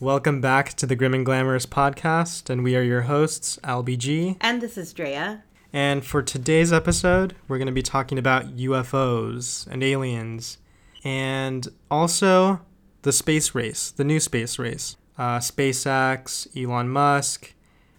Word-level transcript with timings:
Welcome 0.00 0.40
back 0.40 0.74
to 0.74 0.86
the 0.86 0.94
Grim 0.94 1.12
and 1.14 1.26
Glamorous 1.26 1.66
podcast, 1.66 2.48
and 2.50 2.62
we 2.62 2.76
are 2.76 2.82
your 2.82 3.02
hosts, 3.02 3.58
LBG. 3.64 4.36
And 4.40 4.60
this 4.60 4.78
is 4.78 4.92
Drea. 4.92 5.42
And 5.72 6.04
for 6.04 6.22
today's 6.22 6.72
episode, 6.72 7.34
we're 7.48 7.58
going 7.58 7.66
to 7.66 7.72
be 7.72 7.82
talking 7.82 8.16
about 8.18 8.56
UFOs 8.56 9.66
and 9.66 9.82
aliens, 9.82 10.58
and 11.04 11.66
also 11.90 12.60
the 13.02 13.12
space 13.12 13.54
race, 13.54 13.90
the 13.90 14.04
new 14.04 14.20
space 14.20 14.58
race, 14.58 14.96
uh, 15.18 15.38
SpaceX, 15.38 16.46
Elon 16.56 16.88
Musk. 16.88 17.54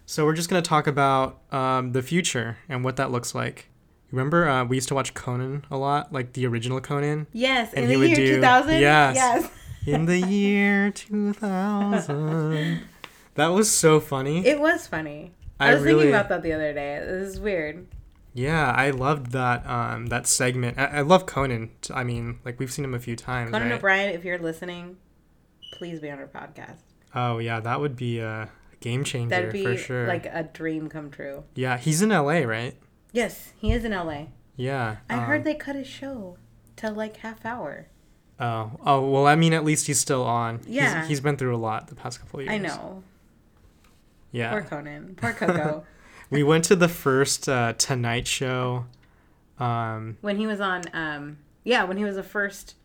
So 0.06 0.24
we're 0.24 0.34
just 0.34 0.48
going 0.48 0.62
to 0.62 0.68
talk 0.68 0.86
about 0.86 1.40
um, 1.52 1.92
the 1.92 2.02
future 2.02 2.56
and 2.68 2.82
what 2.82 2.96
that 2.96 3.10
looks 3.10 3.34
like. 3.34 3.66
Remember, 4.10 4.48
uh, 4.48 4.64
we 4.64 4.76
used 4.78 4.88
to 4.88 4.94
watch 4.94 5.14
Conan 5.14 5.64
a 5.70 5.76
lot, 5.76 6.12
like 6.12 6.32
the 6.32 6.44
original 6.46 6.80
Conan. 6.80 7.28
Yes, 7.32 7.72
And 7.74 7.84
in 7.84 7.90
he 7.90 7.94
the 7.94 8.00
would 8.00 8.08
year 8.08 8.16
do- 8.16 8.34
2000. 8.36 8.80
yes. 8.80 9.14
Yes. 9.14 9.50
In 9.86 10.06
the 10.06 10.18
year 10.20 10.90
2000. 10.90 12.82
That 13.34 13.48
was 13.48 13.70
so 13.70 14.00
funny. 14.00 14.46
It 14.46 14.60
was 14.60 14.86
funny. 14.86 15.32
I, 15.58 15.70
I 15.70 15.74
was 15.74 15.82
really- 15.82 16.00
thinking 16.04 16.14
about 16.14 16.28
that 16.28 16.42
the 16.42 16.52
other 16.52 16.72
day. 16.72 16.98
This 17.04 17.28
is 17.34 17.40
weird. 17.40 17.86
Yeah, 18.32 18.70
I 18.70 18.90
loved 18.90 19.32
that 19.32 19.66
um 19.66 20.06
that 20.06 20.26
segment. 20.26 20.78
I, 20.78 20.84
I 20.86 21.00
love 21.00 21.26
Conan. 21.26 21.70
t- 21.82 21.92
I 21.92 22.04
mean, 22.04 22.38
like 22.44 22.60
we've 22.60 22.72
seen 22.72 22.84
him 22.84 22.94
a 22.94 22.98
few 23.00 23.16
times, 23.16 23.50
Conan 23.50 23.70
right? 23.70 23.76
O'Brien, 23.76 24.14
if 24.14 24.24
you're 24.24 24.38
listening, 24.38 24.98
please 25.72 25.98
be 25.98 26.10
on 26.10 26.18
our 26.20 26.28
podcast. 26.28 26.78
Oh 27.14 27.38
yeah, 27.38 27.58
that 27.60 27.80
would 27.80 27.96
be 27.96 28.20
a 28.20 28.48
game 28.80 29.02
changer 29.02 29.30
That'd 29.30 29.52
be 29.52 29.64
for 29.64 29.76
sure. 29.76 30.06
like 30.06 30.26
a 30.26 30.44
dream 30.44 30.88
come 30.88 31.10
true. 31.10 31.42
yeah, 31.56 31.76
he's 31.76 32.02
in 32.02 32.10
LA, 32.10 32.40
right? 32.42 32.76
Yes, 33.12 33.52
he 33.58 33.72
is 33.72 33.84
in 33.84 33.90
LA. 33.92 34.26
Yeah. 34.54 34.98
I 35.08 35.14
um, 35.14 35.20
heard 35.24 35.42
they 35.42 35.54
cut 35.54 35.74
his 35.74 35.88
show 35.88 36.36
to 36.76 36.90
like 36.90 37.16
half 37.18 37.44
hour. 37.44 37.88
Oh, 38.40 38.70
oh 38.84 39.08
well. 39.08 39.26
I 39.26 39.36
mean, 39.36 39.52
at 39.52 39.64
least 39.64 39.86
he's 39.86 40.00
still 40.00 40.24
on. 40.24 40.60
Yeah. 40.66 41.00
He's, 41.00 41.08
he's 41.08 41.20
been 41.20 41.36
through 41.36 41.54
a 41.54 41.58
lot 41.58 41.88
the 41.88 41.94
past 41.94 42.20
couple 42.20 42.40
of 42.40 42.46
years. 42.46 42.54
I 42.54 42.58
know. 42.58 43.02
Yeah. 44.32 44.50
Poor 44.50 44.62
Conan. 44.62 45.14
Poor 45.16 45.32
Coco. 45.32 45.84
we 46.30 46.42
went 46.42 46.64
to 46.64 46.76
the 46.76 46.88
first 46.88 47.48
uh, 47.48 47.74
Tonight 47.74 48.26
Show. 48.26 48.86
Um, 49.58 50.16
when 50.22 50.38
he 50.38 50.46
was 50.46 50.60
on, 50.60 50.84
um, 50.94 51.38
yeah, 51.64 51.84
when 51.84 51.98
he 51.98 52.04
was 52.04 52.16
the 52.16 52.22
first, 52.22 52.76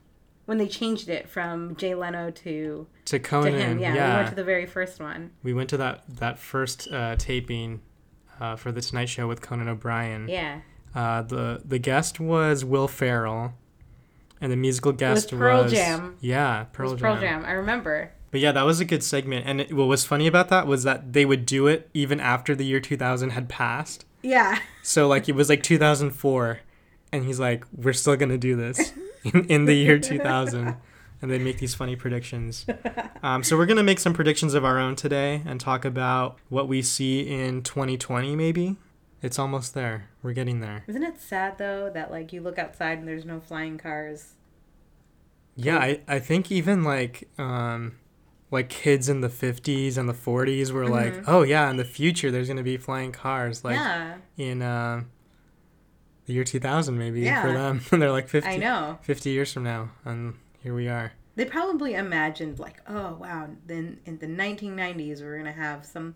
when 0.46 0.58
they 0.58 0.68
changed 0.68 1.08
it 1.08 1.30
from 1.30 1.76
Jay 1.78 1.96
Leno 1.96 2.32
to 2.32 2.88
to 3.06 3.20
to 3.20 3.42
him. 3.44 3.80
Yeah, 3.80 3.94
yeah. 3.94 4.10
we 4.10 4.16
went 4.18 4.30
to 4.30 4.36
the 4.36 4.44
very 4.44 4.66
first 4.66 5.00
one. 5.00 5.32
we 5.42 5.54
went 5.54 5.70
to 5.70 5.78
that 5.78 6.04
that 6.18 6.38
first 6.38 6.92
uh, 6.92 7.16
taping 7.16 7.82
uh, 8.40 8.56
for 8.56 8.72
the 8.72 8.82
Tonight 8.82 9.08
Show 9.08 9.28
with 9.28 9.42
Conan 9.42 9.70
O'Brien. 9.70 10.28
Yeah. 10.28 10.62
Uh, 10.94 11.22
the 11.22 11.62
the 11.64 11.80
guest 11.80 12.20
was 12.20 12.66
Will 12.66 12.88
Ferrell, 12.88 13.54
and 14.42 14.52
the 14.52 14.56
musical 14.56 14.92
guest 14.92 15.32
was 15.32 15.40
Pearl 15.40 15.64
was- 15.64 15.72
Jam. 15.72 16.18
Yeah, 16.22 16.62
It 16.64 16.74
Pearl 16.74 16.92
was 16.92 17.00
Jam. 17.02 17.12
Pearl 17.14 17.22
Jam. 17.22 17.46
I 17.46 17.52
remember. 17.52 18.12
But 18.32 18.42
yeah, 18.42 18.52
that 18.52 18.64
was 18.66 18.80
a 18.82 18.86
good 18.86 19.02
segment. 19.04 19.46
And 19.48 19.62
it, 19.62 19.74
what 19.74 19.86
was 19.88 20.04
funny 20.06 20.28
about 20.28 20.50
that 20.50 20.68
was 20.68 20.84
that 20.84 21.14
they 21.14 21.24
would 21.26 21.46
do 21.46 21.68
it 21.68 21.90
even 21.94 22.20
after 22.20 22.54
the 22.54 22.66
year 22.66 22.80
2000 22.82 23.30
had 23.30 23.48
passed. 23.48 24.06
Yeah. 24.22 24.60
So 24.84 25.08
like 25.08 25.30
it 25.30 25.36
was 25.36 25.48
like 25.50 25.64
2004, 25.64 26.60
and 27.12 27.24
he's 27.24 27.40
like, 27.40 27.64
"We're 27.76 27.94
still 27.94 28.16
gonna 28.18 28.38
do 28.38 28.56
this 28.56 28.92
in, 29.24 29.46
in 29.46 29.66
the 29.66 29.76
year 29.76 30.00
2000." 30.00 30.76
And 31.22 31.32
they 31.32 31.40
make 31.40 31.58
these 31.60 31.74
funny 31.74 31.96
predictions. 31.96 32.66
Um, 33.24 33.42
so 33.42 33.58
we're 33.58 33.66
gonna 33.66 33.82
make 33.84 34.00
some 34.00 34.14
predictions 34.14 34.54
of 34.54 34.66
our 34.66 34.78
own 34.78 34.96
today 34.98 35.42
and 35.46 35.60
talk 35.60 35.86
about 35.86 36.38
what 36.50 36.68
we 36.68 36.82
see 36.82 37.22
in 37.22 37.64
2020. 37.64 38.36
Maybe 38.36 38.76
it's 39.22 39.40
almost 39.40 39.74
there. 39.74 40.10
We're 40.22 40.34
getting 40.34 40.60
there. 40.60 40.84
Isn't 40.88 41.04
it 41.04 41.20
sad 41.20 41.58
though 41.58 41.90
that 41.94 42.12
like 42.12 42.34
you 42.34 42.42
look 42.42 42.60
outside 42.60 43.00
and 43.00 43.08
there's 43.08 43.26
no 43.26 43.40
flying 43.40 43.78
cars? 43.78 44.34
Yeah, 45.56 45.78
I, 45.78 46.02
I 46.08 46.20
think 46.20 46.52
even 46.52 46.84
like 46.84 47.30
um 47.38 47.98
like 48.52 48.70
kids 48.70 49.10
in 49.10 49.22
the 49.22 49.30
50s 49.30 49.98
and 49.98 50.08
the 50.08 50.14
40s 50.14 50.72
were 50.72 50.88
like, 50.88 51.28
"Oh 51.28 51.44
yeah, 51.44 51.70
in 51.70 51.78
the 51.78 51.86
future 51.86 52.32
there's 52.32 52.48
going 52.48 52.58
to 52.58 52.64
be 52.64 52.78
flying 52.78 53.12
cars 53.12 53.64
like 53.64 53.76
yeah. 53.78 54.16
in 54.38 54.62
um 54.62 55.10
the 56.26 56.34
year 56.34 56.44
2000 56.44 56.98
maybe 56.98 57.26
for 57.26 57.52
them." 57.52 57.82
and 57.92 58.02
they're 58.02 58.12
like 58.12 58.30
50 58.30 58.50
I 58.50 58.58
know. 58.58 59.00
50 59.02 59.30
years 59.30 59.52
from 59.54 59.64
now 59.64 59.92
and 60.04 60.36
here 60.60 60.76
we 60.76 60.88
are. 60.88 61.14
They 61.36 61.46
probably 61.46 61.96
imagined 61.96 62.60
like, 62.60 62.78
oh 62.88 63.18
wow, 63.20 63.50
then 63.66 64.00
in 64.06 64.20
the 64.20 64.28
1990s 64.28 65.22
we're 65.22 65.38
gonna 65.38 65.52
have 65.52 65.86
some 65.86 66.16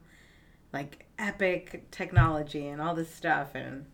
like 0.73 1.05
epic 1.17 1.89
technology 1.91 2.67
and 2.67 2.81
all 2.81 2.95
this 2.95 3.13
stuff, 3.13 3.55
and 3.55 3.85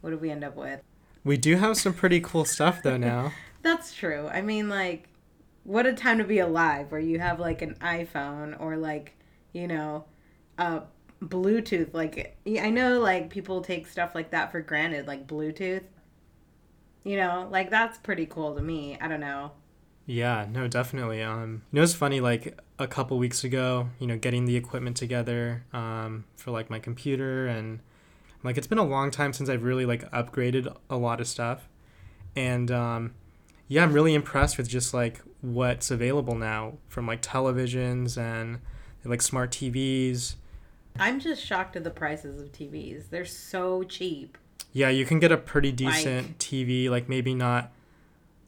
what 0.00 0.10
do 0.10 0.18
we 0.18 0.30
end 0.30 0.44
up 0.44 0.56
with? 0.56 0.80
We 1.24 1.36
do 1.36 1.56
have 1.56 1.76
some 1.76 1.94
pretty 1.94 2.20
cool 2.20 2.44
stuff 2.44 2.82
though 2.82 2.96
now. 2.96 3.32
That's 3.62 3.94
true. 3.94 4.28
I 4.28 4.42
mean, 4.42 4.68
like, 4.68 5.08
what 5.64 5.86
a 5.86 5.94
time 5.94 6.18
to 6.18 6.24
be 6.24 6.38
alive, 6.38 6.92
where 6.92 7.00
you 7.00 7.18
have 7.18 7.40
like 7.40 7.62
an 7.62 7.76
iPhone 7.80 8.60
or 8.60 8.76
like, 8.76 9.16
you 9.52 9.66
know, 9.66 10.04
a 10.58 10.82
Bluetooth. 11.22 11.94
Like, 11.94 12.36
I 12.46 12.70
know 12.70 13.00
like 13.00 13.30
people 13.30 13.62
take 13.62 13.86
stuff 13.86 14.14
like 14.14 14.30
that 14.30 14.52
for 14.52 14.60
granted, 14.60 15.06
like 15.06 15.26
Bluetooth. 15.26 15.84
You 17.04 17.16
know, 17.16 17.48
like 17.50 17.70
that's 17.70 17.98
pretty 17.98 18.26
cool 18.26 18.54
to 18.54 18.62
me. 18.62 18.98
I 19.00 19.08
don't 19.08 19.20
know. 19.20 19.52
Yeah, 20.06 20.46
no, 20.50 20.68
definitely. 20.68 21.22
Um, 21.22 21.62
you 21.72 21.76
know, 21.76 21.82
it's 21.82 21.94
funny. 21.94 22.20
Like 22.20 22.58
a 22.78 22.86
couple 22.86 23.18
weeks 23.18 23.44
ago, 23.44 23.88
you 23.98 24.06
know, 24.06 24.18
getting 24.18 24.44
the 24.44 24.56
equipment 24.56 24.96
together 24.96 25.64
um, 25.72 26.24
for 26.36 26.50
like 26.50 26.68
my 26.68 26.78
computer 26.78 27.46
and 27.46 27.80
like 28.42 28.58
it's 28.58 28.66
been 28.66 28.78
a 28.78 28.84
long 28.84 29.10
time 29.10 29.32
since 29.32 29.48
I've 29.48 29.64
really 29.64 29.86
like 29.86 30.08
upgraded 30.10 30.74
a 30.90 30.96
lot 30.96 31.20
of 31.20 31.26
stuff, 31.26 31.68
and 32.36 32.70
um, 32.70 33.14
yeah, 33.68 33.82
I'm 33.82 33.92
really 33.92 34.14
impressed 34.14 34.58
with 34.58 34.68
just 34.68 34.92
like 34.92 35.22
what's 35.40 35.90
available 35.90 36.34
now 36.34 36.74
from 36.88 37.06
like 37.06 37.22
televisions 37.22 38.18
and 38.18 38.60
like 39.04 39.22
smart 39.22 39.50
TVs. 39.50 40.34
I'm 40.98 41.18
just 41.18 41.44
shocked 41.44 41.74
at 41.74 41.84
the 41.84 41.90
prices 41.90 42.40
of 42.40 42.52
TVs. 42.52 43.08
They're 43.10 43.24
so 43.24 43.82
cheap. 43.82 44.36
Yeah, 44.72 44.90
you 44.90 45.06
can 45.06 45.18
get 45.18 45.32
a 45.32 45.36
pretty 45.36 45.72
decent 45.72 46.38
TV, 46.38 46.90
like 46.90 47.08
maybe 47.08 47.34
not 47.34 47.72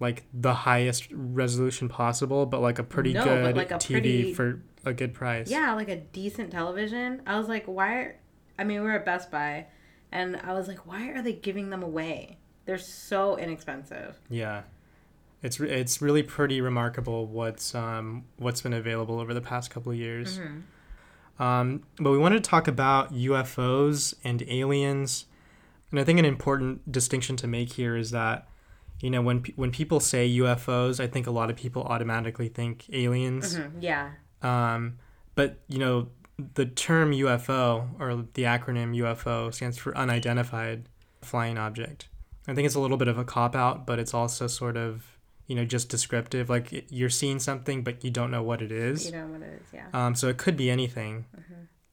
like 0.00 0.24
the 0.32 0.52
highest 0.54 1.08
resolution 1.12 1.88
possible, 1.88 2.46
but 2.46 2.60
like 2.60 2.78
a 2.78 2.82
pretty 2.82 3.12
No, 3.14 3.24
good 3.24 3.56
like, 3.56 3.70
a 3.70 3.74
TV 3.76 3.92
pretty- 3.92 4.34
for 4.34 4.62
a 4.84 4.92
good 4.92 5.14
price. 5.14 5.50
Yeah, 5.50 5.72
like 5.74 5.88
a 5.88 5.96
decent 5.96 6.50
television. 6.52 7.22
I 7.26 7.38
was 7.38 7.48
like, 7.48 7.64
why? 7.66 7.94
Are, 7.94 8.16
I 8.58 8.64
mean, 8.64 8.80
we 8.80 8.86
were 8.86 8.92
at 8.92 9.04
Best 9.04 9.30
Buy, 9.30 9.66
and 10.12 10.36
I 10.36 10.52
was 10.54 10.68
like, 10.68 10.86
why 10.86 11.08
are 11.08 11.22
they 11.22 11.32
giving 11.32 11.70
them 11.70 11.82
away? 11.82 12.38
They're 12.66 12.78
so 12.78 13.36
inexpensive. 13.36 14.18
Yeah. 14.28 14.62
It's 15.42 15.60
re- 15.60 15.70
it's 15.70 16.00
really 16.02 16.22
pretty 16.22 16.60
remarkable 16.60 17.26
what's 17.26 17.74
um 17.74 18.24
what's 18.38 18.62
been 18.62 18.72
available 18.72 19.20
over 19.20 19.32
the 19.34 19.40
past 19.40 19.70
couple 19.70 19.92
of 19.92 19.98
years. 19.98 20.40
Um, 21.38 21.82
but 21.98 22.10
we 22.10 22.18
wanted 22.18 22.42
to 22.42 22.48
talk 22.50 22.66
about 22.66 23.12
UFOs 23.14 24.14
and 24.24 24.42
aliens, 24.48 25.26
and 25.90 26.00
I 26.00 26.04
think 26.04 26.18
an 26.18 26.24
important 26.24 26.90
distinction 26.90 27.36
to 27.36 27.46
make 27.46 27.74
here 27.74 27.94
is 27.96 28.10
that, 28.12 28.48
you 29.00 29.10
know, 29.10 29.22
when 29.22 29.44
when 29.56 29.70
people 29.70 30.00
say 30.00 30.28
UFOs, 30.38 31.00
I 31.00 31.06
think 31.06 31.26
a 31.26 31.30
lot 31.30 31.50
of 31.50 31.56
people 31.56 31.82
automatically 31.84 32.48
think 32.48 32.86
aliens. 32.92 33.56
Mhm, 33.56 33.70
Yeah. 33.80 34.10
Um, 34.42 34.98
but 35.34 35.58
you 35.68 35.78
know, 35.78 36.08
the 36.54 36.66
term 36.66 37.12
UFO 37.12 37.88
or 37.98 38.14
the 38.34 38.42
acronym 38.42 38.94
UFO 38.96 39.52
stands 39.52 39.78
for 39.78 39.96
unidentified 39.96 40.88
flying 41.22 41.58
object. 41.58 42.08
I 42.48 42.54
think 42.54 42.66
it's 42.66 42.74
a 42.74 42.80
little 42.80 42.96
bit 42.96 43.08
of 43.08 43.18
a 43.18 43.24
cop 43.24 43.56
out, 43.56 43.86
but 43.86 43.98
it's 43.98 44.14
also 44.14 44.46
sort 44.46 44.76
of 44.76 45.18
you 45.46 45.54
know 45.56 45.64
just 45.64 45.88
descriptive. 45.88 46.48
Like 46.48 46.86
you're 46.90 47.10
seeing 47.10 47.38
something, 47.38 47.82
but 47.82 48.04
you 48.04 48.10
don't 48.10 48.30
know 48.30 48.42
what 48.42 48.62
it 48.62 48.72
is. 48.72 49.06
You 49.06 49.12
know 49.12 49.26
what 49.26 49.42
it 49.42 49.60
is, 49.62 49.68
yeah. 49.72 49.86
Um, 49.92 50.14
so 50.14 50.28
it 50.28 50.36
could 50.38 50.56
be 50.56 50.70
anything. 50.70 51.24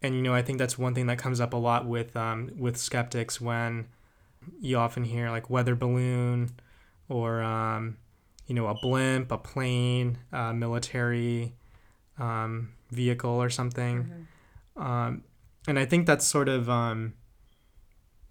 And 0.01 0.15
you 0.15 0.21
know, 0.21 0.33
I 0.33 0.41
think 0.41 0.57
that's 0.59 0.77
one 0.77 0.93
thing 0.93 1.07
that 1.07 1.17
comes 1.17 1.39
up 1.39 1.53
a 1.53 1.57
lot 1.57 1.85
with 1.87 2.15
um, 2.17 2.51
with 2.57 2.75
skeptics 2.77 3.39
when 3.39 3.87
you 4.59 4.77
often 4.77 5.05
hear 5.05 5.29
like 5.29 5.49
weather 5.49 5.75
balloon 5.75 6.49
or 7.13 7.41
um, 7.41 7.97
you 8.47 8.55
know 8.55 8.67
a 8.67 8.75
blimp, 8.81 9.31
a 9.31 9.37
plane, 9.37 10.17
a 10.31 10.53
military 10.53 11.53
um, 12.17 12.73
vehicle 12.91 13.29
or 13.29 13.49
something. 13.49 14.27
Um, 14.75 15.23
and 15.67 15.77
I 15.77 15.85
think 15.85 16.07
that's 16.07 16.25
sort 16.25 16.49
of 16.49 16.69
um, 16.69 17.13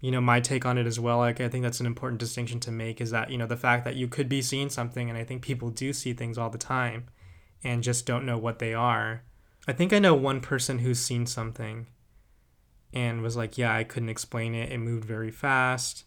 you 0.01 0.11
know 0.11 0.21
my 0.21 0.39
take 0.39 0.65
on 0.65 0.77
it 0.77 0.85
as 0.85 0.99
well. 0.99 1.19
Like 1.19 1.39
I 1.39 1.47
think 1.47 1.63
that's 1.63 1.79
an 1.79 1.85
important 1.85 2.19
distinction 2.19 2.59
to 2.61 2.71
make 2.71 2.99
is 2.99 3.11
that 3.11 3.29
you 3.29 3.37
know 3.37 3.47
the 3.47 3.57
fact 3.57 3.85
that 3.85 3.95
you 3.95 4.07
could 4.07 4.27
be 4.27 4.41
seeing 4.41 4.69
something, 4.69 5.09
and 5.09 5.17
I 5.17 5.23
think 5.23 5.41
people 5.41 5.69
do 5.69 5.93
see 5.93 6.13
things 6.13 6.37
all 6.37 6.49
the 6.49 6.57
time, 6.57 7.07
and 7.63 7.81
just 7.81 8.05
don't 8.05 8.25
know 8.25 8.37
what 8.37 8.59
they 8.59 8.73
are. 8.73 9.23
I 9.65 9.71
think 9.71 9.93
I 9.93 9.99
know 9.99 10.13
one 10.13 10.41
person 10.41 10.79
who's 10.79 10.99
seen 10.99 11.25
something 11.25 11.87
and 12.93 13.21
was 13.21 13.37
like, 13.37 13.57
yeah, 13.57 13.73
I 13.73 13.85
couldn't 13.85 14.09
explain 14.09 14.53
it. 14.53 14.71
It 14.71 14.77
moved 14.77 15.05
very 15.05 15.31
fast. 15.31 16.03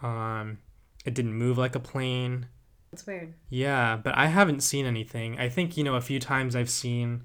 Um, 0.00 0.58
it 1.04 1.14
didn't 1.14 1.34
move 1.34 1.58
like 1.58 1.74
a 1.74 1.80
plane. 1.80 2.46
It's 2.92 3.06
weird. 3.06 3.34
Yeah, 3.50 3.96
but 3.96 4.16
I 4.16 4.26
haven't 4.26 4.62
seen 4.62 4.86
anything. 4.86 5.38
I 5.38 5.48
think, 5.48 5.76
you 5.76 5.84
know, 5.84 5.96
a 5.96 6.00
few 6.00 6.20
times 6.20 6.54
I've 6.54 6.70
seen 6.70 7.24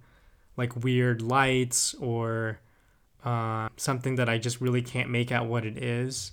like 0.58 0.84
weird 0.84 1.22
lights 1.22 1.94
or 1.96 2.60
uh, 3.24 3.70
something 3.78 4.16
that 4.16 4.28
I 4.28 4.38
just 4.38 4.60
really 4.60 4.81
can't 4.81 5.10
make 5.10 5.31
out 5.31 5.46
what 5.46 5.66
it 5.66 5.78
is. 5.78 6.31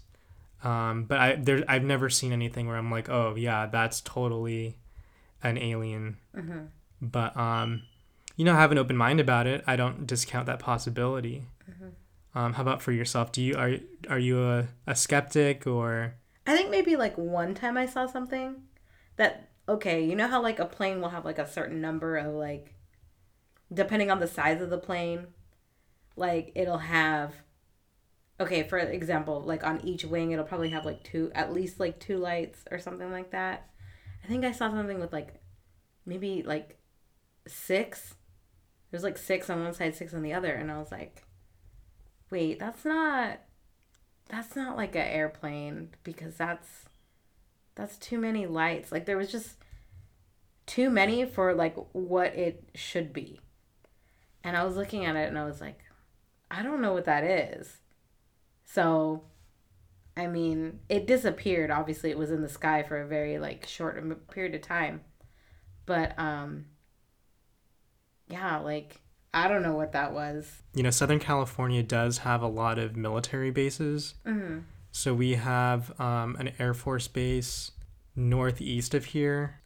Um, 0.65 1.05
but 1.05 1.19
I 1.19 1.37
there 1.37 1.63
I've 1.69 1.85
never 1.85 2.09
seen 2.09 2.33
anything 2.33 2.67
where 2.67 2.77
I'm 2.77 2.91
like, 2.91 3.09
oh 3.09 3.35
yeah, 3.37 3.67
that's 3.67 4.01
totally 4.01 4.79
an 5.43 5.59
alien. 5.59 6.17
But 7.01 7.37
um, 7.37 7.83
you 8.37 8.45
know 8.45 8.55
I 8.55 8.61
have 8.61 8.73
an 8.73 8.79
open 8.79 8.97
mind 8.97 9.21
about 9.21 9.47
it. 9.47 9.63
I 9.67 9.77
don't 9.77 10.07
discount 10.07 10.47
that 10.47 10.59
possibility. 10.59 11.45
Mm-hmm. 11.71 12.39
Um, 12.39 12.55
how 12.55 12.63
about 12.63 12.83
for 12.83 12.93
yourself? 12.93 13.33
Do 13.33 13.43
you 13.43 13.55
are 13.55 13.75
are 14.09 14.19
you 14.19 14.43
a, 14.43 14.69
a 14.87 14.97
skeptic 14.97 15.67
or? 15.67 16.15
I 16.47 16.57
think 16.57 16.71
maybe 16.71 16.97
like 16.97 17.17
one 17.19 17.55
time 17.55 17.77
I 17.77 17.87
saw 17.87 18.07
something 18.07 18.63
that 19.17 19.51
okay, 19.69 20.05
you 20.05 20.15
know 20.15 20.29
how 20.29 20.41
like 20.41 20.59
a 20.59 20.67
plane 20.67 21.01
will 21.01 21.09
have 21.09 21.25
like 21.25 21.39
a 21.39 21.51
certain 21.51 21.81
number 21.81 22.17
of 22.17 22.33
like 22.35 22.75
depending 23.73 24.11
on 24.11 24.21
the 24.21 24.29
size 24.29 24.63
of 24.63 24.71
the 24.71 24.79
plane, 24.79 25.27
like 26.15 26.53
it'll 26.55 26.79
have 26.79 27.35
okay, 28.39 28.63
for 28.63 28.79
example, 28.79 29.41
like 29.41 29.65
on 29.65 29.85
each 29.85 30.05
wing 30.05 30.31
it'll 30.31 30.45
probably 30.45 30.71
have 30.71 30.85
like 30.85 31.03
two 31.03 31.33
at 31.35 31.53
least 31.53 31.81
like 31.81 31.99
two 31.99 32.19
lights 32.19 32.65
or 32.71 32.79
something 32.79 33.11
like 33.11 33.33
that. 33.33 33.71
I 34.23 34.29
think 34.29 34.45
I 34.45 34.53
saw 34.53 34.71
something 34.71 35.01
with 35.01 35.13
like 35.13 35.41
maybe 36.05 36.43
like 36.43 36.79
six. 37.49 38.15
There's 38.91 39.03
like 39.03 39.19
six 39.19 39.51
on 39.51 39.65
one 39.65 39.75
side, 39.75 39.97
six 39.97 40.15
on 40.15 40.23
the 40.23 40.33
other, 40.33 40.53
and 40.53 40.71
I 40.71 40.79
was 40.79 40.93
like, 40.93 41.25
wait, 42.31 42.61
that's 42.61 42.85
not 42.85 43.41
that's 44.29 44.57
not 44.57 44.77
like 44.77 44.95
an 44.95 45.07
airplane 45.07 45.91
because 46.03 46.37
that's 46.37 46.87
that's 47.75 47.97
too 47.99 48.19
many 48.19 48.47
lights. 48.47 48.91
Like 48.91 49.07
there 49.07 49.17
was 49.17 49.31
just 49.31 49.57
too 50.67 50.91
many 50.91 51.25
for 51.25 51.55
like 51.55 51.77
what 51.93 52.35
it 52.35 52.69
should 52.75 53.13
be. 53.13 53.41
And 54.43 54.57
I 54.57 54.65
was 54.65 54.77
looking 54.77 55.05
at 55.05 55.17
it 55.17 55.29
and 55.29 55.39
I 55.39 55.45
was 55.45 55.61
like, 55.61 55.81
I 56.51 56.63
don't 56.63 56.81
know 56.81 56.93
what 56.93 57.05
that 57.05 57.25
is. 57.25 57.79
So 58.65 59.23
I 60.17 60.27
mean, 60.27 60.81
it 60.89 61.07
disappeared. 61.07 61.71
Obviously, 61.71 62.11
it 62.11 62.19
was 62.19 62.31
in 62.31 62.41
the 62.41 62.49
sky 62.49 62.83
for 62.83 63.01
a 63.01 63.07
very 63.07 63.39
like 63.39 63.67
short 63.67 64.31
period 64.31 64.55
of 64.55 64.63
time. 64.63 65.03
But 65.85 66.19
um 66.19 66.67
yeah, 68.29 68.59
like 68.59 69.01
I 69.37 69.49
don't 69.49 69.63
know 69.63 69.75
what 69.75 69.93
that 69.93 70.13
was. 70.15 70.63
You 70.75 70.83
know, 70.83 70.91
Southern 70.91 71.19
California 71.19 71.83
does 71.83 72.19
have 72.19 72.41
a 72.41 72.47
lot 72.47 72.79
of 72.79 72.97
military 72.97 73.51
bases. 73.51 74.15
Mm-hmm. 74.27 74.61
So 74.93 75.13
we 75.13 75.35
have 75.35 75.99
um, 76.01 76.37
an 76.37 76.53
Air 76.59 76.73
Force 76.73 77.07
base 77.07 77.73
northeast 78.15 78.95
of 78.95 79.05
here. 79.07 79.61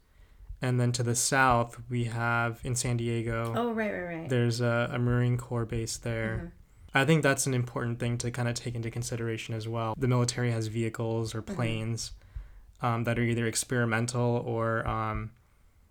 And 0.61 0.81
then 0.81 0.91
to 0.93 1.05
the 1.05 1.15
south, 1.15 1.81
we 1.89 2.05
have 2.05 2.61
in 2.65 2.75
San 2.75 2.97
Diego. 2.97 3.55
Oh, 3.57 3.73
right, 3.73 3.93
right, 3.93 4.03
right. 4.03 4.29
There's 4.29 4.61
a, 4.61 4.91
a 4.93 4.99
Marine 4.99 5.39
Corps 5.39 5.65
base 5.65 5.97
there. 5.97 6.37
Mm-hmm. 6.37 6.47
I 6.93 7.05
think 7.05 7.23
that's 7.23 7.47
an 7.47 7.55
important 7.55 8.01
thing 8.01 8.19
to 8.19 8.33
kind 8.33 8.49
of 8.49 8.55
take 8.55 8.75
into 8.75 8.91
consideration 8.91 9.55
as 9.55 9.69
well. 9.69 9.95
The 9.97 10.09
military 10.09 10.51
has 10.51 10.67
vehicles 10.67 11.31
Mm-hmm. 11.31 11.39
or 11.39 11.43
planes 11.43 12.11
um, 12.83 13.05
that 13.05 13.19
are 13.19 13.23
either 13.23 13.47
experimental 13.47 14.43
or, 14.45 14.87
um, 14.87 15.31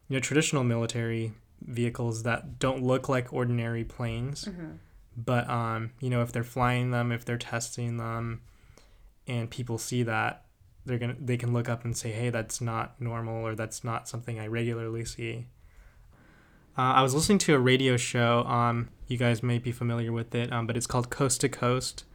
you 0.09 0.15
know, 0.17 0.19
traditional 0.19 0.65
military 0.65 1.31
vehicles 1.61 2.23
that 2.23 2.59
don't 2.59 2.83
look 2.83 3.09
like 3.09 3.33
ordinary 3.33 3.83
planes. 3.83 4.45
Mm-hmm. 4.45 4.71
But, 5.17 5.49
um, 5.49 5.91
you 5.99 6.09
know, 6.09 6.21
if 6.21 6.31
they're 6.31 6.43
flying 6.43 6.91
them, 6.91 7.11
if 7.11 7.25
they're 7.25 7.37
testing 7.37 7.97
them, 7.97 8.41
and 9.27 9.49
people 9.49 9.77
see 9.77 10.03
that, 10.03 10.45
they're 10.85 10.97
gonna 10.97 11.15
they 11.19 11.37
can 11.37 11.53
look 11.53 11.69
up 11.69 11.85
and 11.85 11.95
say, 11.95 12.11
hey, 12.11 12.29
that's 12.29 12.59
not 12.59 12.99
normal 12.99 13.45
or 13.45 13.55
that's 13.55 13.83
not 13.83 14.07
something 14.09 14.39
I 14.39 14.47
regularly 14.47 15.05
see. 15.05 15.47
Uh, 16.77 16.93
I 16.93 17.03
was 17.03 17.13
listening 17.13 17.39
to 17.39 17.55
a 17.55 17.59
radio 17.59 17.97
show. 17.97 18.43
Um, 18.45 18.89
you 19.07 19.17
guys 19.17 19.43
may 19.43 19.59
be 19.59 19.71
familiar 19.71 20.11
with 20.11 20.33
it, 20.33 20.51
um, 20.51 20.65
but 20.65 20.77
it's 20.77 20.87
called 20.87 21.09
Coast 21.09 21.41
to 21.41 21.49
Coast 21.49 22.05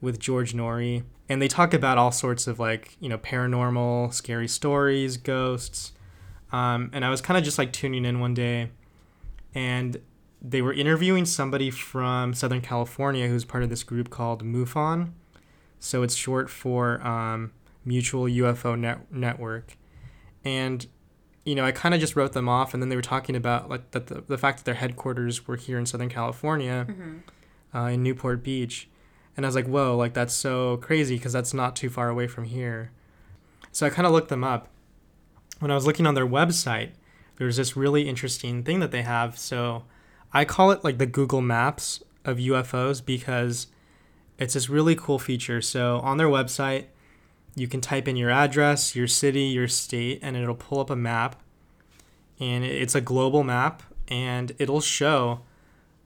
with 0.00 0.18
George 0.18 0.54
Noory, 0.54 1.04
and 1.28 1.40
they 1.40 1.48
talk 1.48 1.74
about 1.74 1.98
all 1.98 2.10
sorts 2.10 2.46
of 2.46 2.58
like 2.58 2.96
you 3.00 3.08
know 3.08 3.18
paranormal, 3.18 4.12
scary 4.12 4.48
stories, 4.48 5.16
ghosts. 5.16 5.92
Um, 6.52 6.90
and 6.92 7.04
I 7.04 7.10
was 7.10 7.20
kind 7.20 7.36
of 7.36 7.44
just 7.44 7.58
like 7.58 7.72
tuning 7.72 8.04
in 8.04 8.20
one 8.20 8.34
day, 8.34 8.70
and 9.54 9.98
they 10.42 10.60
were 10.60 10.72
interviewing 10.72 11.24
somebody 11.24 11.70
from 11.70 12.34
Southern 12.34 12.60
California 12.60 13.28
who's 13.28 13.44
part 13.44 13.62
of 13.62 13.70
this 13.70 13.82
group 13.82 14.10
called 14.10 14.44
MUFON. 14.44 15.12
So 15.78 16.02
it's 16.02 16.14
short 16.14 16.50
for 16.50 17.00
um, 17.06 17.52
Mutual 17.84 18.24
UFO 18.24 18.78
Net- 18.78 19.10
Network, 19.12 19.76
and 20.44 20.86
you 21.44 21.54
know, 21.54 21.64
I 21.64 21.72
kind 21.72 21.94
of 21.94 22.00
just 22.00 22.16
wrote 22.16 22.32
them 22.32 22.48
off, 22.48 22.72
and 22.72 22.82
then 22.82 22.88
they 22.88 22.96
were 22.96 23.02
talking 23.02 23.36
about 23.36 23.68
like 23.68 23.90
that 23.90 24.06
the, 24.06 24.22
the 24.26 24.38
fact 24.38 24.58
that 24.58 24.64
their 24.64 24.74
headquarters 24.76 25.46
were 25.46 25.56
here 25.56 25.78
in 25.78 25.84
Southern 25.86 26.08
California, 26.08 26.86
Mm-hmm. 26.88 27.76
uh, 27.76 27.88
in 27.88 28.02
Newport 28.02 28.42
Beach, 28.42 28.88
and 29.36 29.44
I 29.44 29.48
was 29.48 29.54
like, 29.54 29.66
whoa, 29.66 29.94
like 29.96 30.14
that's 30.14 30.32
so 30.34 30.78
crazy 30.78 31.16
because 31.16 31.32
that's 31.34 31.52
not 31.52 31.76
too 31.76 31.90
far 31.90 32.08
away 32.08 32.26
from 32.26 32.44
here. 32.44 32.90
So 33.72 33.84
I 33.86 33.90
kind 33.90 34.06
of 34.06 34.12
looked 34.12 34.28
them 34.30 34.44
up. 34.44 34.68
When 35.60 35.70
I 35.70 35.74
was 35.74 35.86
looking 35.86 36.06
on 36.06 36.14
their 36.14 36.26
website, 36.26 36.90
there's 37.36 37.56
this 37.56 37.76
really 37.76 38.08
interesting 38.08 38.62
thing 38.62 38.80
that 38.80 38.90
they 38.90 39.02
have. 39.02 39.38
So 39.38 39.84
I 40.32 40.44
call 40.44 40.70
it 40.70 40.84
like 40.84 40.98
the 40.98 41.06
Google 41.06 41.40
Maps 41.40 42.02
of 42.24 42.38
UFOs 42.38 43.04
because 43.04 43.66
it's 44.38 44.54
this 44.54 44.68
really 44.68 44.94
cool 44.94 45.18
feature. 45.18 45.60
So 45.60 45.98
on 46.00 46.16
their 46.16 46.28
website, 46.28 46.86
you 47.54 47.68
can 47.68 47.80
type 47.80 48.08
in 48.08 48.16
your 48.16 48.30
address, 48.30 48.96
your 48.96 49.06
city, 49.06 49.44
your 49.44 49.68
state, 49.68 50.18
and 50.22 50.36
it'll 50.36 50.54
pull 50.54 50.80
up 50.80 50.90
a 50.90 50.96
map. 50.96 51.40
And 52.40 52.64
it's 52.64 52.96
a 52.96 53.00
global 53.00 53.44
map, 53.44 53.84
and 54.08 54.52
it'll 54.58 54.80
show 54.80 55.42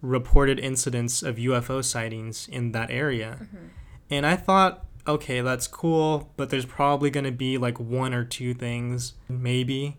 reported 0.03 0.61
incidents 0.61 1.23
of 1.23 1.37
UFO 1.37 1.83
sightings 1.83 2.47
in 2.49 2.73
that 2.73 2.91
area. 2.91 3.39
Mm-hmm. 3.43 3.67
And 4.11 4.27
I 4.27 4.37
thought, 4.37 4.85
okay, 5.09 5.41
that's 5.41 5.67
cool, 5.67 6.31
but 6.37 6.51
there's 6.51 6.67
probably 6.67 7.11
going 7.11 7.25
to 7.25 7.33
be 7.33 7.57
like 7.57 7.81
one 7.81 8.13
or 8.13 8.25
two 8.25 8.53
things, 8.53 9.15
maybe, 9.29 9.97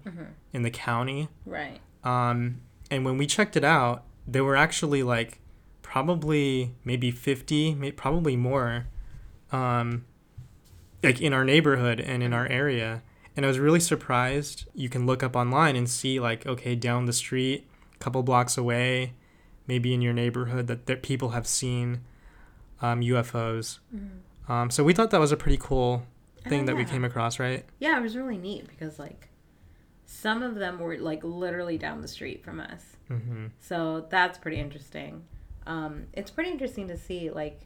in 0.53 0.61
the 0.61 0.69
county. 0.69 1.27
Right. 1.45 1.79
Um, 2.03 2.61
and 2.91 3.03
when 3.03 3.17
we 3.17 3.25
checked 3.25 3.57
it 3.57 3.63
out, 3.63 4.05
there 4.27 4.43
were 4.43 4.55
actually 4.55 5.01
like 5.03 5.39
probably 5.81 6.75
maybe 6.83 7.09
50, 7.09 7.73
maybe, 7.75 7.91
probably 7.91 8.37
more, 8.37 8.85
um, 9.51 10.05
like 11.01 11.19
in 11.19 11.33
our 11.33 11.43
neighborhood 11.43 11.99
and 11.99 12.21
in 12.21 12.31
our 12.31 12.45
area. 12.47 13.01
And 13.35 13.45
I 13.45 13.47
was 13.47 13.57
really 13.57 13.79
surprised. 13.79 14.65
You 14.75 14.89
can 14.89 15.05
look 15.05 15.23
up 15.23 15.35
online 15.35 15.75
and 15.75 15.89
see 15.89 16.19
like, 16.19 16.45
okay, 16.45 16.75
down 16.75 17.05
the 17.05 17.13
street, 17.13 17.67
a 17.95 17.97
couple 17.97 18.21
blocks 18.21 18.57
away, 18.57 19.13
maybe 19.65 19.93
in 19.93 20.01
your 20.01 20.13
neighborhood, 20.13 20.67
that 20.67 20.85
there, 20.85 20.97
people 20.97 21.29
have 21.29 21.47
seen 21.47 22.01
um, 22.81 23.01
UFOs. 23.01 23.79
Um, 24.49 24.71
so 24.71 24.83
we 24.83 24.93
thought 24.93 25.11
that 25.11 25.19
was 25.19 25.31
a 25.31 25.37
pretty 25.37 25.57
cool 25.61 26.03
thing 26.47 26.65
that 26.65 26.75
we 26.75 26.83
came 26.83 27.05
across, 27.05 27.39
right? 27.39 27.63
Yeah, 27.79 27.97
it 27.97 28.01
was 28.01 28.17
really 28.17 28.37
neat 28.37 28.67
because 28.67 28.97
like 28.97 29.29
some 30.05 30.41
of 30.41 30.55
them 30.55 30.79
were 30.79 30.97
like 30.97 31.23
literally 31.23 31.77
down 31.77 32.01
the 32.01 32.07
street 32.07 32.43
from 32.43 32.59
us. 32.59 32.83
Mm-hmm. 33.09 33.47
So 33.59 34.07
that's 34.09 34.39
pretty 34.39 34.57
interesting. 34.57 35.23
Um, 35.67 36.07
it's 36.13 36.31
pretty 36.31 36.49
interesting 36.49 36.87
to 36.87 36.97
see 36.97 37.29
like 37.29 37.61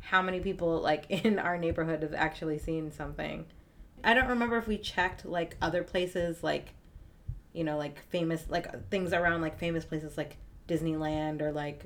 how 0.00 0.22
many 0.22 0.38
people 0.38 0.80
like 0.80 1.06
in 1.24 1.38
our 1.38 1.58
neighborhood 1.58 2.02
have 2.02 2.14
actually 2.14 2.58
seen 2.58 2.92
something. 2.92 3.46
I 4.04 4.14
don't 4.14 4.28
remember 4.28 4.56
if 4.56 4.68
we 4.68 4.78
checked 4.78 5.24
like 5.24 5.56
other 5.60 5.82
places 5.82 6.42
like 6.42 6.74
you 7.52 7.64
know 7.64 7.76
like 7.76 7.98
famous 8.10 8.44
like 8.48 8.90
things 8.90 9.12
around 9.12 9.40
like 9.40 9.58
famous 9.58 9.84
places 9.84 10.16
like 10.16 10.36
Disneyland 10.68 11.40
or 11.40 11.52
like 11.52 11.84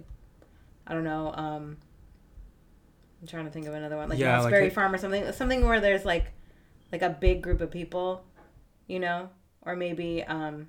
I 0.86 0.94
don't 0.94 1.04
know 1.04 1.32
um 1.34 1.76
I'm 3.20 3.26
trying 3.26 3.44
to 3.46 3.50
think 3.50 3.66
of 3.66 3.74
another 3.74 3.96
one 3.96 4.08
like 4.08 4.18
Yeah, 4.18 4.32
Knott's 4.32 4.44
like 4.44 4.52
Berry 4.52 4.66
it- 4.68 4.72
Farm 4.72 4.94
or 4.94 4.98
something 4.98 5.32
something 5.32 5.66
where 5.66 5.80
there's 5.80 6.04
like 6.04 6.26
like 6.92 7.02
a 7.02 7.10
big 7.10 7.42
group 7.42 7.60
of 7.60 7.70
people, 7.70 8.24
you 8.86 8.98
know, 9.00 9.28
or 9.62 9.76
maybe 9.76 10.22
um 10.24 10.68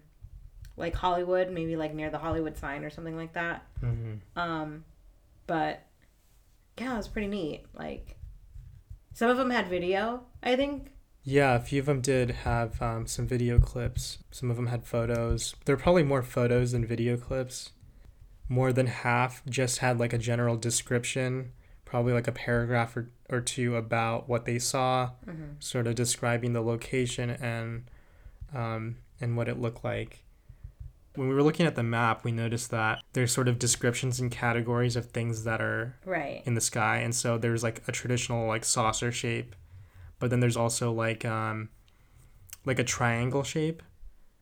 like 0.77 0.95
Hollywood, 0.95 1.51
maybe 1.51 1.75
like 1.75 1.93
near 1.93 2.09
the 2.09 2.17
Hollywood 2.17 2.57
sign 2.57 2.83
or 2.83 2.89
something 2.89 3.15
like 3.15 3.33
that. 3.33 3.65
Mm-hmm. 3.83 4.39
Um, 4.39 4.85
but 5.45 5.83
yeah, 6.79 6.93
it 6.93 6.97
was 6.97 7.07
pretty 7.07 7.27
neat. 7.27 7.65
Like 7.73 8.15
some 9.13 9.29
of 9.29 9.37
them 9.37 9.49
had 9.49 9.67
video, 9.67 10.23
I 10.41 10.55
think. 10.55 10.91
Yeah, 11.23 11.55
a 11.55 11.59
few 11.59 11.81
of 11.81 11.85
them 11.85 11.99
did 12.01 12.31
have 12.31 12.81
um, 12.81 13.05
some 13.05 13.27
video 13.27 13.59
clips. 13.59 14.19
Some 14.31 14.49
of 14.49 14.55
them 14.55 14.67
had 14.67 14.87
photos. 14.87 15.53
There 15.65 15.75
were 15.75 15.81
probably 15.81 16.03
more 16.03 16.23
photos 16.23 16.71
than 16.71 16.85
video 16.85 17.17
clips. 17.17 17.71
More 18.47 18.71
than 18.71 18.87
half 18.87 19.45
just 19.45 19.79
had 19.79 19.99
like 19.99 20.13
a 20.13 20.17
general 20.17 20.55
description, 20.55 21.51
probably 21.89 22.13
like 22.13 22.27
a 22.27 22.31
paragraph 22.31 22.95
or, 22.95 23.09
or 23.29 23.41
two 23.41 23.75
about 23.75 24.29
what 24.29 24.45
they 24.45 24.59
saw, 24.59 25.09
Mm-hmm. 25.27 25.53
sort 25.59 25.87
of 25.87 25.95
describing 25.95 26.53
the 26.53 26.61
location 26.61 27.29
and 27.31 27.89
um, 28.53 28.97
and 29.19 29.35
what 29.35 29.47
it 29.49 29.59
looked 29.59 29.83
like. 29.83 30.23
When 31.15 31.27
we 31.27 31.33
were 31.35 31.43
looking 31.43 31.65
at 31.65 31.75
the 31.75 31.83
map, 31.83 32.23
we 32.23 32.31
noticed 32.31 32.69
that 32.71 33.01
there's 33.13 33.31
sort 33.31 33.47
of 33.47 33.57
descriptions 33.59 34.19
and 34.19 34.31
categories 34.31 34.95
of 34.95 35.07
things 35.07 35.43
that 35.43 35.59
are 35.61 35.95
Right. 36.05 36.43
in 36.45 36.53
the 36.53 36.61
sky 36.61 36.97
and 36.97 37.13
so 37.13 37.37
there's 37.37 37.63
like 37.63 37.81
a 37.87 37.91
traditional 37.91 38.47
like 38.47 38.63
saucer 38.63 39.11
shape 39.11 39.55
but 40.19 40.29
then 40.29 40.39
there's 40.39 40.55
also 40.57 40.91
like 40.91 41.25
um 41.25 41.69
like 42.65 42.79
a 42.79 42.83
triangle 42.83 43.43
shape 43.43 43.81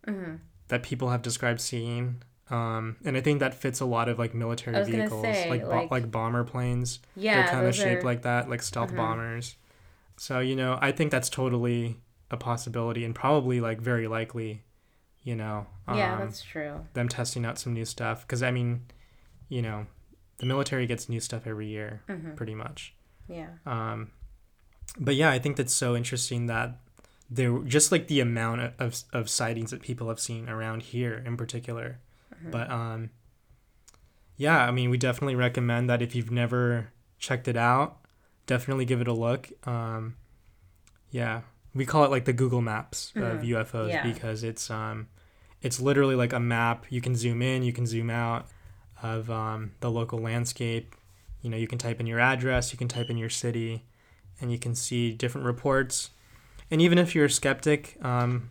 Mm-hmm. 0.06 0.36
that 0.68 0.84
people 0.84 1.10
have 1.10 1.22
described 1.22 1.60
seeing 1.62 2.22
um 2.50 2.96
and 3.04 3.18
i 3.18 3.22
think 3.22 3.40
that 3.40 3.54
fits 3.54 3.80
a 3.82 3.86
lot 3.86 4.08
of 4.10 4.18
like 4.18 4.34
military 4.34 4.76
I 4.76 4.80
was 4.80 4.88
gonna 4.88 5.00
vehicles 5.04 5.24
say, 5.24 5.50
like 5.50 5.64
bo- 5.64 5.70
like- 5.70 5.92
like 5.92 6.12
bomber 6.12 6.44
planes 6.44 7.00
Yeah, 7.16 7.42
they're 7.42 7.52
kind 7.52 7.68
of 7.68 7.76
shaped 7.76 8.04
are- 8.04 8.06
like 8.06 8.22
that 8.22 8.50
like 8.50 8.62
stealth 8.64 8.92
Mhm. 8.92 8.98
bombers 8.98 9.56
so 10.16 10.40
you 10.40 10.56
know 10.56 10.78
i 10.82 10.92
think 10.92 11.12
that's 11.12 11.30
totally 11.30 11.98
a 12.32 12.38
possibility 12.38 13.04
and 13.06 13.14
probably 13.16 13.60
like 13.62 13.80
very 13.82 14.08
likely 14.08 14.64
you 15.24 15.36
know. 15.36 15.68
yeah, 15.94 16.14
um, 16.14 16.20
that's 16.22 16.42
true. 16.42 16.86
them 16.94 17.10
testing 17.10 17.46
out 17.46 17.58
some 17.60 17.74
new 17.74 17.84
stuff 17.84 18.22
because 18.26 18.42
I 18.42 18.50
mean, 18.50 18.86
you 19.50 19.62
know, 19.62 19.86
the 20.38 20.46
military 20.46 20.86
gets 20.88 21.10
new 21.10 21.20
stuff 21.20 21.46
every 21.46 21.68
year, 21.68 22.02
Mhm. 22.08 22.38
pretty 22.38 22.56
much. 22.56 22.96
Yeah. 23.28 23.50
Um, 23.66 24.12
but 24.98 25.16
yeah, 25.16 25.30
I 25.30 25.38
think 25.38 25.58
that's 25.58 25.74
so 25.74 25.98
interesting 25.98 26.46
that 26.46 26.80
there 27.30 27.60
just 27.60 27.92
like 27.92 28.08
the 28.08 28.22
amount 28.22 28.62
of, 28.80 29.04
of 29.12 29.30
sightings 29.30 29.72
that 29.72 29.82
people 29.82 30.08
have 30.08 30.20
seen 30.22 30.48
around 30.48 30.84
here 30.84 31.22
in 31.26 31.36
particular. 31.36 32.00
Mhm. 32.46 32.52
But 32.52 32.70
um, 32.72 33.10
yeah, 34.36 34.64
I 34.66 34.72
mean, 34.72 34.90
we 34.90 34.98
definitely 34.98 35.36
recommend 35.36 35.90
that 35.90 36.02
if 36.02 36.16
you've 36.16 36.32
never 36.32 36.90
checked 37.18 37.48
it 37.48 37.58
out, 37.58 37.98
definitely 38.46 38.86
give 38.86 39.02
it 39.02 39.08
a 39.08 39.14
look. 39.14 39.50
Um, 39.68 40.16
yeah, 41.10 41.42
we 41.74 41.86
call 41.86 42.04
it 42.06 42.12
like 42.12 42.26
the 42.26 42.34
Google 42.34 42.62
Maps 42.62 43.12
of 43.16 43.40
Mhm. 43.42 43.48
UFOs 43.48 43.90
Yeah. 43.90 44.04
because 44.04 44.44
it's 44.44 44.70
um, 44.70 45.08
it's 45.62 45.80
literally 45.80 46.16
like 46.16 46.34
a 46.34 46.40
map. 46.40 46.86
You 46.90 47.02
can 47.02 47.16
zoom 47.16 47.42
in, 47.42 47.64
you 47.64 47.74
can 47.74 47.86
zoom 47.88 48.10
out 48.10 48.48
of 49.02 49.30
um, 49.32 49.72
the 49.80 49.90
local 49.90 50.20
landscape. 50.20 50.96
You 51.42 51.50
know, 51.50 51.58
you 51.58 51.68
can 51.68 51.78
type 51.78 52.00
in 52.00 52.08
your 52.08 52.20
address, 52.20 52.72
you 52.72 52.78
can 52.78 52.88
type 52.88 53.10
in 53.10 53.18
your 53.18 53.30
city, 53.30 53.86
and 54.42 54.52
you 54.52 54.60
can 54.60 54.76
see 54.76 55.14
different 55.14 55.46
reports. 55.46 56.12
And 56.70 56.82
even 56.82 56.98
if 56.98 57.16
you're 57.16 57.26
a 57.26 57.30
skeptic, 57.30 57.98
um, 58.04 58.50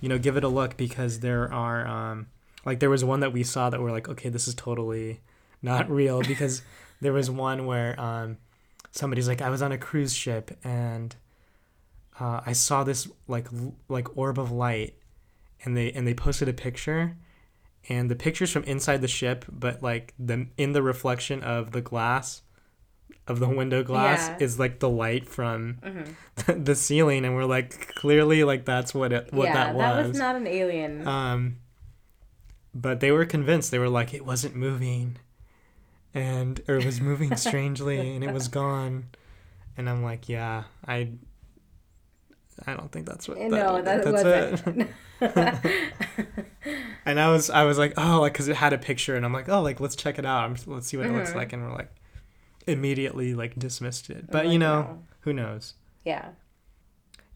you 0.00 0.08
know, 0.08 0.18
give 0.18 0.36
it 0.36 0.44
a 0.44 0.48
look 0.48 0.76
because 0.76 1.20
there 1.20 1.52
are 1.52 1.86
um, 1.86 2.28
like 2.64 2.80
there 2.80 2.90
was 2.90 3.04
one 3.04 3.20
that 3.20 3.32
we 3.32 3.42
saw 3.42 3.70
that 3.70 3.80
we're 3.80 3.90
like, 3.90 4.08
okay, 4.08 4.28
this 4.28 4.46
is 4.48 4.54
totally 4.54 5.20
not 5.62 5.90
real 6.00 6.22
because 6.22 6.62
there 7.00 7.12
was 7.12 7.30
one 7.30 7.66
where 7.66 7.98
um, 8.00 8.36
somebody's 8.90 9.28
like, 9.28 9.40
I 9.42 9.48
was 9.50 9.62
on 9.62 9.72
a 9.72 9.78
cruise 9.78 10.14
ship 10.14 10.56
and 10.64 11.14
uh, 12.18 12.40
I 12.44 12.52
saw 12.52 12.84
this 12.84 13.08
like 13.28 13.46
l- 13.52 13.74
like 13.88 14.16
orb 14.16 14.38
of 14.38 14.50
light, 14.50 14.94
and 15.64 15.74
they 15.76 15.90
and 15.92 16.06
they 16.06 16.12
posted 16.12 16.48
a 16.48 16.52
picture, 16.52 17.16
and 17.88 18.10
the 18.10 18.14
picture's 18.16 18.50
from 18.50 18.62
inside 18.64 19.00
the 19.00 19.08
ship, 19.08 19.46
but 19.50 19.82
like 19.82 20.12
the 20.18 20.46
in 20.58 20.72
the 20.72 20.82
reflection 20.82 21.42
of 21.42 21.72
the 21.72 21.80
glass, 21.80 22.42
of 23.26 23.38
the 23.40 23.48
window 23.48 23.82
glass 23.82 24.28
Yeah. 24.28 24.36
is 24.44 24.58
like 24.58 24.80
the 24.80 24.88
light 24.90 25.30
from 25.30 25.78
Mhm. 25.82 26.64
the 26.66 26.74
ceiling, 26.74 27.24
and 27.24 27.34
we're 27.34 27.46
like 27.46 27.94
clearly 27.94 28.44
like 28.44 28.66
that's 28.66 28.92
what 28.92 29.14
it 29.14 29.32
what 29.32 29.46
yeah, 29.46 29.54
that 29.54 29.74
was. 29.74 30.14
not 30.18 30.36
an 30.36 30.46
alien. 30.46 31.08
Um, 31.08 31.56
but 32.74 33.00
they 33.00 33.10
were 33.10 33.24
convinced. 33.24 33.70
They 33.70 33.78
were 33.78 33.88
like, 33.88 34.14
it 34.14 34.24
wasn't 34.24 34.54
moving, 34.56 35.16
and 36.14 36.60
or 36.68 36.76
it 36.76 36.84
was 36.84 37.00
moving 37.00 37.36
strangely, 37.46 38.14
and 38.14 38.22
it 38.24 38.32
was 38.32 38.48
gone. 38.48 39.06
And 39.76 39.88
I'm 39.88 40.02
like, 40.02 40.28
yeah, 40.28 40.64
I, 40.86 41.10
I 42.66 42.74
don't 42.74 42.90
think 42.92 43.06
that's 43.06 43.28
what. 43.28 43.38
Eh, 43.38 43.48
that- 43.48 43.50
no, 43.50 43.82
that 43.82 44.04
that's 44.04 44.62
it. 45.22 45.80
And 47.06 47.18
I 47.18 47.30
was, 47.32 47.48
I 47.48 47.64
was 47.64 47.78
like, 47.78 47.94
oh, 47.96 48.20
like, 48.20 48.34
cause 48.34 48.46
it 48.48 48.56
had 48.56 48.74
a 48.74 48.78
picture, 48.78 49.16
and 49.16 49.24
I'm 49.24 49.32
like, 49.32 49.48
oh, 49.48 49.62
like, 49.62 49.80
let's 49.80 49.96
check 49.96 50.18
it 50.18 50.26
out. 50.26 50.44
I'm, 50.44 50.56
let's 50.66 50.86
see 50.86 50.98
what 50.98 51.06
it 51.06 51.12
looks 51.12 51.30
Mhm. 51.30 51.36
like, 51.36 51.52
and 51.54 51.62
we're 51.62 51.72
like, 51.74 51.90
immediately 52.66 53.34
like 53.34 53.58
dismissed 53.58 54.10
it. 54.10 54.26
But 54.30 54.44
Like, 54.44 54.52
you 54.52 54.58
know, 54.58 54.82
no. 54.82 55.02
who 55.20 55.32
knows? 55.32 55.74
Yeah. 56.04 56.28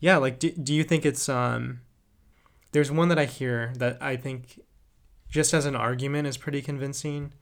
Yeah, 0.01 0.19
like 0.19 0.39
do, 0.39 0.51
do 0.51 0.75
you 0.75 0.85
think 0.85 1.07
it's 1.07 1.29
um 1.31 1.81
there's 2.73 2.93
one 2.93 3.09
that 3.09 3.19
I 3.19 3.25
hear 3.25 3.73
that 3.79 3.97
I 4.03 4.17
think 4.17 4.61
just 5.35 5.53
as 5.53 5.67
an 5.67 5.75
argument 5.75 6.29
is 6.29 6.37
pretty 6.37 6.63
convincing. 6.63 7.33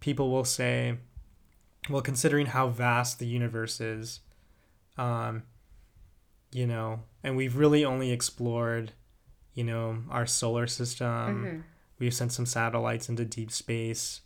People 0.00 0.28
will 0.32 0.44
say, 0.44 0.96
well, 1.88 2.02
considering 2.02 2.46
how 2.46 2.66
vast 2.66 3.20
the 3.20 3.26
universe 3.26 3.80
is, 3.80 4.18
um, 4.98 5.44
you 6.50 6.66
know, 6.66 7.04
and 7.22 7.36
we've 7.36 7.56
really 7.56 7.84
only 7.84 8.10
explored, 8.10 8.90
you 9.54 9.62
know, 9.62 10.02
our 10.10 10.26
solar 10.26 10.66
system. 10.66 11.44
Mhm. 11.44 11.62
We've 12.00 12.12
sent 12.12 12.32
some 12.32 12.44
satellites 12.44 13.08
into 13.08 13.24
deep 13.24 13.52
space, 13.52 14.22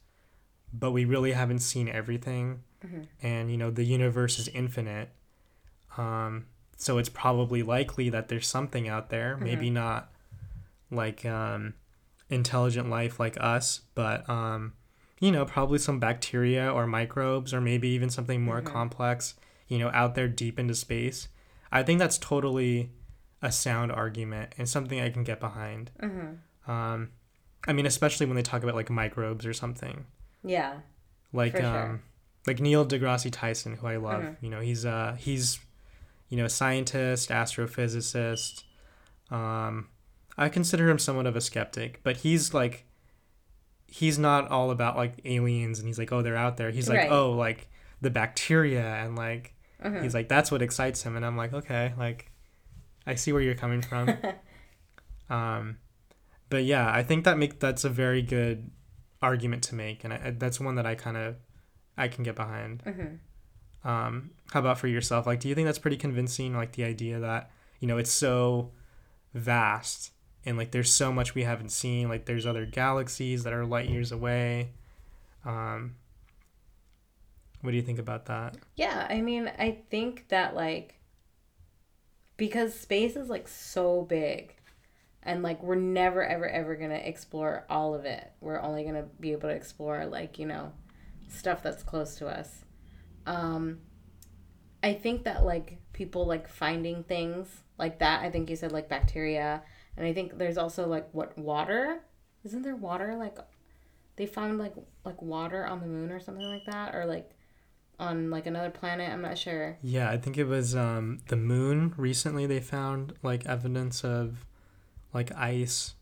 but 0.72 0.92
we 0.92 1.04
really 1.04 1.32
haven't 1.32 1.58
seen 1.58 1.90
everything. 1.90 2.62
Mhm. 2.82 3.08
And, 3.20 3.50
you 3.50 3.58
know, 3.58 3.70
the 3.70 3.84
universe 3.84 4.38
is 4.38 4.48
infinite. 4.48 5.10
Um, 5.98 6.46
so 6.78 6.96
it's 6.96 7.10
probably 7.10 7.62
likely 7.62 8.08
that 8.08 8.28
there's 8.28 8.48
something 8.48 8.88
out 8.88 9.10
there, 9.10 9.36
maybe 9.36 9.68
not 9.68 10.10
like 10.90 11.26
um, 11.26 11.74
intelligent 12.28 12.90
life 12.90 13.20
like 13.20 13.36
us, 13.40 13.80
but, 13.94 14.28
um, 14.28 14.72
you 15.20 15.30
know, 15.32 15.44
probably 15.44 15.78
some 15.78 15.98
bacteria 16.00 16.70
or 16.70 16.86
microbes, 16.86 17.54
or 17.54 17.60
maybe 17.60 17.88
even 17.88 18.10
something 18.10 18.42
more 18.42 18.60
Mhm. 18.60 18.66
complex, 18.66 19.34
you 19.68 19.78
know, 19.78 19.90
out 19.94 20.14
there 20.14 20.28
deep 20.28 20.58
into 20.58 20.74
space. 20.74 21.28
I 21.72 21.82
think 21.82 21.98
that's 21.98 22.18
totally 22.18 22.90
a 23.42 23.50
sound 23.52 23.92
argument 23.92 24.52
and 24.58 24.68
something 24.68 25.00
I 25.00 25.10
can 25.10 25.24
get 25.24 25.40
behind. 25.40 25.90
Mhm. 26.02 26.38
Um, 26.66 27.12
I 27.68 27.72
mean, 27.72 27.86
especially 27.86 28.26
when 28.26 28.36
they 28.36 28.42
talk 28.42 28.62
about 28.62 28.74
like 28.74 28.90
microbes 28.90 29.46
or 29.46 29.52
something, 29.52 30.06
Yeah. 30.44 30.80
like 31.32 31.52
For 31.52 31.58
sure. 31.62 31.82
um, 31.82 32.02
like 32.46 32.60
Neil 32.60 32.86
deGrasse 32.86 33.30
Tyson, 33.32 33.76
who 33.76 33.86
I 33.86 33.96
love. 33.96 34.22
Mhm. 34.22 34.36
You 34.40 34.50
know, 34.50 34.60
he's 34.60 34.84
uh 34.86 35.16
he's 35.18 35.58
you 36.28 36.36
know 36.36 36.44
a 36.44 36.48
scientist, 36.50 37.30
astrophysicist. 37.30 38.64
Um, 39.30 39.88
I 40.38 40.48
consider 40.48 40.88
him 40.90 40.98
somewhat 40.98 41.26
of 41.26 41.36
a 41.36 41.40
skeptic, 41.40 42.00
but 42.02 42.18
he's 42.18 42.52
like 42.54 42.84
he's 43.88 44.18
not 44.18 44.48
all 44.50 44.70
about 44.70 44.96
like 44.96 45.20
aliens 45.24 45.78
and 45.78 45.86
he's 45.88 45.98
like 45.98 46.12
oh 46.12 46.20
they're 46.22 46.36
out 46.36 46.56
there. 46.56 46.70
He's 46.70 46.88
like 46.88 46.98
Right. 46.98 47.10
oh 47.12 47.32
like 47.32 47.68
the 48.00 48.10
bacteria 48.10 48.84
and 48.96 49.16
like 49.16 49.54
Mhm. 49.84 50.02
he's 50.02 50.14
like 50.14 50.28
that's 50.28 50.50
what 50.50 50.62
excites 50.62 51.02
him 51.02 51.16
and 51.16 51.24
I'm 51.24 51.36
like 51.36 51.52
okay 51.52 51.92
like 51.98 52.30
I 53.06 53.14
see 53.14 53.32
where 53.32 53.42
you're 53.42 53.54
coming 53.54 53.82
from. 53.82 54.10
Um, 55.28 55.78
but 56.50 56.64
yeah, 56.64 56.88
I 56.92 57.02
think 57.02 57.24
that 57.24 57.36
make 57.38 57.58
that's 57.58 57.82
a 57.84 57.88
very 57.90 58.22
good 58.22 58.70
argument 59.20 59.64
to 59.64 59.74
make, 59.74 60.04
and 60.04 60.12
I, 60.12 60.30
that's 60.38 60.60
one 60.60 60.76
that 60.76 60.86
I 60.86 60.94
kind 60.94 61.16
of 61.16 61.34
I 61.98 62.06
can 62.08 62.22
get 62.22 62.36
behind. 62.36 62.84
Mhm. 62.84 63.18
Um, 63.84 64.30
how 64.52 64.60
about 64.60 64.78
for 64.78 64.86
yourself? 64.86 65.26
Like, 65.26 65.40
do 65.40 65.48
you 65.48 65.54
think 65.56 65.66
that's 65.66 65.78
pretty 65.80 65.96
convincing? 65.96 66.54
Like 66.54 66.72
the 66.72 66.84
idea 66.84 67.18
that 67.18 67.50
you 67.80 67.88
know 67.88 67.98
it's 67.98 68.12
so 68.12 68.70
vast 69.34 70.12
and 70.46 70.56
like 70.56 70.70
there's 70.70 70.92
so 70.92 71.12
much 71.12 71.34
we 71.34 71.42
haven't 71.42 71.70
seen. 71.70 72.08
Like 72.08 72.24
there's 72.24 72.46
other 72.46 72.64
galaxies 72.64 73.42
that 73.44 73.52
are 73.52 73.66
light 73.66 73.90
years 73.90 74.12
away. 74.12 74.70
Um, 75.44 75.96
what 77.60 77.72
do 77.72 77.76
you 77.76 77.82
think 77.82 77.98
about 77.98 78.26
that? 78.26 78.56
Yeah, 78.76 79.06
I 79.10 79.20
mean, 79.20 79.50
I 79.58 79.78
think 79.90 80.28
that 80.28 80.54
like 80.54 80.94
because 82.36 82.78
space 82.78 83.16
is 83.16 83.28
like 83.28 83.48
so 83.48 84.02
big 84.02 84.54
and 85.22 85.42
like 85.42 85.62
we're 85.62 85.74
never 85.74 86.24
ever 86.24 86.48
ever 86.48 86.76
to 86.90 87.08
explore 87.08 87.64
all 87.68 87.94
of 87.94 88.04
it. 88.04 88.30
We're 88.40 88.60
only 88.60 88.84
to 88.94 89.06
be 89.18 89.32
able 89.32 89.48
to 89.48 89.54
explore 89.54 90.06
like, 90.06 90.38
you 90.38 90.46
know, 90.46 90.72
stuff 91.28 91.62
that's 91.62 91.82
close 91.82 92.16
to 92.16 92.28
us. 92.28 92.64
Um 93.26 93.80
I 94.82 94.94
think 94.94 95.24
that 95.24 95.44
like 95.44 95.78
people 95.92 96.24
like 96.26 96.48
finding 96.48 97.02
things 97.02 97.48
like 97.78 97.98
that. 97.98 98.22
I 98.22 98.30
think 98.30 98.48
you 98.48 98.54
said 98.54 98.70
like 98.70 98.88
bacteria 98.88 99.62
and 99.96 100.06
I 100.06 100.12
think 100.12 100.38
there's 100.38 100.58
also 100.58 100.86
like 100.86 101.08
what 101.12 101.36
water? 101.38 102.00
Isn't 102.44 102.62
there 102.62 102.76
water 102.76 103.16
like 103.16 103.38
they 104.16 104.26
found 104.26 104.58
like 104.58 104.74
like 105.04 105.20
water 105.22 105.66
on 105.66 105.80
the 105.80 105.86
moon 105.86 106.10
or 106.10 106.20
something 106.20 106.46
like 106.46 106.64
that 106.66 106.94
or 106.94 107.06
like 107.06 107.30
on 107.98 108.30
like 108.30 108.46
another 108.46 108.70
planet. 108.70 109.10
I'm 109.10 109.22
not 109.22 109.38
sure. 109.38 109.78
Yeah, 109.82 110.10
I 110.10 110.18
think 110.18 110.36
it 110.36 110.44
was 110.44 110.74
um, 110.76 111.20
the 111.28 111.36
moon. 111.36 111.94
Recently, 111.96 112.46
they 112.46 112.60
found 112.60 113.14
like 113.22 113.46
evidence 113.46 114.04
of 114.04 114.44
like 115.14 115.32
ice. 115.34 115.94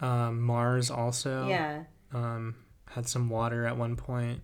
Um, 0.00 0.40
Mars 0.42 0.90
also 0.90 1.48
Yeah. 1.48 1.84
um, 2.12 2.56
had 2.90 3.08
some 3.08 3.30
water 3.30 3.64
at 3.66 3.76
one 3.76 3.96
point. 3.96 4.42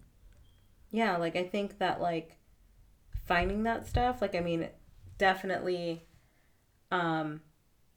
Yeah, 0.90 1.16
like 1.16 1.36
I 1.36 1.44
think 1.44 1.78
that 1.78 2.00
like 2.00 2.36
finding 3.26 3.64
that 3.64 3.86
stuff, 3.86 4.22
like 4.22 4.34
I 4.34 4.40
mean, 4.40 4.68
definitely 5.18 6.04
um 6.90 7.42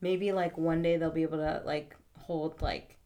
maybe 0.02 0.32
like 0.32 0.58
one 0.58 0.82
day 0.82 0.98
they'll 0.98 1.12
be 1.12 1.24
able 1.24 1.38
to 1.38 1.62
like 1.66 1.96
hold 2.18 2.62
like 2.62 2.98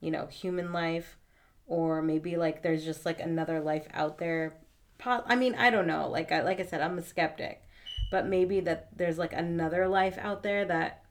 you 0.00 0.10
know, 0.10 0.26
human 0.26 0.72
life 0.72 1.18
or 1.66 2.00
maybe 2.02 2.36
like 2.36 2.62
there's 2.62 2.84
just 2.84 3.04
like 3.04 3.20
another 3.20 3.60
life 3.60 3.86
out 3.92 4.18
there. 4.18 4.58
I 5.04 5.36
mean, 5.36 5.54
I 5.54 5.70
don't 5.70 5.86
know. 5.86 6.08
Like 6.08 6.32
I 6.32 6.42
like 6.42 6.60
I 6.60 6.64
said, 6.64 6.80
I'm 6.80 6.98
a 6.98 7.02
skeptic. 7.02 7.62
But 8.10 8.26
maybe 8.26 8.60
that 8.60 8.96
there's 8.96 9.18
like 9.18 9.32
another 9.32 9.86
life 9.86 10.16
out 10.18 10.42
there 10.42 10.64
that 10.64 11.04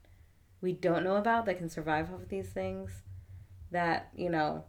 we 0.61 0.73
don't 0.73 1.03
know 1.03 1.17
about 1.17 1.45
that 1.45 1.59
can 1.59 1.69
survive 1.69 2.11
off 2.11 2.21
of 2.21 2.29
these 2.29 2.49
things 2.49 3.03
that, 3.71 4.09
you 4.15 4.29
know, 4.29 4.63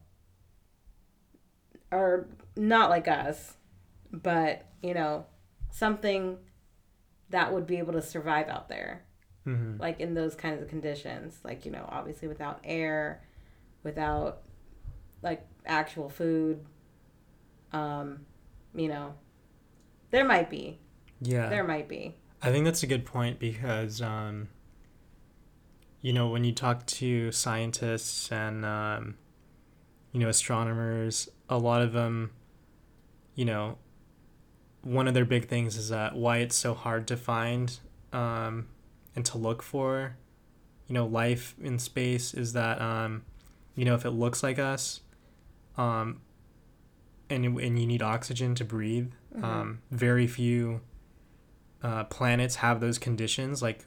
are 1.91 2.29
not 2.55 2.91
like 2.91 3.09
us, 3.09 3.55
but 4.13 4.67
you 4.83 4.93
know, 4.93 5.25
something 5.71 6.39
that 7.31 7.53
would 7.53 7.67
be 7.67 7.79
able 7.79 7.95
to 7.95 8.03
survive 8.03 8.49
out 8.49 8.69
there, 8.69 9.05
hmm 9.55 9.81
like 9.81 10.01
in 10.01 10.15
those 10.15 10.35
kinds 10.35 10.63
of 10.63 10.69
conditions, 10.69 11.39
like 11.45 11.65
you 11.65 11.71
know, 11.71 11.87
obviously 11.89 12.29
without 12.29 12.61
air, 12.65 13.23
without 13.83 14.43
like 15.23 15.47
actual 15.67 16.09
food. 16.09 16.65
Um, 17.73 18.21
you 18.75 18.89
know, 18.89 19.15
there 20.11 20.25
might 20.25 20.49
be, 20.51 20.79
Yeah, 21.21 21.49
there 21.49 21.65
might 21.65 21.89
be. 21.89 22.17
I 22.41 22.51
think 22.51 22.65
that's 22.65 22.83
a 22.83 22.87
good 22.87 23.05
point 23.05 23.39
because 23.39 24.01
um, 24.01 24.49
you 26.01 26.13
know, 26.13 26.29
when 26.29 26.45
you 26.45 26.53
talk 26.53 26.87
to 26.87 27.33
scientists 27.33 28.31
and, 28.31 28.65
um, 28.65 29.17
you 30.13 30.21
know, 30.21 30.29
astronomers, 30.29 31.29
a 31.49 31.59
lot 31.59 31.83
of 31.83 31.93
them, 31.93 32.31
you 33.35 33.45
know, 33.45 33.79
one 34.83 35.09
of 35.09 35.15
their 35.15 35.25
big 35.25 35.49
things 35.49 35.77
is 35.77 35.89
that 35.89 36.15
why 36.15 36.39
it's 36.39 36.57
so 36.57 36.73
hard 36.73 37.09
to 37.09 37.17
find 37.17 37.79
um, 38.13 38.69
and 39.19 39.27
to 39.27 39.37
look 39.37 39.63
for, 39.65 40.17
you 40.87 40.95
know, 40.95 41.05
life 41.05 41.57
in 41.61 41.77
space 41.81 42.33
is 42.35 42.53
that, 42.53 42.81
um, 42.81 43.25
you 43.75 43.85
know, 43.85 43.95
if 43.97 44.05
it 44.05 44.11
looks 44.11 44.45
like 44.45 44.61
us, 44.61 45.01
um, 45.77 46.21
and, 47.29 47.45
and 47.45 47.79
you 47.81 47.87
need 47.87 48.01
oxygen 48.01 48.55
to 48.55 48.65
breathe, 48.65 49.11
Mm-hmm. 49.35 49.45
um, 49.45 49.83
very 49.91 50.27
few 50.27 50.81
uh, 51.83 52.05
planets 52.05 52.57
have 52.57 52.81
those 52.81 52.99
conditions 52.99 53.61
like 53.61 53.85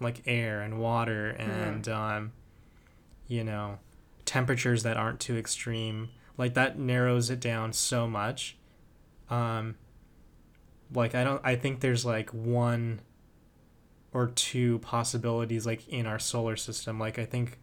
like 0.00 0.22
air 0.26 0.62
and 0.62 0.78
water 0.80 1.28
and 1.28 1.86
um, 1.88 2.32
you 3.26 3.44
know 3.44 3.78
temperatures 4.24 4.82
that 4.84 4.96
aren't 4.96 5.20
too 5.20 5.36
extreme. 5.36 6.08
Like 6.38 6.54
that 6.54 6.78
narrows 6.78 7.28
it 7.30 7.38
down 7.40 7.74
so 7.74 8.08
much. 8.08 8.56
Um, 9.28 9.74
like 10.94 11.14
i 11.14 11.22
don't 11.22 11.42
i 11.44 11.54
think 11.54 11.80
there's 11.80 12.06
like 12.06 12.30
one 12.30 13.00
or 14.12 14.26
two 14.28 14.78
possibilities 14.80 15.66
like 15.66 15.86
in 15.88 16.06
our 16.06 16.18
solar 16.18 16.56
system 16.56 16.98
like 16.98 17.18
i 17.18 17.24
think 17.24 17.58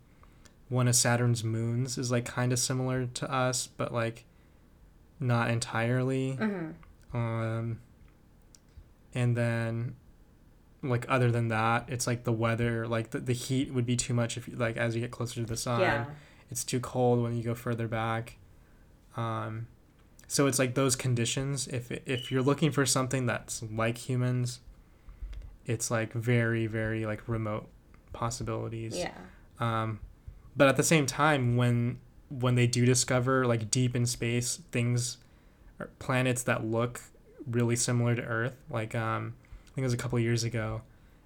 one 0.70 0.88
of 0.88 0.96
saturn's 0.96 1.44
moons 1.44 1.98
is 1.98 2.12
like 2.12 2.26
kind 2.26 2.52
of 2.54 2.60
similar 2.60 3.06
to 3.08 3.32
us 3.32 3.68
but 3.78 3.94
like 3.94 4.26
not 5.20 5.50
entirely 5.50 6.38
Mm-hmm. 6.40 7.18
um, 7.18 7.80
and 9.14 9.36
then, 9.38 9.96
like 10.84 11.06
other 11.08 11.32
than 11.32 11.48
that, 11.48 11.86
it's 11.88 12.06
like 12.06 12.26
the 12.26 12.34
weather, 12.34 12.86
like 12.86 13.12
the, 13.12 13.20
the 13.20 13.34
heat 13.34 13.74
would 13.74 13.86
be 13.86 13.96
too 13.96 14.14
much 14.14 14.36
if 14.36 14.48
you 14.48 14.56
like 14.58 14.76
as 14.76 14.94
you 14.94 15.00
get 15.02 15.10
closer 15.12 15.36
to 15.36 15.46
the 15.46 15.56
sun. 15.56 15.80
Yeah. 15.80 16.06
It's 16.52 16.66
too 16.66 16.82
cold 16.82 17.24
when 17.24 17.36
you 17.36 17.42
go 17.42 17.56
further 17.56 17.88
back. 17.88 18.36
Um, 19.16 19.68
so 20.28 20.48
it's 20.48 20.60
like 20.60 20.76
those 20.76 20.98
conditions. 20.98 21.68
If 21.70 21.92
if 21.92 22.30
you're 22.30 22.44
looking 22.44 22.72
for 22.72 22.86
something 22.86 23.26
that's 23.26 23.64
like 23.72 23.98
humans, 23.98 24.60
it's 25.66 25.90
like 25.90 26.14
very 26.14 26.68
very 26.68 27.06
like 27.06 27.28
remote 27.28 27.68
possibilities. 28.14 28.98
Yeah. 28.98 29.12
Um, 29.60 30.00
but 30.56 30.68
at 30.68 30.78
the 30.78 30.84
same 30.84 31.06
time, 31.06 31.58
when 31.58 32.00
when 32.30 32.56
they 32.56 32.68
do 32.68 32.86
discover 32.86 33.46
like 33.46 33.70
deep 33.70 33.96
in 33.96 34.06
space 34.06 34.62
things, 34.72 35.18
or 35.80 35.90
planets 36.00 36.44
that 36.44 36.66
look 36.66 37.02
really 37.50 37.76
similar 37.76 38.16
to 38.16 38.22
Earth, 38.24 38.56
like 38.70 38.96
um, 38.96 39.36
I 39.66 39.76
think 39.76 39.84
it 39.84 39.88
was 39.88 39.94
a 39.94 39.98
couple 39.98 40.18
years 40.20 40.44
ago, 40.44 40.82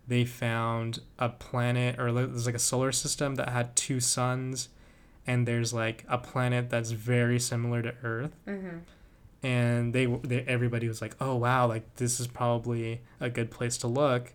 they 0.07 0.25
found 0.25 0.99
a 1.17 1.29
planet 1.29 1.99
or 1.99 2.11
there's 2.11 2.45
like 2.45 2.55
a 2.55 2.59
solar 2.59 2.91
system 2.91 3.35
that 3.35 3.49
had 3.49 3.75
two 3.75 3.99
suns, 3.99 4.69
and 5.27 5.47
there's 5.47 5.73
like 5.73 6.03
a 6.09 6.17
planet 6.17 6.69
that's 6.69 6.91
very 6.91 7.39
similar 7.39 7.81
to 7.81 7.93
Earth, 8.03 8.35
Mm-hmm. 8.47 8.77
And 9.43 9.93
they, 9.93 10.05
they 10.05 10.41
everybody 10.41 10.87
was 10.87 11.01
like, 11.01 11.15
oh 11.21 11.35
wow, 11.35 11.67
like 11.67 11.95
this 11.95 12.19
is 12.19 12.27
probably 12.27 13.01
a 13.19 13.29
good 13.29 13.51
place 13.51 13.77
to 13.79 13.87
look. 13.87 14.33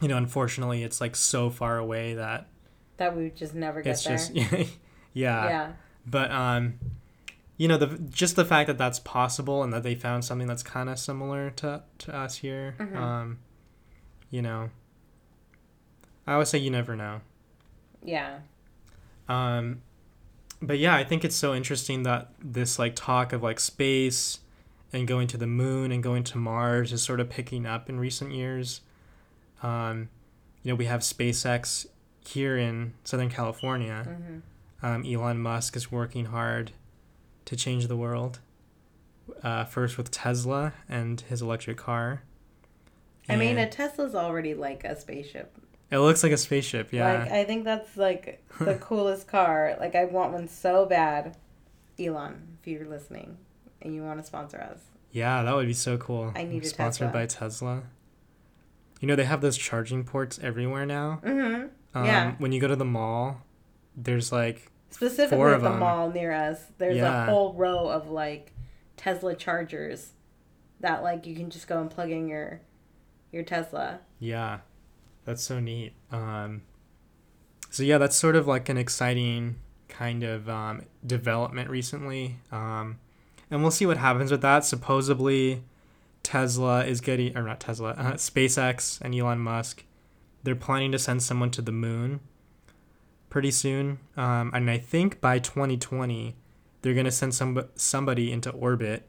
You 0.00 0.08
know, 0.08 0.16
unfortunately, 0.16 0.82
it's 0.84 1.00
like 1.00 1.16
so 1.16 1.50
far 1.50 1.76
away 1.78 2.14
that 2.14 2.46
That 2.98 3.16
we 3.16 3.24
would 3.24 3.36
just 3.36 3.54
never 3.54 3.82
get 3.82 3.90
it's 3.92 4.04
there. 4.04 4.16
just 4.16 4.32
yeah, 5.12 5.48
yeah. 5.48 5.72
but 6.06 6.30
um 6.30 6.78
you 7.56 7.66
know 7.66 7.76
the 7.76 7.98
just 8.08 8.36
the 8.36 8.44
fact 8.44 8.68
that 8.68 8.78
that's 8.78 9.00
possible 9.00 9.64
and 9.64 9.72
that 9.72 9.82
they 9.82 9.96
found 9.96 10.24
something 10.24 10.46
that's 10.46 10.62
kind 10.62 10.88
of 10.88 10.96
similar 10.98 11.50
to 11.50 11.82
to 11.98 12.14
us 12.16 12.36
here 12.36 12.76
Mhm. 12.78 12.96
um 12.96 13.38
you 14.30 14.40
know 14.42 14.70
i 16.24 16.34
always 16.34 16.48
say 16.50 16.58
you 16.58 16.70
never 16.70 16.94
know 16.94 17.20
Yeah. 18.04 18.38
um 19.28 19.82
but 20.60 20.78
yeah 20.78 20.94
i 20.94 21.04
think 21.04 21.24
it's 21.24 21.36
so 21.36 21.54
interesting 21.54 22.02
that 22.02 22.30
this 22.42 22.78
like 22.78 22.94
talk 22.96 23.32
of 23.32 23.42
like 23.42 23.60
space 23.60 24.40
and 24.92 25.06
going 25.06 25.26
to 25.28 25.36
the 25.36 25.46
moon 25.46 25.92
and 25.92 26.02
going 26.02 26.24
to 26.24 26.38
mars 26.38 26.92
is 26.92 27.02
sort 27.02 27.20
of 27.20 27.28
picking 27.28 27.66
up 27.66 27.88
in 27.88 27.98
recent 28.00 28.32
years 28.32 28.80
um 29.62 30.08
you 30.62 30.70
know 30.72 30.74
we 30.74 30.86
have 30.86 31.00
spacex 31.00 31.86
here 32.26 32.56
in 32.56 32.92
southern 33.04 33.30
california 33.30 34.06
Mm-hmm. 34.08 34.86
um, 34.86 35.04
Elon 35.04 35.38
Musk 35.38 35.76
is 35.76 35.90
working 35.90 36.26
hard 36.26 36.72
to 37.46 37.56
change 37.56 37.86
the 37.88 37.96
world. 37.96 38.38
Uh, 39.42 39.64
first 39.64 39.98
with 39.98 40.10
Tesla 40.10 40.72
and 40.88 41.20
his 41.22 41.42
electric 41.42 41.76
car. 41.76 42.22
I 43.28 43.36
mean, 43.36 43.58
a 43.58 43.68
Tesla's 43.68 44.14
already 44.14 44.54
like 44.54 44.84
a 44.84 44.98
spaceship. 44.98 45.54
It 45.90 45.98
looks 45.98 46.22
like 46.22 46.32
a 46.32 46.36
spaceship. 46.36 46.92
Yeah, 46.92 47.20
Like, 47.24 47.30
I 47.32 47.44
think 47.44 47.64
that's 47.64 47.96
like 47.96 48.44
the 48.60 48.74
coolest 48.80 49.26
car. 49.28 49.76
Like, 49.80 49.94
I 49.94 50.04
want 50.06 50.32
one 50.32 50.48
so 50.48 50.86
bad. 50.86 51.36
Elon, 51.98 52.58
if 52.60 52.68
you're 52.68 52.86
listening 52.86 53.38
and 53.82 53.94
you 53.94 54.02
want 54.02 54.20
to 54.20 54.26
sponsor 54.26 54.58
us. 54.60 54.80
yeah, 55.10 55.42
that 55.42 55.54
would 55.56 55.66
be 55.66 55.72
so 55.74 55.96
cool. 55.98 56.32
I 56.36 56.44
need 56.44 56.64
sponsored 56.66 57.08
Tesla. 57.08 57.20
by 57.20 57.26
Tesla. 57.26 57.82
You 59.00 59.06
know 59.08 59.16
they 59.16 59.24
have 59.24 59.40
those 59.40 59.56
charging 59.56 60.04
ports 60.04 60.38
everywhere 60.42 60.84
now. 60.86 61.20
Mm-hmm. 61.24 61.66
Um, 61.98 62.04
Yeah. 62.04 62.34
When 62.38 62.52
you 62.52 62.60
go 62.60 62.68
to 62.68 62.76
the 62.76 62.84
mall, 62.84 63.42
there's 63.96 64.30
like 64.32 64.70
Specifically 64.90 65.44
at 65.52 65.60
the 65.62 65.68
them. 65.70 65.78
mall 65.80 66.10
near 66.10 66.32
us, 66.32 66.60
there's 66.78 66.96
Yeah. 66.96 67.24
a 67.24 67.26
whole 67.30 67.52
row 67.54 67.88
of 67.88 68.10
like 68.10 68.52
Tesla 68.96 69.34
chargers 69.34 70.12
that 70.80 71.02
like 71.02 71.26
you 71.26 71.34
can 71.36 71.50
just 71.50 71.66
go 71.68 71.80
and 71.80 71.90
plug 71.90 72.10
in 72.10 72.26
your 72.28 72.60
your 73.32 73.42
Tesla. 73.44 74.00
Yeah, 74.18 74.58
that's 75.28 75.42
so 75.42 75.60
neat. 75.60 75.92
Um, 76.10 76.62
so 77.68 77.82
yeah, 77.82 77.98
that's 77.98 78.16
sort 78.16 78.34
of 78.34 78.46
like 78.46 78.70
an 78.70 78.78
exciting 78.78 79.56
kind 79.86 80.24
of 80.24 80.48
um, 80.48 80.86
development 81.06 81.68
recently, 81.68 82.36
um, 82.50 82.98
and 83.50 83.60
we'll 83.60 83.70
see 83.70 83.84
what 83.84 83.98
happens 83.98 84.30
with 84.30 84.40
that. 84.40 84.64
Supposedly, 84.64 85.62
Tesla 86.22 86.86
is 86.86 87.02
getting, 87.02 87.36
or 87.36 87.42
not 87.42 87.60
Tesla, 87.60 87.90
uh, 87.90 88.14
SpaceX 88.14 89.02
and 89.02 89.14
Elon 89.14 89.38
Musk, 89.38 89.84
they're 90.44 90.56
planning 90.56 90.92
to 90.92 90.98
send 90.98 91.22
someone 91.22 91.50
to 91.50 91.60
the 91.60 91.72
moon 91.72 92.20
pretty 93.28 93.50
soon, 93.50 93.98
um, 94.16 94.50
and 94.54 94.70
I 94.70 94.78
think 94.78 95.20
by 95.20 95.38
2020, 95.40 96.36
they're 96.80 96.94
gonna 96.94 97.10
send 97.10 97.34
some 97.34 97.62
somebody 97.74 98.32
into 98.32 98.50
orbit. 98.50 99.06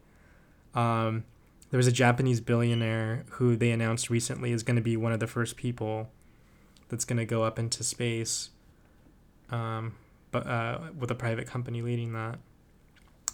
Um, 0.75 1.23
there 1.71 1.77
was 1.77 1.88
a 1.88 1.91
Japanese 1.91 2.41
billionaire 2.41 3.25
who 3.32 3.55
they 3.55 3.71
announced 3.71 4.10
recently 4.10 4.51
is 4.51 4.63
going 4.63 4.75
to 4.75 4.82
be 4.82 4.97
one 4.97 5.12
of 5.12 5.19
the 5.19 5.27
first 5.27 5.55
people 5.55 6.10
that's 6.89 7.05
going 7.05 7.17
to 7.17 7.25
go 7.25 7.43
up 7.43 7.60
into 7.60 7.84
space, 7.84 8.49
um, 9.51 9.95
but 10.32 10.47
uh, 10.47 10.79
with 10.97 11.12
a 11.12 11.15
private 11.15 11.47
company 11.47 11.82
leading 11.82 12.13
that. 12.13 12.39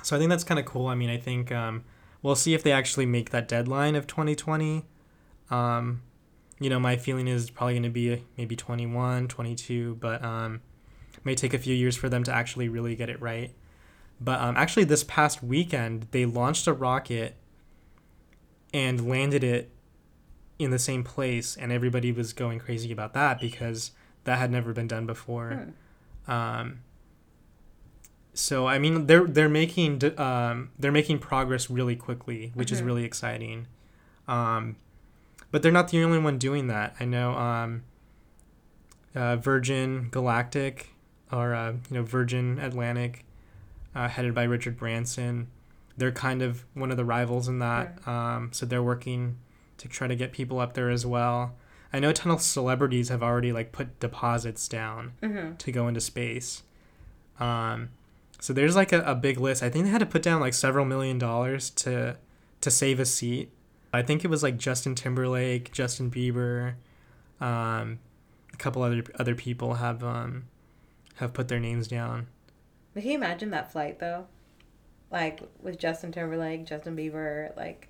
So 0.04 0.16
I 0.16 0.20
think 0.20 0.30
that's 0.30 0.44
kind 0.44 0.60
of 0.60 0.66
cool. 0.66 0.88
I 0.88 0.96
mean, 0.96 1.10
I 1.10 1.18
think 1.18 1.52
um, 1.52 1.86
we'll 2.22 2.36
see 2.36 2.54
if 2.54 2.62
they 2.62 2.72
actually 2.72 3.06
make 3.06 3.30
that 3.30 3.48
deadline 3.48 3.96
of 3.96 4.06
2020. 4.06 4.84
Um, 5.50 6.02
you 6.60 6.70
know, 6.70 6.80
my 6.80 6.98
feeling 6.98 7.28
is 7.28 7.50
probably 7.50 7.74
going 7.74 7.84
to 7.84 7.90
be 7.90 8.24
maybe 8.38 8.56
21, 8.56 9.28
22, 9.28 9.96
but 9.96 10.24
um, 10.24 10.62
may 11.24 11.36
take 11.36 11.54
a 11.54 11.58
few 11.58 11.74
years 11.74 11.96
for 11.96 12.10
them 12.10 12.24
to 12.24 12.34
actually 12.34 12.70
really 12.70 12.96
get 12.96 13.10
it 13.10 13.22
right. 13.22 13.52
But 14.22 14.40
um, 14.40 14.56
actually, 14.58 14.86
this 14.86 15.04
past 15.04 15.44
weekend, 15.44 16.08
they 16.12 16.26
launched 16.26 16.68
a 16.68 16.74
rocket 16.74 17.36
and 18.76 19.08
landed 19.08 19.42
it 19.44 19.72
in 20.60 20.70
the 20.72 20.80
same 20.80 21.04
place, 21.04 21.56
and 21.56 21.72
everybody 21.72 22.12
was 22.12 22.34
going 22.34 22.60
crazy 22.60 22.92
about 22.92 23.14
that 23.14 23.40
because 23.40 23.92
that 24.26 24.38
had 24.38 24.52
never 24.52 24.74
been 24.74 24.88
done 24.88 25.06
before. 25.06 25.68
Um, 26.28 26.80
so 28.34 28.68
I 28.68 28.78
mean, 28.80 29.08
they're 29.08 29.26
they're 29.26 29.50
making 29.50 30.02
um, 30.20 30.72
they're 30.78 30.92
making 30.92 31.20
progress 31.20 31.70
really 31.70 31.96
quickly, 31.96 32.52
which 32.54 32.72
is 32.72 32.82
Mhm. 32.82 32.86
really 32.86 33.04
exciting. 33.06 33.68
Um, 34.28 34.76
but 35.52 35.62
they're 35.64 35.72
not 35.72 35.90
the 35.90 36.04
only 36.04 36.18
one 36.20 36.38
doing 36.38 36.68
that. 36.68 36.96
I 37.00 37.06
know 37.06 37.32
um, 37.34 37.84
uh, 39.16 39.38
Virgin 39.38 40.10
Galactic 40.12 40.90
or 41.32 41.54
uh, 41.54 41.72
you 41.90 41.98
know 41.98 42.04
Virgin 42.04 42.60
Atlantic, 42.60 43.24
uh, 43.96 44.10
headed 44.10 44.34
by 44.34 44.44
Richard 44.44 44.78
Branson. 44.78 45.48
They're 45.98 46.12
kind 46.12 46.42
of 46.42 46.66
one 46.74 46.92
of 46.92 46.98
the 46.98 47.06
rivals 47.06 47.48
in 47.48 47.60
that. 47.60 48.06
Um, 48.08 48.50
so 48.52 48.66
they're 48.66 48.84
working 48.84 49.38
to 49.78 49.88
try 49.88 50.08
to 50.08 50.16
get 50.16 50.32
people 50.32 50.60
up 50.60 50.74
there 50.74 50.90
as 50.90 51.06
well. 51.06 51.56
I 51.94 52.00
know 52.00 52.10
a 52.10 52.14
ton 52.14 52.32
of 52.32 52.42
celebrities 52.42 53.10
have 53.10 53.24
already 53.24 53.52
like 53.54 53.72
put 53.72 54.00
deposits 54.00 54.68
down 54.68 55.14
Mm-hmm. 55.22 55.56
to 55.56 55.72
go 55.72 55.88
into 55.88 56.02
space. 56.02 56.64
Um, 57.40 57.90
so 58.40 58.52
there's 58.54 58.76
like 58.76 58.92
a, 58.92 59.02
a 59.02 59.16
big 59.16 59.40
list. 59.40 59.64
I 59.64 59.70
think 59.70 59.86
they 59.86 59.92
had 59.92 60.00
to 60.00 60.06
put 60.06 60.22
down 60.22 60.42
like 60.42 60.54
several 60.54 60.86
million 60.86 61.18
dollars 61.18 61.70
to 61.72 62.18
to 62.62 62.72
save 62.72 63.00
a 63.00 63.06
seat. 63.06 63.52
I 63.94 64.02
think 64.02 64.26
it 64.26 64.28
was 64.30 64.44
like 64.44 64.58
Justin 64.58 64.96
Timberlake, 64.96 65.72
Justin 65.72 66.12
Bieber, 66.12 66.74
um, 67.40 68.00
a 68.54 68.58
couple 68.58 68.82
other 68.84 69.04
other 69.18 69.36
people 69.36 69.76
have 69.76 70.04
um, 70.04 70.46
have 71.16 71.32
put 71.34 71.48
their 71.48 71.60
names 71.60 71.88
down. 71.88 72.28
Can 72.94 73.04
you 73.06 73.14
imagine 73.16 73.52
that 73.52 73.72
flight 73.72 74.00
though? 74.00 74.28
Like 75.16 75.40
with 75.64 75.80
Justin 75.80 76.12
Timberlake, 76.12 76.66
Justin 76.66 76.94
Bieber, 76.98 77.56
like 77.56 77.88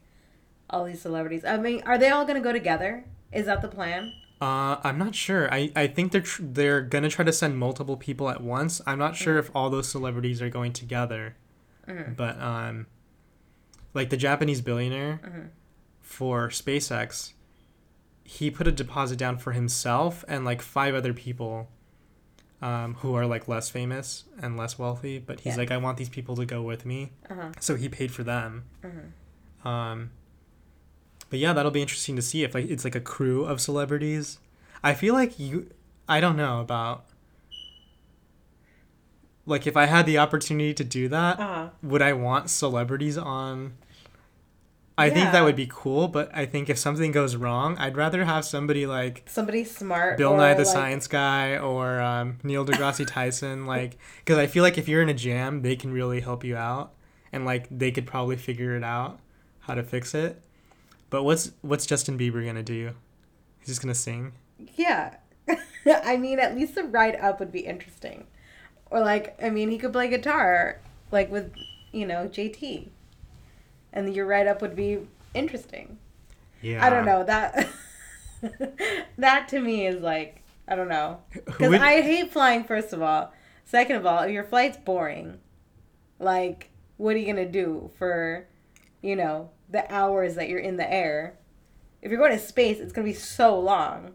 all 0.69 0.85
these 0.85 1.01
celebrities. 1.01 1.43
I 1.43 1.57
mean, 1.57 1.81
are 1.88 1.97
they 1.97 2.09
all 2.09 2.23
gonna 2.23 2.39
go 2.39 2.53
together? 2.53 3.03
Is 3.33 3.47
that 3.47 3.63
the 3.63 3.67
plan? 3.67 4.13
Uh, 4.39 4.77
I'm 4.83 4.99
not 4.99 5.15
sure. 5.15 5.51
I, 5.51 5.71
I 5.75 5.88
think 5.88 6.11
they're 6.11 6.21
tr- 6.21 6.43
they're 6.43 6.81
gonna 6.81 7.09
try 7.09 7.25
to 7.25 7.33
send 7.33 7.57
multiple 7.57 7.97
people 7.97 8.29
at 8.29 8.41
once. 8.41 8.79
I'm 8.85 8.99
not 8.99 9.15
sure 9.15 9.39
if 9.39 9.49
all 9.55 9.71
those 9.71 9.88
celebrities 9.89 10.39
are 10.39 10.49
going 10.51 10.71
together, 10.71 11.35
Mhm. 11.88 12.15
but 12.15 12.39
um, 12.39 12.85
like 13.95 14.11
the 14.11 14.17
Japanese 14.17 14.61
billionaire 14.61 15.19
Mhm. 15.25 15.47
for 16.01 16.49
SpaceX, 16.49 17.33
he 18.23 18.51
put 18.51 18.67
a 18.67 18.71
deposit 18.71 19.17
down 19.17 19.39
for 19.39 19.53
himself 19.53 20.23
and 20.27 20.45
like 20.45 20.61
five 20.61 20.93
other 20.93 21.13
people, 21.13 21.69
um, 22.65 22.95
who 22.95 23.13
are 23.13 23.25
like 23.28 23.47
less 23.47 23.69
famous 23.69 24.23
and 24.41 24.58
less 24.58 24.80
wealthy. 24.80 25.19
But 25.19 25.41
he's 25.41 25.54
Yeah. 25.54 25.58
like, 25.60 25.71
I 25.71 25.78
want 25.78 25.97
these 25.97 26.10
people 26.10 26.36
to 26.38 26.45
go 26.45 26.62
with 26.63 26.86
me, 26.86 27.12
Uh-huh. 27.30 27.51
so 27.60 27.75
he 27.75 27.88
paid 27.89 28.12
for 28.12 28.23
them. 28.23 28.63
Mhm. 28.84 29.67
Um, 29.67 30.10
but 31.30 31.38
yeah, 31.39 31.54
that'll 31.54 31.71
be 31.71 31.82
interesting 31.82 32.15
to 32.15 32.21
see 32.21 32.43
if 32.43 32.56
like 32.56 32.65
it's 32.69 32.84
like 32.84 32.95
a 32.95 32.99
crew 33.01 33.45
of 33.45 33.62
celebrities. 33.62 34.39
I 34.84 34.93
feel 34.93 35.13
like 35.13 35.38
you, 35.39 35.69
I 36.08 36.19
don't 36.19 36.38
know 36.38 36.60
about. 36.62 37.06
Like 39.45 39.67
if 39.67 39.78
I 39.78 39.86
had 39.86 40.06
the 40.08 40.17
opportunity 40.17 40.73
to 40.73 40.84
do 40.84 41.08
that, 41.10 41.39
Uh-huh. 41.39 41.69
would 41.84 42.01
I 42.01 42.13
want 42.13 42.49
celebrities 42.49 43.17
on? 43.17 43.73
I 44.97 45.10
think 45.10 45.31
that 45.34 45.43
would 45.43 45.58
be 45.58 45.67
cool, 45.69 46.08
but 46.08 46.31
I 46.34 46.45
think 46.45 46.69
if 46.69 46.77
something 46.77 47.12
goes 47.12 47.36
wrong, 47.36 47.77
I'd 47.77 47.97
rather 47.97 48.23
have 48.23 48.45
somebody 48.45 48.86
like 48.86 49.23
Somebody 49.27 49.65
smart. 49.65 50.17
Bill 50.17 50.38
Nye 50.38 50.53
the 50.53 50.60
like, 50.63 50.67
Science 50.67 51.08
Guy 51.08 51.58
or 51.58 51.99
um, 51.99 52.38
Neil 52.43 52.65
deGrasse 52.65 53.05
Tyson, 53.12 53.65
like, 53.65 53.97
because 54.19 54.38
I 54.38 54.47
feel 54.47 54.63
like 54.63 54.77
if 54.77 54.88
you're 54.88 55.01
in 55.01 55.10
a 55.10 55.13
jam, 55.13 55.63
they 55.63 55.75
can 55.75 55.91
really 55.91 56.21
help 56.21 56.45
you 56.45 56.55
out, 56.55 56.93
and 57.34 57.45
like 57.45 57.67
they 57.69 57.91
could 57.91 58.05
probably 58.05 58.38
figure 58.38 58.75
it 58.75 58.84
out 58.84 59.19
how 59.62 59.75
to 59.75 59.84
fix 59.84 60.15
it. 60.15 60.41
But 61.10 61.23
what's 61.23 61.51
what's 61.62 61.86
Justin 61.86 62.17
Bieber 62.17 62.45
gonna 62.45 62.63
do? 62.63 62.91
He's 63.60 63.67
just 63.67 63.81
gonna 63.81 63.95
sing. 63.95 64.34
Yeah. 64.75 65.15
I 65.86 66.17
mean, 66.17 66.39
at 66.39 66.55
least 66.55 66.75
the 66.75 66.84
ride 66.84 67.15
up 67.15 67.39
would 67.39 67.51
be 67.51 67.60
interesting. 67.60 68.25
Or 68.89 69.01
like, 69.01 69.38
I 69.43 69.49
mean, 69.49 69.69
he 69.69 69.77
could 69.77 69.93
play 69.93 70.08
guitar, 70.08 70.79
like 71.12 71.31
with, 71.31 71.53
you 71.91 72.05
know, 72.05 72.27
JT. 72.27 72.89
And 73.95 74.13
your 74.13 74.25
write 74.25 74.47
up 74.47 74.62
would 74.62 74.75
be 74.75 74.99
interesting. 75.34 75.97
Yeah. 76.62 76.86
I 76.86 76.89
don't 76.89 77.05
know 77.05 77.23
that. 77.23 77.69
that 79.17 79.47
to 79.49 79.60
me 79.60 79.88
is 79.88 80.01
like 80.01 80.43
I 80.67 80.75
don't 80.75 80.89
know 80.89 81.21
because 81.31 81.69
would- 81.69 81.81
I 81.81 82.01
hate 82.01 82.31
flying. 82.31 82.63
First 82.63 82.93
of 82.93 83.01
all, 83.01 83.34
second 83.63 83.95
of 83.95 84.05
all, 84.05 84.23
if 84.23 84.31
your 84.31 84.43
flight's 84.43 84.77
boring, 84.77 85.39
like 86.19 86.69
what 86.97 87.15
are 87.15 87.19
you 87.19 87.25
gonna 87.25 87.49
do 87.49 87.91
for, 87.97 88.47
you 89.01 89.15
know, 89.15 89.49
the 89.69 89.91
hours 89.93 90.36
that 90.36 90.49
you're 90.49 90.60
in 90.60 90.77
the 90.77 90.91
air? 90.91 91.38
If 92.01 92.12
you're 92.12 92.19
going 92.19 92.38
to 92.38 92.39
space, 92.39 92.79
it's 92.79 92.93
gonna 92.93 93.08
be 93.08 93.13
so 93.13 93.60
long. 93.60 94.12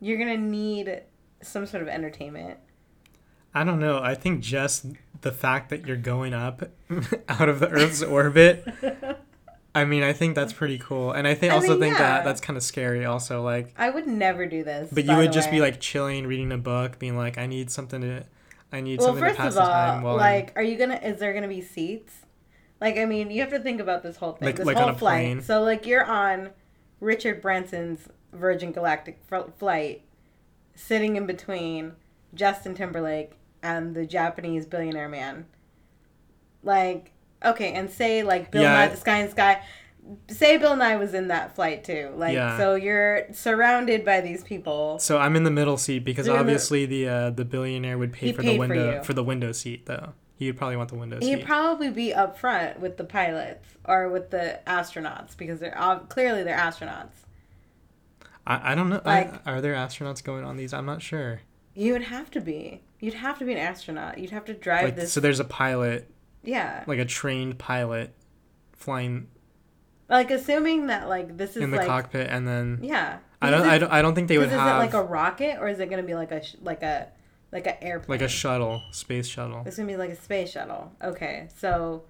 You're 0.00 0.18
gonna 0.18 0.36
need 0.36 1.02
some 1.40 1.64
sort 1.66 1.82
of 1.82 1.88
entertainment. 1.88 2.58
I 3.54 3.64
don't 3.64 3.78
know. 3.78 4.00
I 4.02 4.14
think 4.14 4.40
just 4.40 4.86
the 5.22 5.32
fact 5.32 5.70
that 5.70 5.86
you're 5.86 5.96
going 5.96 6.34
up 6.34 6.62
out 7.28 7.48
of 7.48 7.60
the 7.60 7.68
Earth's 7.68 8.02
orbit. 8.02 8.66
I 9.74 9.84
mean, 9.84 10.02
I 10.02 10.12
think 10.14 10.34
that's 10.34 10.54
pretty 10.54 10.78
cool, 10.78 11.12
and 11.12 11.26
I 11.28 11.34
think 11.34 11.52
I 11.52 11.56
also 11.56 11.72
mean, 11.72 11.80
think 11.80 11.94
yeah. 11.98 12.02
that 12.18 12.24
that's 12.24 12.40
kind 12.40 12.56
of 12.56 12.62
scary. 12.62 13.04
Also, 13.04 13.42
like, 13.42 13.74
I 13.76 13.90
would 13.90 14.06
never 14.06 14.46
do 14.46 14.64
this. 14.64 14.88
but 14.90 15.04
you 15.04 15.14
would 15.16 15.32
just 15.32 15.50
be 15.50 15.60
like 15.60 15.80
chilling, 15.80 16.26
reading 16.26 16.50
a 16.52 16.56
book, 16.58 16.98
being 16.98 17.16
like, 17.16 17.36
I 17.36 17.44
need 17.46 17.70
something 17.70 18.00
to, 18.00 18.24
I 18.72 18.80
need 18.80 19.00
Well, 19.00 19.08
something 19.08 19.24
to 19.28 19.34
pass 19.34 19.52
the 19.54 19.60
time. 19.60 19.98
all, 19.98 20.16
While 20.16 20.20
I'm- 20.20 20.34
like, 20.44 20.52
are 20.56 20.62
you 20.62 20.76
gonna? 20.78 20.96
Is 21.02 21.18
there 21.20 21.34
gonna 21.34 21.46
be 21.48 21.60
seats? 21.60 22.14
Like, 22.80 22.96
I 22.96 23.04
mean, 23.04 23.30
you 23.30 23.40
have 23.42 23.50
to 23.50 23.58
think 23.60 23.80
about 23.80 24.02
this 24.02 24.16
whole 24.16 24.32
thing. 24.32 24.46
Like- 24.46 24.56
this 24.56 24.66
like 24.66 24.76
whole 24.78 24.94
flight. 24.94 24.98
plane? 25.24 25.42
So, 25.42 25.62
like, 25.62 25.86
you're 25.86 26.04
on 26.04 26.50
Richard 27.00 27.42
Branson's 27.42 28.08
Virgin 28.32 28.72
Galactic 28.72 29.18
fl- 29.28 29.50
flight, 29.58 30.04
sitting 30.74 31.16
in 31.16 31.26
between 31.26 31.92
Justin 32.34 32.74
Timberlake 32.74 33.32
and 33.62 33.94
the 33.94 34.06
Japanese 34.06 34.66
billionaire 34.66 35.08
man. 35.08 35.46
Like, 36.62 37.12
okay, 37.44 37.72
and 37.72 37.90
say 37.90 38.22
like 38.22 38.50
Bill 38.50 38.62
Yeah. 38.62 38.72
Nye, 38.74 38.88
the 38.88 38.96
Sky 38.96 39.18
and 39.18 39.30
Sky. 39.30 39.62
Say 40.28 40.56
Bill 40.56 40.76
Nye 40.76 40.96
was 40.96 41.14
in 41.14 41.28
that 41.28 41.54
flight 41.56 41.82
too. 41.84 42.12
Like, 42.16 42.34
Yeah. 42.34 42.56
so 42.56 42.74
you're 42.76 43.32
surrounded 43.32 44.04
by 44.04 44.20
these 44.20 44.44
people. 44.44 44.98
So 45.00 45.18
I'm 45.18 45.34
in 45.34 45.42
the 45.42 45.50
middle 45.50 45.76
seat 45.76 46.00
because 46.04 46.26
You're 46.26 46.36
in 46.36 46.46
the- 46.46 46.52
obviously 46.52 46.86
the 46.86 47.08
uh, 47.08 47.30
the 47.30 47.44
billionaire 47.44 47.98
would 47.98 48.12
pay 48.12 48.32
for 48.32 48.42
the 48.42 48.56
window 48.56 48.96
you. 48.98 49.02
for, 49.02 49.14
the 49.14 49.24
window 49.24 49.52
seat 49.52 49.86
though. 49.86 50.12
He 50.38 50.46
would 50.46 50.58
probably 50.58 50.76
want 50.76 50.90
the 50.90 50.96
window 50.96 51.18
He'd 51.18 51.44
probably 51.46 51.90
be 51.90 52.12
up 52.12 52.38
front 52.38 52.78
with 52.78 52.98
the 52.98 53.04
pilots 53.04 53.66
or 53.86 54.08
with 54.10 54.30
the 54.30 54.60
astronauts 54.66 55.34
because 55.36 55.60
they're 55.60 55.76
ob- 55.80 56.08
clearly 56.10 56.42
they're 56.44 56.58
astronauts. 56.58 57.24
I, 58.46 58.72
I 58.72 58.74
don't 58.74 58.90
know. 58.90 59.00
I, 59.04 59.40
are 59.46 59.60
there 59.62 59.74
astronauts 59.74 60.22
going 60.22 60.44
on 60.44 60.56
these? 60.56 60.72
I'm 60.74 60.84
not 60.86 61.00
sure. 61.02 61.40
You 61.76 61.92
would 61.92 62.02
have 62.02 62.30
to 62.32 62.40
be. 62.40 62.82
You'd 62.98 63.14
have 63.14 63.38
to 63.38 63.44
be 63.44 63.52
an 63.52 63.58
astronaut. 63.58 64.18
You'd 64.18 64.30
have 64.30 64.46
to 64.46 64.54
drive 64.54 64.84
Like 64.84 64.96
this. 64.96 65.12
so, 65.12 65.20
there's 65.20 65.38
a 65.40 65.44
pilot, 65.44 66.10
yeah, 66.42 66.82
like 66.86 66.98
a 66.98 67.04
trained 67.04 67.58
pilot, 67.58 68.14
flying 68.72 69.28
like 70.08 70.30
assuming 70.30 70.86
that 70.86 71.08
like 71.08 71.36
this 71.36 71.56
is 71.56 71.62
in 71.62 71.70
the 71.70 71.76
like 71.78 71.86
cockpit, 71.86 72.28
and 72.30 72.46
then 72.48 72.80
yeah. 72.82 73.18
I 73.42 73.50
don't, 73.50 73.62
I 73.62 73.78
don't, 73.78 73.92
I 73.92 74.02
don't 74.02 74.14
think 74.14 74.28
they 74.28 74.38
would 74.38 74.44
because 74.48 74.56
is 74.56 74.60
have 74.62 74.76
it 74.76 74.86
like 74.86 74.94
a 74.94 75.02
rocket 75.02 75.58
or 75.60 75.68
is 75.68 75.78
it 75.78 75.90
gonna 75.90 76.02
be 76.02 76.14
like 76.14 76.32
a 76.32 76.42
sh- 76.42 76.56
like 76.62 76.82
a 76.82 77.08
like 77.52 77.66
a 77.66 77.82
airplane? 77.84 78.18
like 78.18 78.24
a 78.24 78.28
shuttle, 78.28 78.80
space 78.92 79.26
shuttle. 79.26 79.62
It's 79.66 79.76
gonna 79.76 79.86
be 79.86 79.96
like 79.96 80.10
a 80.10 80.16
space 80.16 80.50
shuttle. 80.52 80.92
Okay, 81.02 81.48
so 81.58 82.04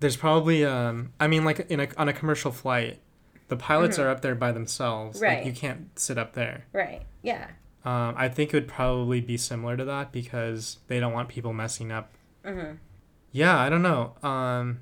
There's 0.00 0.16
probably 0.16 0.64
um, 0.64 1.12
I 1.20 1.26
mean, 1.26 1.44
like 1.44 1.66
in 1.70 1.80
a 1.80 1.88
on 1.98 2.08
a 2.08 2.12
commercial 2.14 2.52
flight, 2.52 3.00
the 3.48 3.56
pilots 3.56 3.98
Mhm. 3.98 4.04
are 4.04 4.08
up 4.08 4.22
there 4.22 4.34
by 4.34 4.52
themselves. 4.52 5.20
Right. 5.20 5.38
Like 5.38 5.46
you 5.46 5.52
can't 5.52 5.96
sit 5.98 6.16
up 6.16 6.32
there. 6.32 6.64
right, 6.72 7.02
yeah. 7.22 7.48
Um, 7.88 8.14
I 8.16 8.28
think 8.28 8.52
it 8.52 8.56
would 8.56 8.68
probably 8.68 9.20
be 9.20 9.36
similar 9.36 9.76
to 9.76 9.84
that 9.86 10.12
because 10.12 10.78
they 10.88 10.98
don't 11.00 11.12
want 11.12 11.28
people 11.28 11.52
messing 11.52 11.90
up. 11.92 12.10
hmm 12.44 12.72
Yeah, 13.32 13.56
I 13.58 13.68
don't 13.70 13.82
know. 13.82 14.14
Um, 14.22 14.80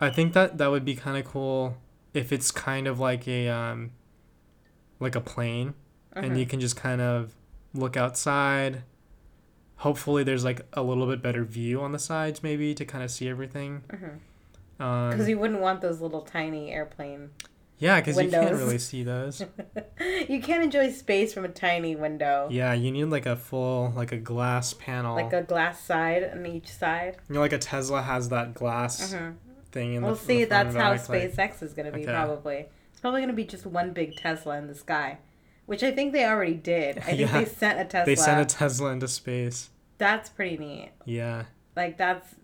I 0.00 0.10
think 0.10 0.32
that 0.32 0.58
that 0.58 0.70
would 0.70 0.84
be 0.84 0.94
kind 0.96 1.16
of 1.16 1.24
cool 1.24 1.76
if 2.14 2.32
it's 2.32 2.50
kind 2.50 2.86
of 2.86 2.98
like 2.98 3.28
a 3.28 3.48
um, 3.48 3.90
like 5.00 5.14
a 5.14 5.20
plane, 5.20 5.74
Mm-hmm. 6.14 6.24
and 6.26 6.38
you 6.38 6.44
can 6.44 6.60
just 6.60 6.76
kind 6.76 7.00
of 7.00 7.34
look 7.72 7.96
outside. 7.96 8.82
Hopefully, 9.76 10.22
there's 10.24 10.44
like 10.44 10.60
a 10.74 10.82
little 10.82 11.06
bit 11.06 11.22
better 11.22 11.42
view 11.44 11.80
on 11.80 11.92
the 11.92 11.98
sides, 11.98 12.42
maybe 12.42 12.74
to 12.74 12.84
kind 12.84 13.02
of 13.02 13.10
see 13.10 13.28
everything. 13.28 13.82
hmm 13.90 14.82
Um, 14.82 15.10
Because 15.10 15.28
you 15.28 15.38
wouldn't 15.38 15.60
want 15.60 15.80
those 15.80 16.00
little 16.00 16.20
tiny 16.22 16.70
airplane. 16.70 17.30
Yeah, 17.82 18.00
because 18.00 18.16
you 18.22 18.30
can't 18.30 18.54
really 18.54 18.78
see 18.78 19.02
those. 19.02 19.44
you 20.28 20.40
can't 20.40 20.62
enjoy 20.62 20.90
space 20.92 21.34
from 21.34 21.44
a 21.44 21.48
tiny 21.48 21.96
window. 21.96 22.48
Yeah, 22.50 22.72
you 22.72 22.90
need 22.92 23.04
like 23.06 23.26
a 23.26 23.36
full 23.36 23.92
like 23.96 24.12
a 24.12 24.16
glass 24.16 24.72
panel. 24.72 25.16
Like 25.16 25.32
a 25.32 25.42
glass 25.42 25.82
side 25.84 26.22
on 26.32 26.46
each 26.46 26.68
side. 26.68 27.16
you 27.28 27.34
know, 27.34 27.40
like 27.40 27.52
a 27.52 27.58
Tesla 27.58 28.02
has 28.02 28.28
that 28.30 28.54
glass 28.54 29.12
hmm 29.12 29.30
thing 29.72 29.94
in 29.94 30.02
We'll 30.02 30.14
the. 30.14 30.20
in 30.20 30.26
see. 30.26 30.44
the 30.44 30.50
That's 30.50 30.76
how 30.76 30.90
like- 30.90 31.00
SpaceX 31.02 31.62
is 31.62 31.72
going 31.72 31.86
to 31.86 31.92
be 31.92 32.02
okay. 32.02 32.12
probably. 32.12 32.66
It's 32.92 33.00
probably 33.00 33.20
going 33.20 33.30
to 33.30 33.34
be 33.34 33.44
just 33.44 33.64
one 33.66 33.92
big 33.92 34.16
Tesla 34.16 34.58
in 34.58 34.66
the 34.68 34.74
sky, 34.74 35.18
which 35.66 35.82
I 35.82 35.90
think 35.90 36.12
they 36.12 36.24
already 36.26 36.54
did. 36.54 36.98
I 36.98 37.00
think 37.02 37.18
Yeah. 37.20 37.38
they 37.38 37.44
sent 37.46 37.80
a 37.80 37.84
Tesla. 37.86 38.04
They 38.06 38.16
sent 38.16 38.40
a 38.40 38.54
Tesla 38.54 38.90
into 38.92 39.08
space. 39.08 39.70
That's 39.98 40.28
pretty 40.28 40.56
neat. 40.58 40.90
Yeah. 41.06 41.44
Like 41.74 41.96
that's 41.96 42.34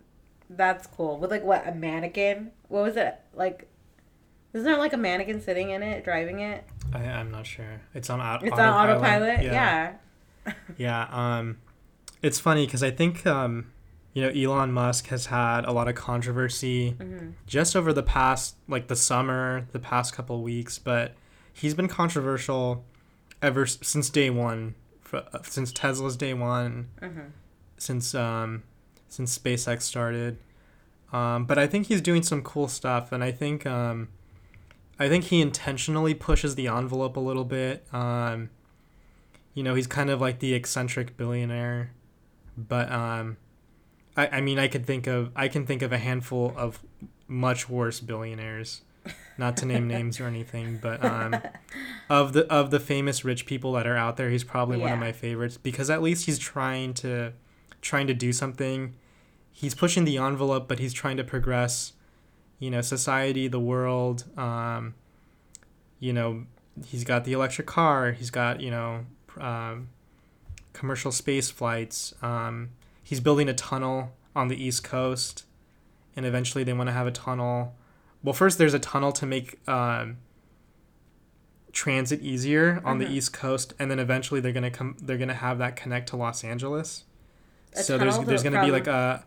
that's 0.51 0.87
cool. 0.87 1.19
With 1.19 1.31
like 1.31 1.45
what 1.45 1.69
a 1.69 1.73
mannequin? 1.75 2.53
What 2.69 2.83
was 2.83 2.97
it 2.97 3.15
like? 3.35 3.69
Isn't 4.59 4.65
there 4.71 4.79
like 4.79 4.93
a 4.93 4.97
mannequin 4.99 5.41
sitting 5.41 5.71
in 5.71 5.83
it, 5.83 6.05
driving 6.05 6.41
it? 6.41 6.65
I, 6.93 6.99
I'm 6.99 7.31
not 7.31 7.47
sure. 7.47 7.81
It's 7.95 8.11
on 8.11 8.21
auto. 8.21 8.45
It's 8.47 8.59
on 8.59 8.69
autopilot. 8.91 9.43
Yeah. 9.43 9.95
Yeah. 10.79 11.07
Um, 11.11 11.59
it's 12.23 12.41
funny 12.41 12.65
because 12.67 12.83
I 12.83 12.91
think 12.91 13.27
um, 13.27 13.71
you 14.15 14.23
know, 14.23 14.29
Elon 14.31 14.73
Musk 14.73 15.09
has 15.09 15.27
had 15.27 15.65
a 15.67 15.73
lot 15.73 15.89
of 15.89 15.95
controversy 15.95 16.91
hmm 16.91 17.31
just 17.47 17.77
over 17.77 17.93
the 17.93 18.03
past, 18.03 18.57
like 18.67 18.89
the 18.89 18.97
summer, 18.97 19.67
the 19.73 19.79
past 19.79 20.15
couple 20.15 20.43
weeks, 20.43 20.79
but 20.79 21.15
he's 21.53 21.75
been 21.75 21.89
controversial 21.89 22.85
ever 23.43 23.63
s- 23.63 23.79
since 23.83 24.09
day 24.11 24.31
one, 24.31 24.75
fr- 25.03 25.19
uh, 25.19 25.39
since 25.43 25.71
Tesla's 25.73 26.17
day 26.17 26.33
one, 26.35 26.89
hmm 27.01 27.21
since 27.77 28.15
um, 28.15 28.63
since 29.09 29.39
SpaceX 29.39 29.83
started. 29.83 30.39
Um, 31.13 31.45
but 31.45 31.59
I 31.59 31.67
think 31.67 31.87
he's 31.87 32.01
doing 32.01 32.23
some 32.23 32.43
cool 32.43 32.69
stuff, 32.69 33.13
and 33.13 33.23
I 33.23 33.33
think 33.33 33.65
um, 33.67 34.09
I 34.99 35.09
think 35.09 35.25
he 35.25 35.41
intentionally 35.41 36.15
pushes 36.15 36.55
the 36.55 36.67
envelope 36.67 37.17
a 37.17 37.21
little 37.21 37.45
bit. 37.45 37.87
Um, 37.93 38.51
you 39.55 39.63
know, 39.63 39.75
he's 39.75 39.87
kind 39.87 40.11
of 40.11 40.21
like 40.21 40.41
the 40.41 40.55
eccentric 40.55 41.17
billionaire, 41.17 41.93
but 42.57 42.91
um, 42.91 43.37
I, 44.17 44.29
I 44.39 44.41
mean, 44.41 44.59
I 44.59 44.69
could 44.69 44.87
think 44.87 45.07
of 45.07 45.31
I 45.37 45.49
can 45.49 45.67
think 45.67 45.83
of 45.83 45.93
a 45.93 45.99
handful 45.99 46.53
of 46.57 46.81
much 47.29 47.69
worse 47.69 48.01
billionaires, 48.01 48.83
not 49.39 49.57
to 49.59 49.67
name 49.67 49.87
names 49.87 50.19
or 50.21 50.27
anything, 50.27 50.79
but 50.83 51.05
um, 51.05 51.37
of 52.11 52.33
the 52.33 52.47
of 52.53 52.71
the 52.71 52.81
famous 52.81 53.25
rich 53.25 53.47
people 53.47 53.73
that 53.73 53.87
are 53.87 53.97
out 53.97 54.17
there, 54.17 54.31
he's 54.31 54.45
probably 54.45 54.77
one 54.77 54.93
of 54.93 54.99
my 54.99 55.13
favorites 55.13 55.57
because 55.57 55.91
at 55.91 56.03
least 56.03 56.27
he's 56.27 56.39
trying 56.39 56.95
to 56.95 57.33
trying 57.81 58.07
to 58.09 58.15
do 58.15 58.33
something. 58.33 58.95
He's 59.53 59.75
pushing 59.75 60.05
the 60.05 60.19
envelope, 60.19 60.69
but 60.69 60.79
he's 60.79 60.93
trying 60.93 61.17
to 61.17 61.25
progress, 61.25 61.93
you 62.59 62.71
know, 62.71 62.81
society, 62.81 63.49
the 63.49 63.61
world, 63.61 64.25
um, 64.39 64.95
you 66.01 66.13
know, 66.13 66.45
he's 66.87 67.05
got 67.05 67.25
the 67.25 67.33
electric 67.33 67.67
car. 67.67 68.13
He's 68.13 68.31
got 68.31 68.61
you 68.61 68.71
know 68.71 69.07
um, 69.39 69.89
commercial 70.73 71.13
space 71.13 71.51
flights. 71.51 72.15
Um, 72.23 72.71
he's 73.03 73.21
building 73.21 73.49
a 73.49 73.55
tunnel 73.55 74.13
on 74.37 74.49
the 74.49 74.63
east 74.63 74.85
coast, 74.85 75.45
and 76.17 76.25
eventually 76.27 76.65
they 76.65 76.73
want 76.73 76.89
to 76.89 76.93
have 76.93 77.07
a 77.07 77.11
tunnel. 77.13 77.75
Well, 78.23 78.33
first 78.35 78.59
there's 78.59 78.75
a 78.75 78.79
tunnel 78.81 79.13
to 79.13 79.27
make 79.27 79.59
um, 79.69 80.19
transit 81.73 82.21
easier 82.23 82.81
on 82.85 82.97
Mhm. 82.99 83.07
the 83.07 83.13
east 83.13 83.33
coast, 83.33 83.75
and 83.79 83.91
then 83.91 83.99
eventually 83.99 84.41
they're 84.41 84.53
gonna 84.53 84.71
come. 84.71 84.97
They're 85.01 85.19
gonna 85.19 85.35
have 85.35 85.59
that 85.59 85.77
connect 85.77 86.09
to 86.11 86.17
Los 86.17 86.43
Angeles. 86.45 87.05
A 87.75 87.83
so 87.83 87.99
there's 87.99 88.19
there's 88.21 88.43
gonna 88.43 88.65
be 88.65 88.71
like 88.71 88.87
a 88.87 89.25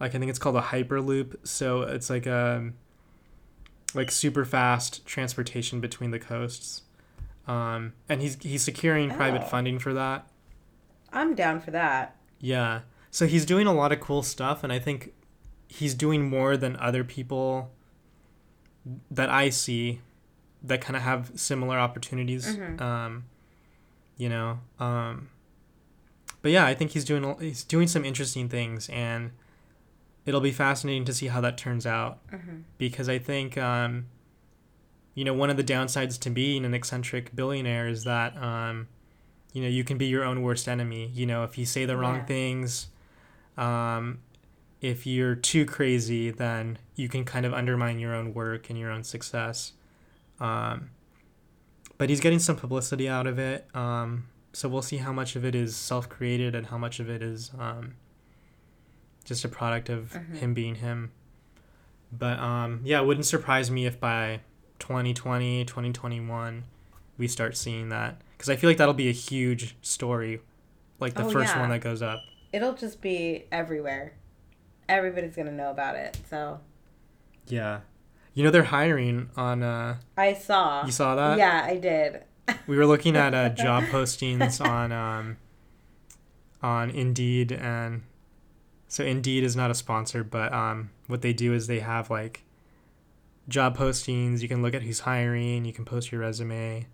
like 0.00 0.14
I 0.14 0.18
think 0.18 0.30
it's 0.30 0.38
called 0.38 0.56
a 0.56 0.60
hyperloop. 0.62 1.36
So 1.44 1.82
it's 1.82 2.10
like 2.10 2.26
a 2.26 2.70
like 3.94 4.10
super 4.10 4.44
fast 4.44 5.06
transportation 5.06 5.80
between 5.80 6.10
the 6.10 6.18
coasts. 6.18 6.82
Um, 7.46 7.92
and 8.08 8.20
he's 8.20 8.36
he's 8.42 8.62
securing 8.62 9.10
private 9.10 9.42
Oh. 9.42 9.46
funding 9.46 9.78
for 9.78 9.94
that. 9.94 10.26
I'm 11.12 11.34
down 11.34 11.60
for 11.60 11.70
that. 11.70 12.16
Yeah. 12.40 12.80
So 13.10 13.26
he's 13.26 13.46
doing 13.46 13.66
a 13.66 13.72
lot 13.72 13.92
of 13.92 14.00
cool 14.00 14.22
stuff, 14.22 14.62
and 14.64 14.72
I 14.72 14.78
think 14.78 15.12
he's 15.68 15.94
doing 15.94 16.28
more 16.28 16.56
than 16.56 16.76
other 16.76 17.02
people 17.04 17.70
that 19.10 19.30
I 19.30 19.48
see 19.50 20.00
that 20.62 20.80
kind 20.80 20.96
of 20.96 21.02
have 21.02 21.30
similar 21.36 21.78
opportunities. 21.78 22.56
Mhm. 22.56 22.80
Um, 22.80 23.24
you 24.16 24.28
know. 24.28 24.58
Um, 24.78 25.28
but 26.42 26.50
yeah, 26.50 26.66
I 26.66 26.74
think 26.74 26.90
he's 26.90 27.04
doing 27.04 27.36
he's 27.40 27.64
doing 27.64 27.86
some 27.88 28.04
interesting 28.04 28.48
things, 28.48 28.88
and 28.90 29.30
it'll 30.26 30.40
be 30.40 30.50
fascinating 30.52 31.04
to 31.06 31.14
see 31.14 31.28
how 31.28 31.40
that 31.40 31.56
turns 31.56 31.86
out 31.86 32.18
Mhm. 32.32 32.62
because 32.78 33.08
I 33.08 33.18
think 33.18 33.56
um, 33.56 34.06
you 35.14 35.24
know 35.24 35.32
one 35.34 35.48
of 35.50 35.56
the 35.56 35.64
downsides 35.64 36.18
to 36.20 36.30
being 36.30 36.64
an 36.64 36.74
eccentric 36.74 37.34
billionaire 37.34 37.88
is 37.88 38.04
that 38.04 38.36
um, 38.36 38.88
you 39.52 39.62
know 39.62 39.68
you 39.68 39.84
can 39.84 39.96
be 39.96 40.06
your 40.06 40.24
own 40.24 40.42
worst 40.42 40.68
enemy. 40.68 41.10
You 41.14 41.24
know 41.26 41.44
if 41.44 41.56
you 41.56 41.64
say 41.64 41.84
the 41.86 41.96
wrong 41.96 42.16
Yeah. 42.16 42.24
things, 42.26 42.88
um, 43.56 44.18
if 44.82 45.06
you're 45.06 45.34
too 45.34 45.64
crazy, 45.64 46.30
then 46.30 46.78
you 46.96 47.08
can 47.08 47.24
kind 47.24 47.46
of 47.46 47.54
undermine 47.54 47.98
your 47.98 48.14
own 48.14 48.34
work 48.34 48.68
and 48.68 48.78
your 48.78 48.90
own 48.90 49.04
success. 49.04 49.72
Um, 50.38 50.90
but 51.98 52.10
he's 52.10 52.20
getting 52.20 52.38
some 52.38 52.56
publicity 52.56 53.08
out 53.08 53.26
of 53.26 53.38
it. 53.38 53.66
Um, 53.74 54.28
so 54.52 54.68
we'll 54.68 54.82
see 54.82 54.98
how 54.98 55.12
much 55.14 55.34
of 55.36 55.44
it 55.46 55.54
is 55.54 55.74
self 55.76 56.08
created 56.10 56.54
and 56.54 56.66
how 56.66 56.76
much 56.76 57.00
of 57.00 57.08
it 57.08 57.22
is 57.22 57.52
um, 57.58 57.94
just 59.26 59.44
a 59.44 59.48
product 59.48 59.90
of 59.90 60.12
Mhm. 60.14 60.36
him 60.38 60.54
being 60.54 60.76
him. 60.76 61.12
But 62.10 62.38
um, 62.38 62.80
yeah, 62.84 63.00
it 63.00 63.04
wouldn't 63.06 63.26
surprise 63.26 63.70
me 63.70 63.84
if 63.84 64.00
by 64.00 64.40
2020, 64.78 65.64
2021, 65.66 66.64
we 67.18 67.28
start 67.28 67.56
seeing 67.56 67.90
that. 67.90 68.22
Because 68.36 68.48
I 68.48 68.56
feel 68.56 68.70
like 68.70 68.76
that'll 68.78 68.94
be 68.94 69.08
a 69.08 69.12
huge 69.12 69.76
story, 69.82 70.40
like 71.00 71.14
the 71.14 71.24
Oh, 71.24 71.30
first 71.30 71.54
yeah. 71.54 71.60
one 71.60 71.70
that 71.70 71.80
goes 71.80 72.00
up. 72.02 72.20
It'll 72.52 72.74
just 72.74 73.00
be 73.02 73.44
everywhere. 73.52 74.14
Everybody's 74.88 75.34
gonna 75.36 75.52
know 75.52 75.70
about 75.70 75.96
it. 75.96 76.16
So 76.30 76.60
Yeah. 77.48 77.80
You 78.34 78.44
know, 78.44 78.50
they're 78.50 78.64
hiring 78.64 79.30
on. 79.36 79.62
Uh, 79.62 79.96
I 80.16 80.34
saw. 80.34 80.84
you 80.84 80.92
saw 80.92 81.14
that? 81.14 81.38
Yeah, 81.38 81.62
I 81.64 81.76
did. 81.76 82.22
We 82.66 82.76
were 82.76 82.84
looking 82.86 83.16
at 83.16 83.34
uh, 83.34 83.48
job 83.64 83.84
postings 83.84 84.60
on 84.64 84.92
um, 84.92 85.38
on 86.62 86.90
Indeed, 86.90 87.50
and 87.52 88.02
so 88.88 89.04
Indeed 89.04 89.44
is 89.44 89.56
not 89.56 89.70
a 89.70 89.74
sponsor, 89.74 90.22
but 90.24 90.52
um, 90.52 90.90
what 91.06 91.22
they 91.22 91.32
do 91.32 91.52
is 91.52 91.66
they 91.66 91.80
have 91.80 92.10
like 92.10 92.44
job 93.48 93.76
postings. 93.76 94.40
You 94.42 94.48
can 94.48 94.62
look 94.62 94.74
at 94.74 94.82
who's 94.82 95.00
hiring. 95.00 95.64
You 95.64 95.72
can 95.72 95.84
post 95.84 96.10
your 96.12 96.20
resume, 96.20 96.86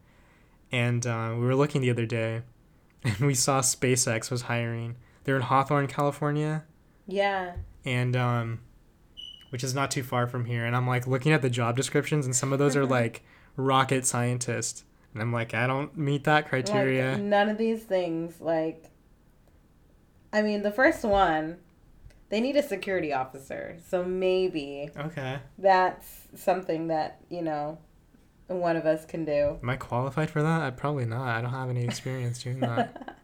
and 0.70 1.07
uh, 1.07 1.33
we 1.35 1.44
were 1.44 1.55
looking 1.55 1.81
the 1.83 1.90
other 1.90 2.07
day, 2.07 2.42
and 3.05 3.18
we 3.20 3.35
saw 3.35 3.61
SpaceX 3.61 4.31
was 4.31 4.42
hiring. 4.42 4.96
They're 5.24 5.37
in 5.37 5.42
Hawthorne, 5.42 5.87
California, 5.87 6.64
Yeah. 7.07 7.52
and 7.85 8.16
um, 8.16 8.61
which 9.50 9.62
is 9.62 9.74
not 9.74 9.90
too 9.90 10.02
far 10.02 10.26
from 10.26 10.46
here. 10.46 10.64
And 10.64 10.74
I'm 10.74 10.87
like 10.87 11.07
looking 11.07 11.33
at 11.33 11.42
the 11.42 11.50
job 11.50 11.76
descriptions, 11.76 12.26
and 12.26 12.35
some 12.35 12.52
of 12.52 12.59
those 12.59 12.74
are 12.76 12.87
like 12.98 13.22
rocket 13.57 14.05
scientist, 14.07 14.85
and 15.12 15.22
I'm 15.22 15.33
like, 15.33 15.52
I 15.55 15.66
don't 15.66 15.96
meet 15.96 16.24
that 16.24 16.48
criteria. 16.48 17.12
Like, 17.12 17.20
none 17.22 17.48
of 17.50 17.59
these 17.59 17.83
things, 17.85 18.40
like, 18.40 18.87
I 20.33 20.40
mean, 20.42 20.62
the 20.62 20.70
first 20.72 21.05
one, 21.05 21.59
they 22.33 22.40
need 22.40 22.57
a 22.57 22.62
security 22.62 23.12
officer. 23.12 23.77
So 23.90 24.03
maybe 24.03 24.88
okay, 24.97 25.40
that's 25.59 26.29
something 26.35 26.88
that, 26.88 27.21
you 27.29 27.42
know, 27.42 27.77
one 28.47 28.75
of 28.75 28.87
us 28.87 29.05
can 29.05 29.27
do. 29.27 29.59
am 29.62 29.68
I 29.68 29.77
qualified 29.77 30.31
for 30.31 30.42
that? 30.42 30.62
I 30.62 30.71
probably 30.71 31.05
not. 31.05 31.29
I 31.29 31.42
don't 31.42 31.51
have 31.51 31.68
any 31.68 31.85
experience 31.85 32.42
doing 32.42 32.61
that. 32.61 33.18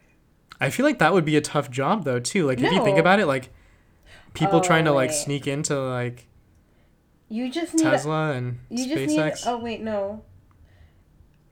I 0.62 0.70
feel 0.70 0.86
like 0.86 0.98
that 0.98 1.12
would 1.12 1.26
be 1.26 1.36
a 1.36 1.42
tough 1.42 1.70
job 1.70 2.04
though 2.04 2.20
too. 2.20 2.46
Like 2.46 2.58
if 2.58 2.72
you 2.72 2.82
think 2.82 2.96
about 2.96 3.20
it, 3.20 3.26
like 3.26 3.50
people 4.32 4.60
Oh, 4.60 4.62
trying 4.62 4.86
to 4.86 4.92
like 4.92 5.10
oh, 5.10 5.12
wait. 5.12 5.18
sneak 5.24 5.46
into 5.46 5.78
like 5.78 6.26
you 7.28 7.50
just 7.50 7.74
need. 7.74 7.82
Tesla 7.82 8.32
and 8.32 8.60
you 8.70 8.88
just 8.88 9.08
need. 9.08 9.18
SpaceX. 9.20 9.42
Oh, 9.46 9.58
wait, 9.58 9.82
no. 9.82 10.22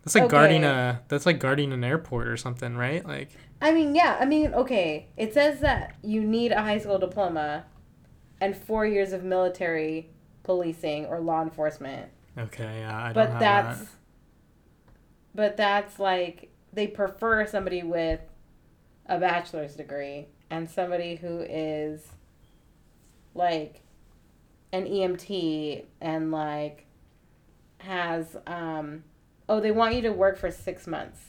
that's 0.03 0.15
like 0.15 0.31
guarding 0.31 0.65
a 0.65 1.03
that's 1.09 1.27
like 1.27 1.41
guarding 1.41 1.75
an 1.75 1.85
airport 1.85 2.27
or 2.27 2.39
something, 2.39 2.75
right? 2.75 3.05
Like 3.07 3.33
I 3.61 3.73
mean, 3.73 3.95
yeah. 3.95 4.17
I 4.21 4.25
mean, 4.27 4.53
okay. 4.55 5.09
It 5.17 5.33
says 5.35 5.61
that 5.61 5.97
you 6.03 6.23
need 6.23 6.53
a 6.53 6.63
high 6.63 6.79
school 6.79 6.99
diploma 6.99 7.65
and 8.41 8.57
four 8.57 8.87
years 8.87 9.13
of 9.13 9.25
military 9.25 10.11
policing 10.43 11.07
or 11.07 11.21
law 11.21 11.43
enforcement. 11.43 12.11
okay, 12.39 12.81
yeah, 12.81 12.97
I 12.97 13.05
don't 13.07 13.15
but 13.15 13.31
have 13.31 13.41
that's 13.41 13.79
that. 13.81 13.89
but 15.35 15.57
that's 15.57 15.99
like 15.99 16.51
they 16.73 16.87
prefer 16.87 17.47
somebody 17.47 17.83
with 17.83 18.21
a 19.07 19.19
bachelor's 19.19 19.75
degree 19.75 20.27
and 20.51 20.69
somebody 20.71 21.17
who 21.17 21.41
is 21.41 22.03
like 23.35 23.81
an 24.73 24.85
EMT 24.85 25.85
and 26.01 26.31
like 26.31 26.87
has 27.79 28.37
um 28.47 29.05
oh 29.49 29.61
they 29.61 29.71
want 29.71 29.95
you 29.95 30.03
to 30.03 30.11
work 30.13 30.37
for 30.37 30.51
6 30.51 30.87
months 30.87 31.21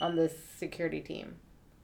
on 0.00 0.16
this 0.16 0.32
security 0.56 1.00
team 1.00 1.36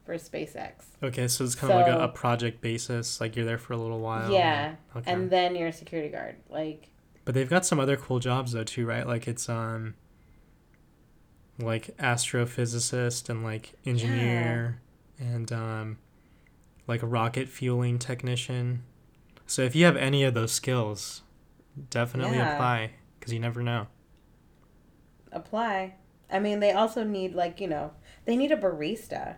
for 0.07 0.15
SpaceX. 0.15 0.73
Okay, 1.03 1.29
so 1.29 1.45
it's 1.45 1.55
kind 1.55 1.73
of 1.73 1.81
like 1.81 1.89
a, 1.95 2.05
a 2.05 2.09
project 2.09 2.61
basis. 2.63 3.21
Like 3.21 3.37
you're 3.37 3.45
there 3.45 3.59
for 3.59 3.73
a 3.75 3.77
little 3.77 4.01
while. 4.01 4.33
yeah. 4.33 4.77
Okay. 4.97 5.13
And 5.13 5.29
then 5.31 5.55
you're 5.57 5.69
a 5.69 5.73
security 5.73 6.09
guard. 6.09 6.37
Like 6.49 6.89
But 7.25 7.35
they've 7.35 7.51
got 7.51 7.67
some 7.67 7.79
other 7.81 7.97
cool 7.97 8.19
jobs 8.21 8.53
though 8.53 8.65
too, 8.65 8.87
right? 8.87 9.07
Like 9.07 9.29
it's 9.29 9.49
um 9.49 9.95
like 11.59 11.97
astrophysicist 11.99 13.29
and 13.29 13.43
like 13.43 13.73
engineer 13.85 14.81
and 15.19 15.51
um 15.53 15.99
like 16.87 17.03
a 17.03 17.07
rocket 17.07 17.49
fueling 17.49 17.99
technician. 17.99 18.85
So 19.47 19.63
if 19.63 19.75
you 19.75 19.85
have 19.87 19.97
any 19.97 20.23
of 20.25 20.35
those 20.35 20.53
skills, 20.53 21.23
definitely 21.91 22.37
Yeah. 22.39 22.55
apply 22.55 22.93
cuz 23.21 23.33
you 23.33 23.41
never 23.41 23.63
know. 23.63 23.89
apply. 25.33 25.95
I 26.31 26.39
mean, 26.41 26.61
they 26.61 26.73
also 26.73 27.05
need 27.05 27.35
like, 27.35 27.61
you 27.61 27.69
know, 27.69 27.93
they 28.25 28.37
need 28.37 28.51
a 28.53 28.57
barista. 28.57 29.37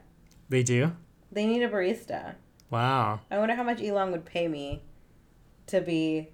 They 0.49 0.63
do? 0.63 0.93
They 1.31 1.47
need 1.47 1.63
a 1.63 1.69
barista. 1.69 2.35
Wow. 2.71 3.21
I 3.31 3.39
wonder 3.39 3.55
how 3.55 3.63
much 3.63 3.83
Elon 3.83 4.11
would 4.13 4.25
pay 4.25 4.49
me 4.49 4.83
to 5.67 5.81
be. 5.81 6.29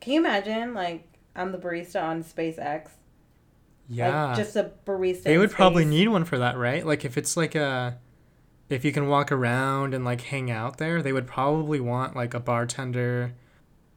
Can 0.00 0.14
you 0.14 0.20
imagine? 0.20 0.74
Like, 0.74 1.06
I'm 1.34 1.52
the 1.52 1.58
barista 1.58 2.02
on 2.02 2.22
SpaceX. 2.22 2.90
Yeah. 3.88 4.26
Like, 4.26 4.36
just 4.36 4.56
a 4.56 4.70
barista. 4.86 5.24
they 5.24 5.38
would 5.38 5.50
probably 5.50 5.84
need 5.84 6.08
one 6.08 6.24
for 6.24 6.38
that, 6.38 6.56
right? 6.56 6.86
Like 6.86 7.04
if 7.04 7.16
it's 7.16 7.36
like 7.36 7.54
a 7.54 7.98
if 8.68 8.84
you 8.84 8.92
can 8.92 9.08
walk 9.08 9.32
around 9.32 9.94
and 9.94 10.04
like 10.04 10.20
hang 10.22 10.50
out 10.50 10.78
there, 10.78 11.02
they 11.02 11.12
would 11.12 11.26
probably 11.26 11.80
want 11.80 12.14
like 12.14 12.32
a 12.32 12.40
bartender, 12.40 13.34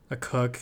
a 0.09 0.15
cook. 0.15 0.61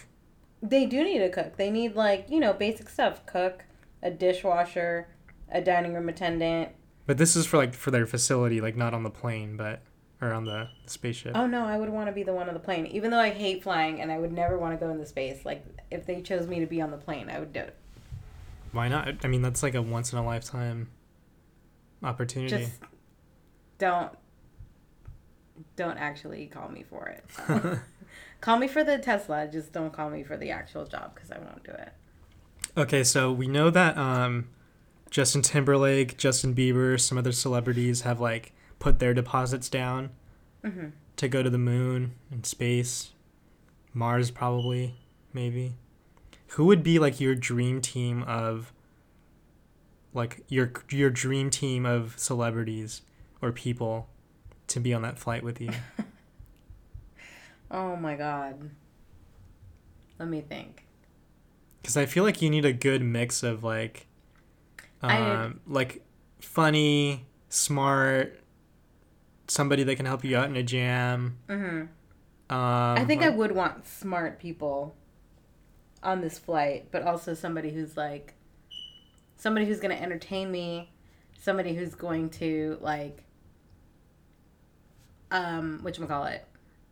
They 0.62 0.86
do 0.86 1.04
need 1.04 1.22
a 1.22 1.30
cook. 1.30 1.58
They 1.58 1.72
need, 1.72 1.96
like, 1.96 2.28
you 2.30 2.40
know, 2.40 2.54
basic 2.54 2.88
stuff 2.90 3.26
cook, 3.26 3.66
a 4.04 4.12
dishwasher, 4.12 5.08
a 5.50 5.60
dining 5.60 5.94
room 5.94 6.08
attendant. 6.08 6.70
But 7.12 7.18
this 7.18 7.36
is 7.36 7.46
for 7.46 7.58
like 7.58 7.74
for 7.74 7.92
their 7.92 8.06
facility, 8.06 8.62
like 8.62 8.78
not 8.78 8.94
on 8.94 9.04
the 9.04 9.10
plane, 9.10 9.58
but 9.58 9.82
or 10.22 10.32
on 10.32 10.46
the 10.46 10.70
spaceship. 10.86 11.34
Oh, 11.36 11.46
no, 11.46 11.66
I 11.66 11.78
would 11.78 11.90
want 11.90 12.08
to 12.08 12.14
be 12.14 12.24
the 12.24 12.32
one 12.32 12.48
on 12.48 12.54
the 12.54 12.60
plane. 12.62 12.86
Even 12.86 13.12
though 13.12 13.20
I 13.20 13.32
hate 13.32 13.64
flying 13.64 14.00
and 14.00 14.10
I 14.10 14.18
would 14.18 14.32
never 14.32 14.58
want 14.58 14.80
to 14.80 14.86
go 14.86 14.90
into 14.90 15.06
space. 15.06 15.44
Like, 15.44 15.66
if 15.92 16.06
they 16.06 16.22
chose 16.22 16.48
me 16.48 16.62
to 16.62 16.66
be 16.66 16.80
on 16.80 16.90
the 16.90 16.96
plane, 16.96 17.30
I 17.30 17.40
would 17.40 17.52
do 17.52 17.60
it. 17.60 17.76
Why 18.72 18.88
not? 18.88 19.26
I 19.26 19.28
mean, 19.28 19.42
that's 19.42 19.62
like 19.62 19.76
a 19.76 19.82
once 19.82 20.14
in 20.14 20.20
a 20.20 20.26
lifetime 20.26 20.90
opportunity. 22.02 22.64
Just 22.64 22.80
don't 23.78 24.14
don't 25.76 25.98
actually 25.98 26.46
call 26.46 26.70
me 26.70 26.86
for 26.90 27.10
it. 27.10 27.26
So. 27.46 27.80
call 28.40 28.56
me 28.56 28.70
for 28.70 28.86
the 28.86 28.98
Tesla, 29.00 29.50
just 29.52 29.74
don't 29.74 29.92
call 29.92 30.10
me 30.10 30.24
for 30.24 30.38
the 30.38 30.52
actual 30.52 30.86
job 30.86 31.14
because 31.14 31.30
I 31.30 31.40
won't 31.40 31.66
do 31.66 31.74
it. 31.74 31.92
okay, 32.78 33.04
so 33.04 33.34
we 33.34 33.50
know 33.50 33.70
that 33.70 33.98
um, 33.98 34.48
Justin 35.12 35.44
Timberlake, 35.44 36.18
Justin 36.18 36.56
Bieber, 36.56 37.00
some 37.00 37.18
other 37.18 37.32
celebrities 37.32 38.02
have 38.02 38.20
like 38.20 38.54
put 38.80 38.98
their 39.00 39.14
deposits 39.14 39.70
down 39.70 40.10
hmm 40.66 40.88
to 41.18 41.28
go 41.28 41.44
to 41.44 41.50
the 41.52 41.58
moon 41.60 42.14
and 42.32 42.46
space, 42.48 43.12
Mars 43.94 44.32
probably, 44.32 44.96
maybe. 45.34 45.76
Who 46.56 46.66
would 46.66 46.82
be 46.82 46.98
like 46.98 47.20
your 47.20 47.36
dream 47.36 47.80
team 47.80 48.24
of 48.24 48.74
like 50.14 50.44
your 50.48 50.72
your 50.90 51.12
dream 51.12 51.52
team 51.52 51.86
of 51.86 52.16
celebrities 52.18 53.02
or 53.40 53.52
people 53.52 54.10
to 54.68 54.80
be 54.80 54.94
on 54.96 55.04
that 55.04 55.20
flight 55.20 55.44
with 55.44 55.62
you? 55.62 55.70
Oh 57.72 57.96
my 57.96 58.16
god. 58.16 58.70
Let 60.20 60.28
me 60.28 60.42
think. 60.42 60.86
Because 61.82 61.96
I 61.96 62.06
feel 62.06 62.24
like 62.24 62.42
you 62.42 62.50
need 62.50 62.66
a 62.66 62.74
good 62.74 63.02
mix 63.02 63.44
of 63.44 63.64
like, 63.64 64.08
um, 65.04 65.60
like 65.68 66.04
funny, 66.40 67.26
smart, 67.50 68.40
somebody 69.48 69.84
that 69.84 69.96
can 69.96 70.06
help 70.06 70.24
you 70.24 70.38
out 70.38 70.50
in 70.50 70.56
a 70.56 70.64
jam. 70.64 71.38
hmm 71.48 71.56
Um, 71.56 71.88
I 72.50 73.06
think 73.06 73.22
I 73.24 73.30
would 73.30 73.52
want 73.54 73.88
smart 73.88 74.40
people 74.40 74.96
on 76.04 76.22
this 76.22 76.40
flight, 76.40 76.88
but 76.92 77.04
also 77.04 77.34
somebody 77.34 77.72
who's 77.72 77.96
like 77.98 78.34
somebody 79.36 79.66
who's 79.66 79.80
going 79.80 79.96
to 79.96 80.02
entertain 80.02 80.52
me, 80.52 80.92
somebody 81.40 81.74
who's 81.74 81.96
going 81.96 82.30
to 82.30 82.78
like 82.82 83.24
um 85.32 85.80
what 85.82 85.98
call 86.10 86.26
it 86.26 86.46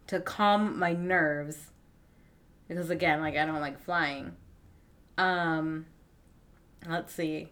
to 0.07 0.19
calm 0.21 0.79
my 0.79 0.93
nerves 0.93 1.71
because 2.67 2.89
again, 2.89 3.19
like 3.19 3.35
I 3.35 3.45
don't 3.45 3.59
like 3.59 3.79
flying. 3.79 4.35
Um 5.17 5.85
let's 6.87 7.13
see. 7.13 7.49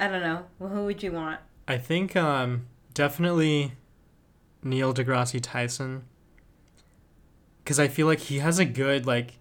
I 0.00 0.08
don't 0.08 0.22
know. 0.22 0.44
Well, 0.58 0.70
who 0.70 0.84
would 0.84 1.02
you 1.02 1.12
want? 1.12 1.40
I 1.66 1.78
think 1.78 2.16
um, 2.16 2.66
definitely 2.94 3.72
Neil 4.62 4.94
deGrasse 4.94 5.40
Tyson. 5.42 6.04
Because 7.62 7.78
I 7.78 7.88
feel 7.88 8.06
like 8.06 8.20
he 8.20 8.38
has 8.38 8.58
a 8.58 8.64
good 8.64 9.06
like, 9.06 9.34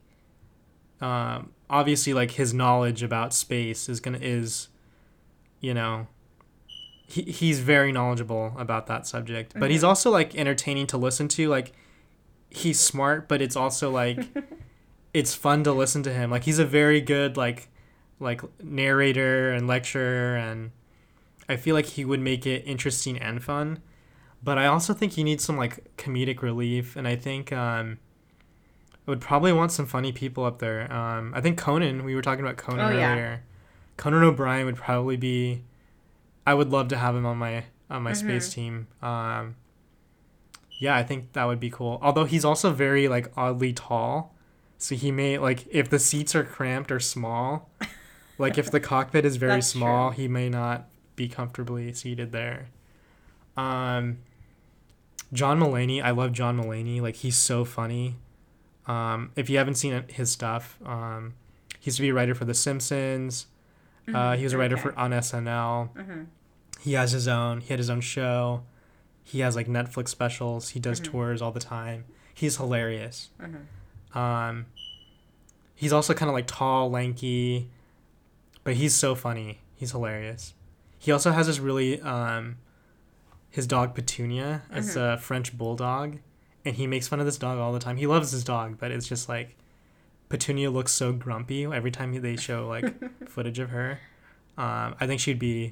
um, 1.00 1.52
obviously 1.70 2.14
like 2.14 2.32
his 2.32 2.54
knowledge 2.54 3.04
about 3.04 3.34
space 3.34 3.88
is 3.88 4.00
gonna 4.00 4.20
is, 4.20 4.68
you 5.62 5.74
know, 5.74 6.08
he 7.08 7.22
he's 7.24 7.60
very 7.62 7.92
knowledgeable 7.92 8.54
about 8.58 8.88
that 8.88 9.08
subject. 9.08 9.54
But 9.58 9.72
he's 9.72 9.84
also 9.84 10.12
like 10.12 10.36
entertaining 10.36 10.88
to 10.88 10.98
listen 10.98 11.28
to. 11.30 11.48
Like, 11.48 11.72
he's 12.50 12.80
smart, 12.80 13.28
but 13.30 13.42
it's 13.42 13.56
also 13.56 13.90
like, 13.90 14.28
it's 15.14 15.34
fun 15.34 15.64
to 15.64 15.72
listen 15.72 16.04
to 16.04 16.14
him. 16.14 16.30
Like 16.30 16.44
he's 16.44 16.60
a 16.60 16.66
very 16.66 17.00
good 17.00 17.38
like, 17.38 17.70
like 18.20 18.42
narrator 18.64 19.52
and 19.52 19.68
lecturer 19.68 20.36
and. 20.36 20.72
I 21.50 21.56
feel 21.56 21.76
like 21.76 21.86
he 21.86 22.04
would 22.04 22.20
make 22.20 22.46
it 22.46 22.64
interesting 22.68 23.18
and 23.18 23.42
fun. 23.42 23.80
But 24.44 24.58
I 24.58 24.66
also 24.66 24.94
think 24.94 25.14
he 25.14 25.24
needs 25.24 25.46
some 25.46 25.56
like 25.56 25.96
comedic 25.96 26.42
relief, 26.42 26.98
and 26.98 27.08
I 27.08 27.16
think 27.16 27.54
um, 27.54 28.00
I 29.08 29.12
would 29.12 29.22
probably 29.22 29.54
want 29.54 29.72
some 29.72 29.86
funny 29.86 30.12
people 30.12 30.44
up 30.44 30.60
there. 30.60 30.92
Um, 30.92 31.32
I 31.34 31.40
think 31.40 31.58
Conan. 31.58 32.04
We 32.04 32.16
were 32.16 32.22
talking 32.22 32.44
about 32.44 32.58
Conan 32.58 32.94
Oh, 32.94 32.98
yeah. 32.98 33.12
earlier. 33.14 33.44
Conan 33.96 34.24
O'Brien 34.24 34.66
would 34.66 34.76
probably 34.76 35.16
be. 35.16 35.64
I 36.46 36.54
would 36.54 36.70
love 36.70 36.90
to 36.90 36.98
have 36.98 37.16
him 37.16 37.26
on 37.26 37.38
my 37.38 37.64
on 37.90 38.04
my 38.04 38.12
space 38.12 38.54
team. 38.54 38.88
Um, 39.02 39.56
yeah, 40.80 40.98
I 40.98 41.04
think 41.04 41.32
that 41.32 41.46
would 41.46 41.62
be 41.62 41.70
cool. 41.70 41.98
Although 42.02 42.26
he's 42.26 42.44
also 42.44 42.72
very 42.72 43.08
like 43.08 43.32
oddly 43.38 43.72
tall, 43.72 44.36
so 44.78 44.96
he 44.96 45.12
may 45.14 45.38
like 45.38 45.66
if 45.72 45.90
the 45.90 45.98
seats 46.00 46.36
are 46.36 46.44
cramped 46.44 46.92
or 46.92 47.00
small, 47.00 47.70
like 48.38 48.58
if 48.58 48.72
the 48.72 48.80
cockpit 48.80 49.26
is 49.26 49.38
very 49.38 49.54
That's 49.54 49.68
small, 49.68 50.12
he 50.12 50.28
may 50.28 50.50
not 50.50 50.88
be 51.16 51.28
comfortably 51.28 51.92
seated 51.94 52.32
there. 52.32 52.68
Um, 53.56 54.20
John 55.34 55.60
Mulaney, 55.60 56.02
I 56.02 56.12
love 56.12 56.32
John 56.32 56.60
Mulaney. 56.62 57.02
Like 57.02 57.16
he's 57.18 57.36
so 57.36 57.66
funny. 57.66 58.16
Um, 58.86 59.32
if 59.36 59.50
you 59.50 59.58
haven't 59.58 59.76
seen 59.76 60.04
his 60.08 60.32
stuff, 60.32 60.78
um, 60.86 61.34
he 61.80 61.88
used 61.90 61.98
to 61.98 62.02
be 62.02 62.10
a 62.10 62.14
writer 62.14 62.34
for 62.36 62.46
The 62.46 62.54
Simpsons. 62.54 63.48
Uh, 64.14 64.38
he 64.38 64.44
was 64.46 64.54
a 64.54 64.58
writer 64.58 64.76
okay. 64.76 64.84
for 64.84 64.98
on 64.98 65.12
SNL. 65.12 65.90
hmm 65.90 66.24
He 66.80 66.94
has 66.94 67.12
his 67.12 67.28
own. 67.28 67.60
He 67.60 67.68
had 67.68 67.80
his 67.80 67.90
own 67.90 68.00
show. 68.00 68.64
He 69.24 69.42
has 69.42 69.56
like 69.58 69.68
Netflix 69.68 70.08
specials. 70.08 70.70
He 70.70 70.80
does 70.80 71.02
tours 71.02 71.42
all 71.42 71.52
the 71.52 71.60
time. 71.60 72.06
He's 72.34 72.56
hilarious. 72.56 73.30
Um, 74.14 74.68
he's 75.76 75.92
also 75.92 76.14
kind 76.14 76.30
of 76.30 76.34
like 76.34 76.48
tall, 76.48 76.90
lanky, 76.90 77.68
but 78.68 78.76
he's 78.76 78.94
so 78.94 79.16
funny. 79.16 79.62
He's 79.76 79.92
hilarious. 79.92 80.54
He 81.00 81.14
also 81.14 81.32
has 81.32 81.48
this 81.48 81.58
really 81.58 82.02
um, 82.02 82.58
his 83.50 83.66
dog 83.66 83.96
Petunia. 83.96 84.64
It's 84.74 84.98
a 84.98 85.16
French 85.16 85.58
bulldog, 85.58 86.18
and 86.66 86.76
he 86.76 86.86
makes 86.86 87.08
fun 87.08 87.22
of 87.22 87.26
this 87.26 87.38
dog 87.38 87.60
all 87.60 87.72
the 87.72 87.80
time. 87.80 87.96
He 87.96 88.08
loves 88.08 88.32
his 88.32 88.44
dog, 88.44 88.78
but 88.78 88.92
it's 88.92 89.08
just 89.08 89.30
like 89.30 89.56
Petunia 90.28 90.70
looks 90.70 90.92
so 90.92 91.14
grumpy 91.14 91.64
every 91.64 91.92
time 91.92 92.22
they 92.22 92.36
show 92.36 92.68
like 92.68 92.94
footage 93.30 93.58
of 93.60 93.70
her. 93.70 94.02
Um, 94.58 94.96
I 95.00 95.08
think 95.08 95.22
she'd 95.22 95.40
be, 95.40 95.72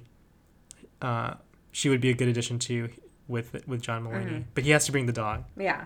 uh, 1.02 1.34
she 1.74 1.90
would 1.90 2.00
be 2.00 2.12
a 2.12 2.14
good 2.14 2.30
addition 2.30 2.60
to 2.60 2.90
with 3.28 3.68
with 3.68 3.82
John 3.82 4.06
Mulaney. 4.06 4.46
But 4.54 4.64
he 4.64 4.70
has 4.70 4.86
to 4.86 4.94
bring 4.94 5.06
the 5.06 5.12
dog. 5.12 5.44
Yeah. 5.58 5.84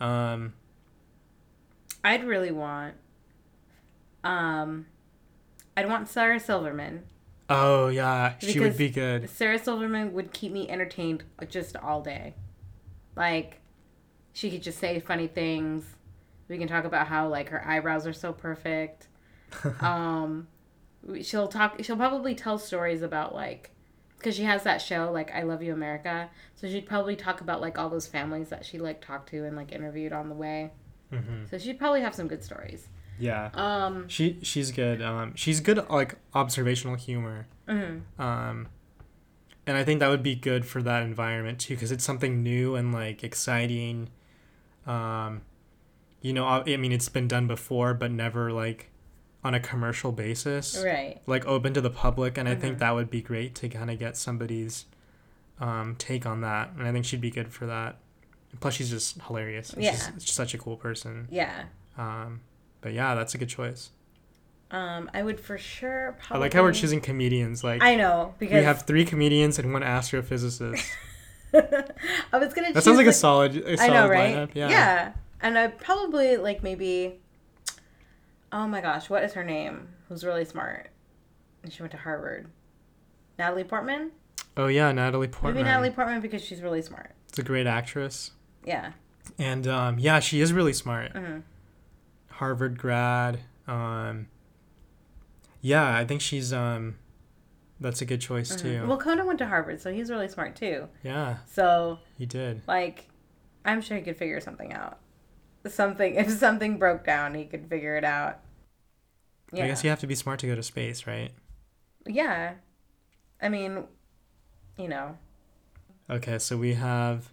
Um, 0.00 0.54
I'd 2.02 2.24
really 2.24 2.50
want 2.50 2.94
um 4.24 4.86
I'd 5.80 5.88
want 5.88 6.08
Sarah 6.08 6.38
Silverman. 6.38 7.04
oh 7.48 7.88
yeah, 7.88 8.34
she 8.38 8.60
would 8.60 8.76
be 8.76 8.90
good. 8.90 9.30
Sarah 9.30 9.58
Silverman 9.58 10.12
would 10.12 10.32
keep 10.32 10.52
me 10.52 10.68
entertained 10.68 11.24
just 11.48 11.74
all 11.76 12.02
day. 12.02 12.34
Like 13.16 13.60
she 14.34 14.50
could 14.50 14.62
just 14.62 14.78
say 14.78 15.00
funny 15.00 15.26
things. 15.26 15.84
We 16.48 16.58
can 16.58 16.68
talk 16.68 16.84
about 16.84 17.06
how 17.06 17.28
like 17.28 17.48
her 17.48 17.66
eyebrows 17.66 18.06
are 18.06 18.12
so 18.12 18.32
perfect. 18.32 19.08
um 19.80 20.48
she'll 21.22 21.48
talk 21.48 21.82
she'll 21.82 21.96
probably 21.96 22.34
tell 22.34 22.58
stories 22.58 23.00
about 23.02 23.34
like 23.34 23.70
because 24.18 24.36
she 24.36 24.42
has 24.42 24.62
that 24.64 24.82
show 24.82 25.10
like 25.10 25.34
I 25.34 25.42
Love 25.44 25.62
You 25.62 25.72
America. 25.72 26.28
So 26.56 26.68
she'd 26.68 26.86
probably 26.86 27.16
talk 27.16 27.40
about 27.40 27.62
like 27.62 27.78
all 27.78 27.88
those 27.88 28.06
families 28.06 28.50
that 28.50 28.66
she 28.66 28.78
like 28.78 29.00
talked 29.00 29.30
to 29.30 29.46
and 29.46 29.56
like 29.56 29.72
interviewed 29.72 30.12
on 30.12 30.28
the 30.28 30.34
way. 30.34 30.72
hmm 31.10 31.44
So 31.50 31.56
she'd 31.56 31.78
probably 31.78 32.02
have 32.02 32.14
some 32.14 32.28
good 32.28 32.44
stories. 32.44 32.88
Yeah. 33.20 33.50
Um 33.54 34.08
She 34.08 34.38
she's 34.42 34.72
good. 34.72 35.00
Um, 35.02 35.34
she's 35.36 35.60
good 35.60 35.78
at, 35.78 35.90
like 35.90 36.16
observational 36.34 36.96
humor. 36.96 37.46
mhm. 37.68 38.02
Um, 38.18 38.68
and 39.66 39.76
I 39.76 39.84
think 39.84 40.00
that 40.00 40.08
would 40.08 40.22
be 40.22 40.34
good 40.34 40.64
for 40.66 40.82
that 40.82 41.02
environment 41.02 41.60
too, 41.60 41.74
because 41.74 41.92
it's 41.92 42.02
something 42.04 42.42
new 42.42 42.74
and 42.74 42.92
like 42.92 43.22
exciting. 43.22 44.08
Um, 44.86 45.42
you 46.20 46.32
know, 46.32 46.44
I 46.46 46.62
I 46.66 46.76
mean, 46.76 46.92
it's 46.92 47.08
been 47.08 47.28
done 47.28 47.46
before, 47.46 47.94
but 47.94 48.10
never 48.10 48.52
like 48.52 48.90
on 49.44 49.54
a 49.54 49.60
commercial 49.60 50.12
basis, 50.12 50.82
Right. 50.84 51.20
like 51.26 51.46
open 51.46 51.72
to 51.74 51.80
the 51.80 51.88
public. 51.90 52.36
And 52.36 52.46
I 52.48 52.54
think 52.54 52.76
Mhm. 52.76 52.80
that 52.80 52.94
would 52.94 53.10
be 53.10 53.22
great 53.22 53.54
to 53.56 53.68
kind 53.68 53.90
of 53.90 53.98
get 53.98 54.16
somebody's 54.16 54.86
um, 55.60 55.94
take 55.98 56.24
on 56.26 56.40
that. 56.40 56.70
And 56.78 56.86
I 56.88 56.92
think 56.92 57.04
she'd 57.04 57.20
be 57.20 57.30
good 57.30 57.52
for 57.52 57.66
that. 57.66 57.98
Plus, 58.60 58.74
she's 58.74 58.88
just 58.90 59.20
hilarious. 59.22 59.72
and 59.74 59.84
She's, 59.84 59.92
Yeah. 60.06 60.10
she's 60.18 60.32
such 60.32 60.54
a 60.54 60.58
cool 60.58 60.76
person. 60.78 61.28
Yeah. 61.30 61.64
Um, 61.98 62.40
but 62.80 62.92
yeah, 62.92 63.14
that's 63.14 63.34
a 63.34 63.38
good 63.38 63.48
choice. 63.48 63.90
Um, 64.70 65.10
I 65.12 65.22
would 65.22 65.40
for 65.40 65.58
sure. 65.58 66.16
I 66.30 66.38
like 66.38 66.52
how 66.52 66.62
we're 66.62 66.72
choosing 66.72 67.00
comedians. 67.00 67.64
Like 67.64 67.82
I 67.82 67.96
know 67.96 68.34
because 68.38 68.54
we 68.54 68.62
have 68.62 68.82
three 68.82 69.04
comedians 69.04 69.58
and 69.58 69.72
one 69.72 69.82
astrophysicist. 69.82 70.80
I 71.52 72.38
was 72.38 72.54
gonna. 72.54 72.72
That 72.72 72.82
sounds 72.84 72.96
like 72.96 73.06
choose, 73.06 73.16
a 73.16 73.18
solid, 73.18 73.56
a 73.56 73.76
solid 73.76 73.90
I 73.90 73.94
know, 73.94 74.08
right? 74.08 74.34
lineup. 74.36 74.50
Yeah. 74.54 74.68
yeah, 74.68 75.12
and 75.40 75.58
I 75.58 75.66
probably 75.68 76.36
like 76.36 76.62
maybe. 76.62 77.18
Oh 78.52 78.66
my 78.66 78.80
gosh, 78.80 79.10
what 79.10 79.24
is 79.24 79.32
her 79.34 79.44
name? 79.44 79.88
Who's 80.08 80.24
really 80.24 80.44
smart? 80.44 80.90
And 81.62 81.72
she 81.72 81.82
went 81.82 81.92
to 81.92 81.98
Harvard. 81.98 82.48
Natalie 83.38 83.64
Portman. 83.64 84.12
Oh 84.56 84.66
yeah, 84.66 84.92
Natalie 84.92 85.28
Portman. 85.28 85.54
Maybe 85.54 85.64
Natalie 85.64 85.90
Portman 85.90 86.20
because 86.20 86.44
she's 86.44 86.62
really 86.62 86.82
smart. 86.82 87.12
It's 87.28 87.38
a 87.38 87.42
great 87.42 87.66
actress, 87.66 88.32
Yeah. 88.64 88.92
and 89.38 89.66
um, 89.66 89.98
yeah, 89.98 90.18
she 90.20 90.40
is 90.40 90.52
really 90.52 90.72
smart. 90.72 91.12
hmm 91.16 91.38
Harvard 92.40 92.78
grad. 92.78 93.40
Um, 93.68 94.28
yeah, 95.60 95.94
I 95.94 96.06
think 96.06 96.22
she's 96.22 96.54
um, 96.54 96.96
that's 97.78 98.00
a 98.00 98.06
good 98.06 98.22
choice 98.22 98.56
too. 98.56 98.82
Well, 98.86 98.96
Conan 98.96 99.26
went 99.26 99.38
to 99.40 99.46
Harvard, 99.46 99.82
so 99.82 99.92
he's 99.92 100.10
really 100.10 100.26
smart 100.26 100.56
too. 100.56 100.88
yeah, 101.02 101.36
So 101.46 101.98
he 102.16 102.24
did. 102.24 102.62
like, 102.66 103.08
I'm 103.66 103.82
sure 103.82 103.98
he 103.98 104.02
could 104.02 104.16
figure 104.16 104.40
something 104.40 104.72
out. 104.72 104.98
Something 105.68 106.14
if 106.14 106.30
something 106.30 106.78
broke 106.78 107.04
down, 107.04 107.34
he 107.34 107.44
could 107.44 107.68
figure 107.68 107.96
it 107.98 108.04
out. 108.04 108.38
Yeah. 109.52 109.64
I 109.64 109.66
guess 109.66 109.84
you 109.84 109.90
have 109.90 110.00
to 110.00 110.06
be 110.06 110.14
smart 110.14 110.40
to 110.40 110.46
go 110.46 110.54
to 110.54 110.62
space, 110.62 111.06
right? 111.06 111.32
Yeah. 112.06 112.54
I 113.42 113.50
mean, 113.50 113.84
you 114.78 114.88
know. 114.88 115.18
Okay, 116.08 116.38
so 116.38 116.56
we 116.56 116.72
have 116.74 117.28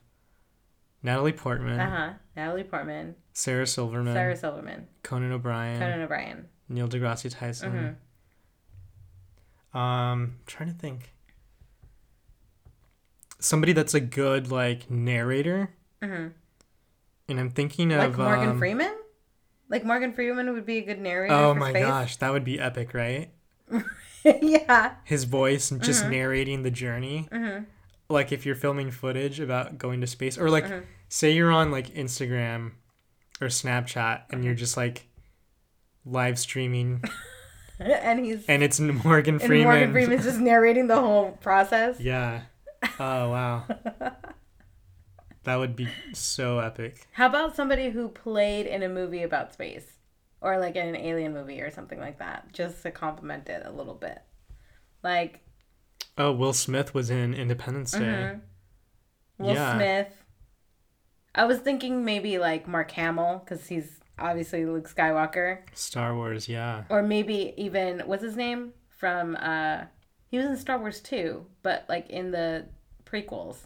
Natalie 1.02 1.32
Portman, 1.32 1.80
Uh 1.80 1.90
huh. 1.90 2.14
Natalie 2.38 2.64
Portman, 2.64 3.16
Sarah 3.34 3.66
Silverman, 3.68 4.14
Sarah 4.14 4.36
Silverman, 4.38 4.88
Conan 5.04 5.32
O'Brien, 5.34 5.80
Conan 5.80 6.02
O'Brien. 6.02 6.46
Neil 6.70 6.88
deGrasse 6.88 7.36
Tyson. 7.38 7.98
Um, 9.74 10.36
trying 10.46 10.70
to 10.72 10.76
think. 10.78 11.14
Somebody 13.40 13.74
that's 13.74 13.94
a 13.94 14.00
good 14.00 14.52
like 14.52 14.90
narrator, 14.90 15.72
hmm 16.02 16.28
and 17.30 17.40
I'm 17.42 17.50
thinking 17.50 17.90
Like 17.90 18.10
of 18.12 18.18
Morgan 18.18 18.50
um, 18.52 18.58
Freeman. 18.60 18.96
Like 19.70 19.84
Morgan 19.84 20.14
Freeman 20.14 20.54
would 20.54 20.66
be 20.66 20.78
a 20.78 20.82
good 20.82 21.00
narrator. 21.00 21.34
Oh 21.36 21.54
my 21.54 21.72
space. 21.72 21.84
gosh, 21.86 22.16
that 22.18 22.32
would 22.32 22.44
be 22.46 22.60
epic, 22.60 22.94
right? 22.94 23.32
yeah. 24.24 24.94
his 25.04 25.26
voice 25.26 25.70
and 25.72 25.82
Mm-hmm. 25.82 25.86
just 25.86 26.06
narrating 26.08 26.64
the 26.64 26.72
journey. 26.72 27.28
Like 28.10 28.32
if 28.32 28.46
you're 28.46 28.56
filming 28.56 28.90
footage 28.92 29.40
about 29.42 29.78
going 29.78 30.02
to 30.02 30.08
space, 30.08 30.38
or 30.38 30.50
like 30.50 30.66
Mm-hmm. 30.66 30.86
Say 31.10 31.32
you're 31.32 31.52
on 31.52 31.72
like 31.72 31.90
Instagram 31.94 32.72
or 33.42 33.48
Snapchat 33.48 34.24
and 34.30 34.40
Mm-hmm. 34.40 34.44
you're 34.44 34.56
just 34.56 34.78
like 34.78 35.08
live 36.06 36.40
streaming, 36.40 37.04
and 37.80 38.24
he's 38.26 38.46
and 38.48 38.64
it's 38.64 38.80
Morgan 38.80 39.04
Freeman. 39.04 39.38
and 39.38 39.40
Freeman. 39.40 39.64
Morgan 39.66 39.92
Freeman's 39.94 40.24
just 40.26 40.40
narrating 40.40 40.88
the 40.88 41.00
whole 41.00 41.32
process. 41.42 42.00
Yeah. 42.00 42.42
Oh 43.00 43.30
wow. 43.32 43.66
that 45.44 45.56
would 45.56 45.76
be 45.76 45.88
so 46.14 46.60
epic. 46.60 47.08
How 47.14 47.28
about 47.28 47.56
somebody 47.56 47.90
who 47.90 48.10
played 48.10 48.66
in 48.68 48.84
a 48.84 48.90
movie 48.90 49.24
about 49.24 49.54
space? 49.54 49.86
Or 50.40 50.60
like 50.60 50.76
in 50.76 50.88
an 50.88 50.96
alien 50.96 51.34
movie 51.34 51.62
or 51.62 51.72
something 51.72 52.00
like 52.00 52.20
that, 52.20 52.54
just 52.54 52.84
to 52.84 52.92
complement 52.92 53.50
it 53.50 53.64
a 53.66 53.72
little 53.72 53.96
bit. 53.96 54.20
Like 55.04 55.42
Oh, 56.18 56.32
Will 56.32 56.54
Smith 56.54 56.94
was 56.94 57.10
in 57.10 57.34
Independence 57.34 57.92
Day. 57.92 58.00
Mhm. 58.00 58.42
Will 59.40 59.54
Yeah. 59.54 59.76
Smith. 59.76 60.24
I 61.38 61.46
was 61.46 61.60
thinking 61.60 62.04
maybe 62.04 62.38
like 62.40 62.68
Mark 62.68 62.92
Hamill, 62.92 63.42
because 63.44 63.68
he's 63.68 64.00
obviously 64.20 64.66
Luke 64.66 64.90
Skywalker. 64.94 65.60
Star 65.74 66.16
Wars, 66.16 66.50
yeah. 66.50 66.84
Or 66.90 67.02
maybe 67.04 67.54
even, 67.58 68.00
what's 68.02 68.24
his 68.24 68.36
name? 68.36 68.74
From, 68.90 69.36
uh, 69.36 69.84
he 70.30 70.38
was 70.38 70.48
in 70.48 70.58
Star 70.58 70.80
Wars 70.80 71.00
too, 71.00 71.46
but 71.62 71.86
like 71.88 72.10
in 72.10 72.32
the 72.32 72.66
prequels. 73.06 73.58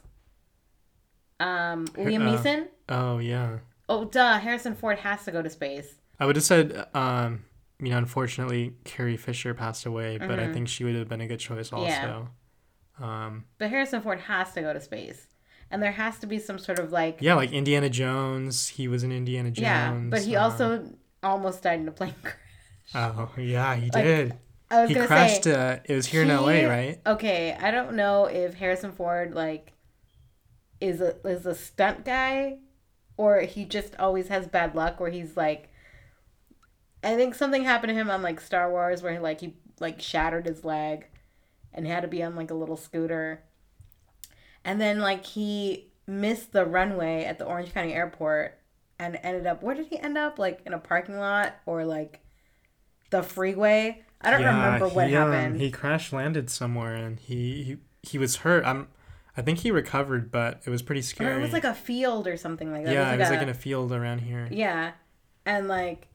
Um, 1.39 1.87
Liam 1.87 2.27
uh, 2.27 2.37
Neeson? 2.37 2.67
Oh 2.89 3.17
yeah. 3.17 3.59
Oh, 3.89 4.05
duh. 4.05 4.37
Harrison 4.39 4.75
Ford 4.75 4.99
has 4.99 5.23
to 5.25 5.31
go 5.31 5.41
to 5.41 5.49
space. 5.49 5.95
I 6.19 6.25
would 6.25 6.35
have 6.35 6.45
said, 6.45 6.87
um, 6.93 7.45
you 7.79 7.89
know, 7.89 7.97
unfortunately, 7.97 8.75
Carrie 8.83 9.17
Fisher 9.17 9.53
passed 9.53 9.85
away, 9.85 10.17
but 10.19 10.39
I 10.39 10.47
Mhm. 10.47 10.53
think 10.53 10.67
she 10.67 10.83
would 10.83 10.95
have 10.95 11.07
been 11.09 11.21
a 11.21 11.27
good 11.27 11.39
choice 11.39 11.73
also. 11.73 11.87
Yeah. 11.87 12.25
Um, 12.99 13.45
But 13.57 13.69
Harrison 13.71 14.01
Ford 14.01 14.19
has 14.19 14.53
to 14.53 14.61
go 14.61 14.71
to 14.73 14.79
space. 14.79 15.25
And 15.71 15.81
there 15.81 15.93
has 15.93 16.19
to 16.19 16.27
be 16.27 16.37
some 16.37 16.59
sort 16.59 16.79
of 16.79 16.91
like. 16.91 17.17
yeah, 17.21 17.33
like 17.35 17.51
Indiana 17.51 17.89
Jones. 17.89 18.67
He 18.67 18.87
was 18.87 19.03
in 19.03 19.11
Indiana 19.11 19.49
Jones. 19.49 19.61
Yeah, 19.63 19.93
but 20.09 20.21
he 20.21 20.35
um, 20.35 20.43
also 20.51 20.85
almost 21.23 21.63
died 21.63 21.79
in 21.79 21.87
a 21.87 21.91
plane 21.91 22.13
crash. 22.23 22.35
Oh 22.93 23.29
yeah, 23.37 23.75
he 23.75 23.89
Like, 23.89 24.03
did. 24.03 24.37
I 24.69 24.81
was 24.81 24.89
He 24.89 24.95
gonna 24.95 25.07
crashed. 25.07 25.43
say. 25.45 25.53
uh, 25.53 25.79
it 25.85 25.95
was 25.95 26.05
here 26.07 26.21
in 26.23 26.29
L.A., 26.29 26.65
right? 26.65 26.99
Okay, 27.05 27.53
I 27.59 27.71
don't 27.71 27.95
know 27.95 28.25
if 28.25 28.53
Harrison 28.55 28.91
Ford 28.91 29.33
like 29.33 29.73
is 30.81 30.99
a 31.01 31.15
is 31.27 31.45
a 31.45 31.55
stunt 31.55 32.03
guy 32.05 32.57
or 33.17 33.41
he 33.41 33.65
just 33.65 33.95
always 33.97 34.27
has 34.29 34.47
bad 34.47 34.73
luck 34.75 34.99
where 34.99 35.11
he's 35.11 35.37
like 35.37 35.69
I 37.03 37.15
think 37.15 37.35
something 37.35 37.63
happened 37.63 37.89
to 37.89 37.93
him 37.95 38.09
on 38.09 38.21
like 38.21 38.39
Star 38.41 38.69
Wars 38.69 39.01
where 39.01 39.13
he 39.13 39.19
like 39.19 39.41
he 39.41 39.55
like 39.79 40.01
shattered 40.01 40.45
his 40.47 40.63
leg 40.65 41.07
and 41.73 41.85
had 41.87 42.01
to 42.01 42.07
be 42.07 42.21
on 42.23 42.35
like 42.35 42.51
a 42.51 42.55
little 42.55 42.77
scooter. 42.77 43.43
And 44.63 44.79
then 44.79 44.99
like 44.99 45.25
he 45.25 45.91
missed 46.07 46.51
the 46.51 46.65
runway 46.65 47.23
at 47.25 47.37
the 47.39 47.45
Orange 47.45 47.73
County 47.73 47.93
Airport 47.93 48.59
and 48.99 49.19
ended 49.23 49.47
up 49.47 49.63
where 49.63 49.75
did 49.75 49.87
he 49.87 49.97
end 49.99 50.17
up? 50.17 50.37
Like 50.39 50.61
in 50.65 50.73
a 50.73 50.79
parking 50.79 51.17
lot 51.17 51.55
or 51.65 51.85
like 51.85 52.19
the 53.09 53.23
freeway? 53.23 54.03
I 54.21 54.31
don't 54.31 54.41
Yeah, 54.41 54.63
remember 54.65 54.87
what 54.87 55.07
he, 55.07 55.15
um, 55.15 55.31
happened. 55.31 55.61
he 55.61 55.71
crash 55.71 56.13
landed 56.13 56.49
somewhere, 56.49 56.93
and 56.95 57.19
he, 57.19 57.63
he 57.63 57.77
he 58.03 58.17
was 58.19 58.37
hurt. 58.37 58.63
I'm, 58.65 58.87
I 59.35 59.41
think 59.41 59.59
he 59.59 59.71
recovered, 59.71 60.31
but 60.31 60.61
it 60.65 60.69
was 60.69 60.81
pretty 60.83 61.01
Or 61.01 61.03
scary. 61.03 61.35
it 61.37 61.41
was 61.41 61.53
like 61.53 61.63
a 61.63 61.73
field 61.73 62.27
or 62.27 62.37
something 62.37 62.71
like 62.71 62.85
that. 62.85 62.93
yeah, 62.93 63.11
it 63.13 63.15
it 63.15 63.19
was 63.19 63.29
a, 63.29 63.31
like 63.31 63.41
in 63.41 63.49
a 63.49 63.53
field 63.55 63.91
around 63.91 64.19
here. 64.19 64.47
yeah, 64.51 64.91
and 65.45 65.67
like 65.67 66.07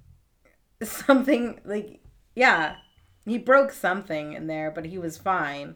something 0.82 1.60
like 1.64 2.00
yeah, 2.34 2.76
he 3.24 3.38
broke 3.38 3.72
something 3.72 4.34
in 4.34 4.46
there, 4.46 4.70
but 4.70 4.84
he 4.86 4.98
was 4.98 5.16
fine. 5.18 5.74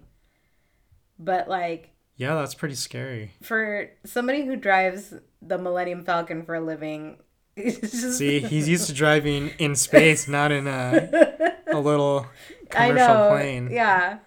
But 1.18 1.48
like 1.48 1.90
Yeah, 2.20 2.34
that's 2.34 2.54
pretty 2.54 2.74
scary. 2.74 3.32
for 3.42 3.88
somebody 4.04 4.44
who 4.44 4.54
drives 4.56 5.14
the 5.40 5.56
Millennium 5.56 6.04
Falcon 6.04 6.42
for 6.44 6.54
a 6.54 6.60
living, 6.60 7.16
just 7.56 8.18
See, 8.18 8.40
he's 8.52 8.68
used 8.68 8.86
to 8.88 8.92
driving 8.92 9.52
in 9.58 9.74
space, 9.74 10.28
not 10.28 10.52
in 10.52 10.66
a 10.66 11.54
a 11.72 11.80
little 11.80 12.26
I 12.76 12.88
commercial 12.88 13.14
know, 13.14 13.28
plane. 13.30 13.70
yeah. 13.70 14.18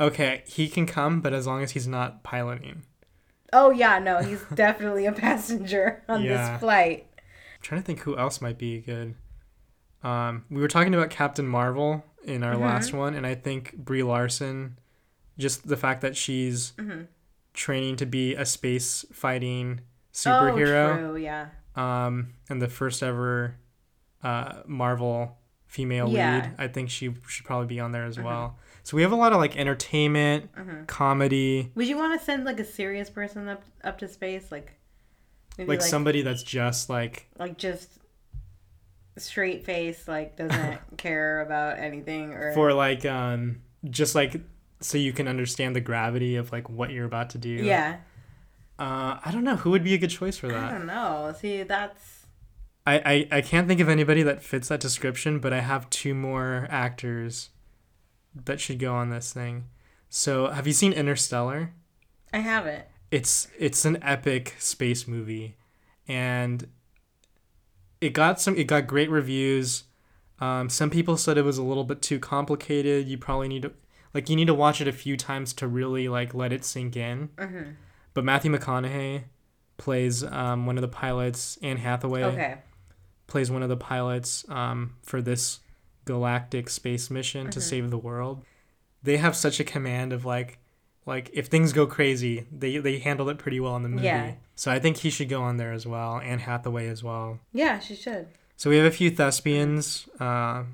Okay, 0.00 0.42
he 0.46 0.68
can 0.68 0.86
come, 0.86 1.20
but 1.20 1.32
as 1.34 1.46
long 1.46 1.62
as 1.62 1.72
he's 1.72 1.86
not 1.86 2.22
piloting. 2.22 2.84
Oh 3.52 3.70
yeah, 3.70 3.98
no, 3.98 4.22
he's 4.22 4.42
definitely 4.54 5.04
a 5.04 5.12
passenger 5.12 6.02
on 6.08 6.22
Yeah. 6.22 6.52
this 6.52 6.60
flight. 6.60 7.06
I'm 7.18 7.60
trying 7.60 7.82
to 7.82 7.86
think 7.86 8.00
who 8.00 8.16
else 8.16 8.40
might 8.40 8.56
be 8.56 8.80
good. 8.80 9.14
Um, 10.02 10.46
we 10.50 10.60
were 10.62 10.68
talking 10.68 10.94
about 10.94 11.10
Captain 11.10 11.46
Marvel 11.46 12.02
in 12.24 12.42
our 12.42 12.54
Mhm. 12.54 12.60
last 12.62 12.92
one, 12.94 13.14
and 13.14 13.26
I 13.26 13.34
think 13.34 13.74
Brie 13.76 14.02
Larson, 14.02 14.78
just 15.38 15.68
the 15.68 15.76
fact 15.76 16.00
that 16.00 16.16
she's 16.16 16.72
Mhm. 16.78 17.08
Training 17.54 17.96
to 17.96 18.06
be 18.06 18.34
a 18.34 18.44
space 18.46 19.04
fighting 19.12 19.80
Oh, 19.80 20.14
superhero, 20.14 20.98
true, 20.98 21.16
yeah. 21.16 21.48
um, 21.76 22.34
and 22.48 22.60
the 22.60 22.68
first 22.68 23.02
ever 23.02 23.56
uh, 24.22 24.62
Marvel 24.66 25.36
female 25.66 26.08
Yeah. 26.08 26.34
lead, 26.36 26.54
I 26.58 26.68
think 26.68 26.90
she 26.90 27.14
should 27.28 27.44
probably 27.46 27.66
be 27.66 27.80
on 27.80 27.92
there 27.92 28.04
as 28.04 28.18
Mhm. 28.18 28.24
well. 28.24 28.58
So 28.84 28.96
we 28.96 29.02
have 29.02 29.12
a 29.12 29.16
lot 29.16 29.32
of 29.32 29.38
like 29.38 29.56
entertainment, 29.56 30.54
Mhm. 30.54 30.86
comedy, 30.86 31.72
Would 31.74 31.88
you 31.88 31.96
want 31.96 32.18
to 32.18 32.24
send 32.24 32.44
like 32.44 32.60
a 32.60 32.64
serious 32.64 33.08
person 33.10 33.48
up 33.48 33.62
up 33.82 33.98
to 33.98 34.08
space, 34.08 34.52
like 34.52 34.74
maybe 35.58 35.68
like, 35.70 35.80
somebody 35.80 36.22
that's 36.22 36.42
just 36.42 36.88
like 36.90 37.26
like 37.38 37.56
just 37.58 37.98
straight 39.18 39.64
face, 39.64 40.06
like 40.08 40.36
doesn't 40.36 40.78
care 40.98 41.40
about 41.40 41.78
anything, 41.78 42.32
or 42.34 42.52
for 42.54 42.72
like 42.72 43.04
um 43.04 43.62
just 43.90 44.14
like 44.14 44.40
so 44.82 44.98
you 44.98 45.12
can 45.12 45.26
understand 45.28 45.74
the 45.76 45.80
gravity 45.80 46.36
of 46.36 46.52
like 46.52 46.68
what 46.68 46.90
you're 46.90 47.06
about 47.06 47.30
to 47.30 47.38
do. 47.38 47.48
yeah, 47.50 47.98
Uh, 48.78 49.18
I 49.24 49.30
don't 49.32 49.44
know 49.44 49.56
who 49.56 49.70
would 49.70 49.84
be 49.84 49.94
a 49.94 49.98
good 49.98 50.10
choice 50.10 50.36
for 50.36 50.48
that. 50.48 50.64
I 50.64 50.70
don't 50.70 50.86
know. 50.86 51.34
See, 51.38 51.62
that's 51.62 52.26
I, 52.86 53.26
I 53.30 53.38
I 53.38 53.40
can't 53.42 53.68
think 53.68 53.80
of 53.80 53.88
anybody 53.88 54.22
that 54.24 54.42
fits 54.42 54.68
that 54.68 54.80
description, 54.80 55.38
but 55.38 55.52
I 55.52 55.60
have 55.60 55.88
two 55.90 56.14
more 56.14 56.66
actors 56.70 57.50
that 58.34 58.60
should 58.60 58.78
go 58.78 58.94
on 58.94 59.10
this 59.10 59.32
thing. 59.32 59.64
So, 60.08 60.48
have 60.48 60.66
you 60.66 60.72
seen 60.72 60.92
Interstellar? 60.92 61.72
I 62.32 62.38
haven't. 62.38 62.84
It's 63.10 63.48
it's 63.58 63.84
an 63.84 63.98
epic 64.02 64.56
space 64.58 65.06
movie, 65.06 65.56
and 66.08 66.66
it 68.00 68.10
got 68.14 68.40
some 68.40 68.56
it 68.56 68.64
got 68.64 68.86
great 68.86 69.10
reviews. 69.10 69.84
Um, 70.40 70.68
some 70.68 70.90
people 70.90 71.16
said 71.16 71.38
it 71.38 71.44
was 71.44 71.58
a 71.58 71.62
little 71.62 71.84
bit 71.84 72.02
too 72.02 72.18
complicated. 72.18 73.06
You 73.06 73.16
probably 73.16 73.46
need 73.48 73.62
to 73.62 73.72
like 74.14 74.28
you 74.28 74.36
need 74.36 74.46
to 74.46 74.54
watch 74.54 74.80
it 74.80 74.88
a 74.88 74.92
few 74.92 75.16
times 75.16 75.52
to 75.54 75.66
really 75.66 76.08
like 76.08 76.34
let 76.34 76.52
it 76.52 76.64
sink 76.64 76.96
in. 76.96 77.30
hmm 77.38 77.62
But 78.14 78.24
Matthew 78.24 78.50
McConaughey 78.50 79.24
plays 79.78 80.22
um, 80.24 80.66
one 80.66 80.76
of 80.78 80.82
the 80.82 80.88
pilots. 80.88 81.58
Anne 81.62 81.78
Hathaway 81.78 82.24
Okay. 82.24 82.58
plays 83.26 83.50
one 83.50 83.62
of 83.62 83.68
the 83.68 83.76
pilots 83.76 84.44
um, 84.48 84.94
for 85.02 85.22
this 85.22 85.60
galactic 86.04 86.68
space 86.68 87.10
mission 87.10 87.50
to 87.50 87.58
Mhm. 87.58 87.62
save 87.62 87.90
the 87.90 87.98
world. 87.98 88.44
They 89.02 89.16
have 89.16 89.34
such 89.34 89.58
a 89.60 89.64
command 89.64 90.12
of 90.12 90.24
like, 90.24 90.58
like 91.06 91.30
if 91.32 91.46
things 91.46 91.72
go 91.72 91.86
crazy, 91.86 92.46
they 92.52 92.78
they 92.78 92.98
handled 92.98 93.28
it 93.30 93.38
pretty 93.38 93.58
well 93.60 93.76
in 93.76 93.82
the 93.82 93.88
movie. 93.88 94.04
Yeah. 94.04 94.34
So 94.54 94.70
I 94.70 94.78
think 94.78 94.98
he 94.98 95.10
should 95.10 95.28
go 95.28 95.42
on 95.42 95.56
there 95.56 95.72
as 95.72 95.86
well. 95.86 96.20
Anne 96.20 96.38
Hathaway 96.40 96.86
as 96.88 97.02
well. 97.02 97.40
Yeah, 97.52 97.78
she 97.80 97.96
should. 97.96 98.28
So 98.56 98.70
we 98.70 98.76
have 98.76 98.86
a 98.86 98.90
few 98.94 99.10
thespians. 99.10 100.08
Uh, 100.20 100.64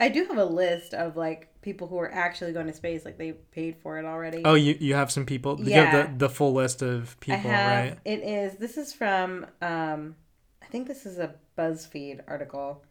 I 0.00 0.08
do 0.08 0.24
have 0.24 0.38
a 0.38 0.44
list 0.44 0.94
of 0.94 1.16
like 1.16 1.48
people 1.62 1.86
who 1.86 1.98
are 1.98 2.10
actually 2.10 2.52
going 2.52 2.66
to 2.66 2.72
space, 2.72 3.04
like 3.04 3.18
they 3.18 3.32
paid 3.32 3.76
for 3.76 3.98
it 3.98 4.04
already. 4.06 4.42
oh, 4.44 4.54
you 4.54 4.76
you 4.80 4.94
have 4.94 5.10
some 5.12 5.26
people. 5.26 5.58
You 5.60 5.70
Yeah. 5.70 5.84
have 5.84 6.18
the 6.18 6.26
the 6.26 6.32
full 6.32 6.52
list 6.54 6.82
of 6.82 7.16
I 7.20 7.24
people, 7.24 7.50
have. 7.50 7.84
right? 7.90 7.98
It 8.04 8.20
is. 8.20 8.54
This 8.58 8.76
is 8.78 8.92
from. 8.92 9.46
Um, 9.60 10.16
I 10.62 10.66
think 10.66 10.88
this 10.88 11.04
is 11.06 11.18
a 11.18 11.34
BuzzFeed 11.58 12.20
article. 12.26 12.82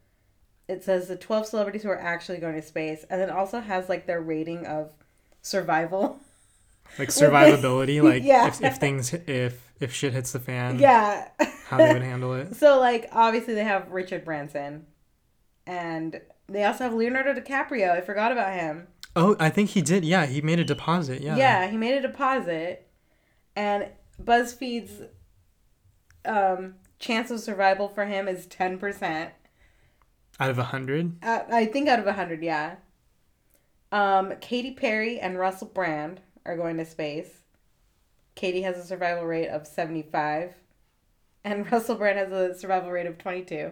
It 0.67 0.83
says 0.83 1.07
the 1.07 1.15
twelve 1.15 1.45
celebrities 1.47 1.81
who 1.83 1.89
are 1.89 1.99
actually 1.99 2.37
going 2.37 2.55
to 2.55 2.61
space, 2.61 3.03
and 3.09 3.19
then 3.19 3.29
also 3.31 3.59
has 3.59 3.89
like 3.89 4.05
their 4.05 4.21
rating 4.21 4.65
of 4.65 4.91
survival. 5.41 6.19
Like 6.97 7.09
survivability, 7.09 8.01
like 8.11 8.23
Yeah. 8.23 8.47
if, 8.47 8.63
if 8.63 8.77
things 8.77 9.13
if 9.13 9.61
if 9.79 9.93
shit 9.93 10.11
hits 10.13 10.31
the 10.31 10.39
fan, 10.39 10.79
yeah. 10.79 11.27
how 11.67 11.77
they 11.77 11.93
would 11.93 12.01
handle 12.11 12.33
it. 12.33 12.55
so 12.55 12.79
like 12.79 13.07
obviously 13.11 13.53
they 13.53 13.63
have 13.63 13.91
Richard 13.91 14.25
Branson, 14.25 14.87
and 15.67 16.19
they 16.49 16.63
also 16.63 16.85
have 16.85 16.93
Leonardo 16.93 17.33
DiCaprio. 17.33 17.91
I 17.91 18.01
forgot 18.01 18.31
about 18.31 18.53
him. 18.53 18.87
Oh, 19.15 19.35
I 19.39 19.49
think 19.49 19.71
he 19.71 19.81
did. 19.81 20.05
Yeah, 20.05 20.25
he 20.25 20.41
made 20.41 20.59
a 20.59 20.63
deposit. 20.63 21.21
Yeah. 21.21 21.35
Yeah, 21.35 21.67
he 21.67 21.77
made 21.77 21.95
a 21.95 22.01
deposit, 22.01 22.87
and 23.55 23.87
BuzzFeed's 24.21 25.01
um, 26.25 26.75
chance 26.99 27.31
of 27.31 27.39
survival 27.39 27.87
for 27.87 28.05
him 28.05 28.27
is 28.27 28.45
ten 28.45 28.77
percent. 28.77 29.31
Out 30.39 30.49
of 30.49 30.59
a 30.59 30.65
hundred. 30.65 31.23
Uh, 31.23 31.41
I 31.51 31.65
think 31.65 31.89
out 31.89 31.99
of 31.99 32.07
a 32.07 32.13
hundred, 32.13 32.43
yeah. 32.43 32.75
Um, 33.91 34.33
Katy 34.39 34.71
Perry 34.71 35.19
and 35.19 35.37
Russell 35.39 35.67
Brand 35.67 36.21
are 36.45 36.55
going 36.55 36.77
to 36.77 36.85
space. 36.85 37.43
Katy 38.35 38.61
has 38.61 38.77
a 38.77 38.85
survival 38.85 39.25
rate 39.25 39.49
of 39.49 39.67
seventy-five, 39.67 40.53
and 41.43 41.69
Russell 41.71 41.95
Brand 41.95 42.19
has 42.19 42.31
a 42.31 42.57
survival 42.57 42.91
rate 42.91 43.07
of 43.07 43.17
twenty-two. 43.17 43.71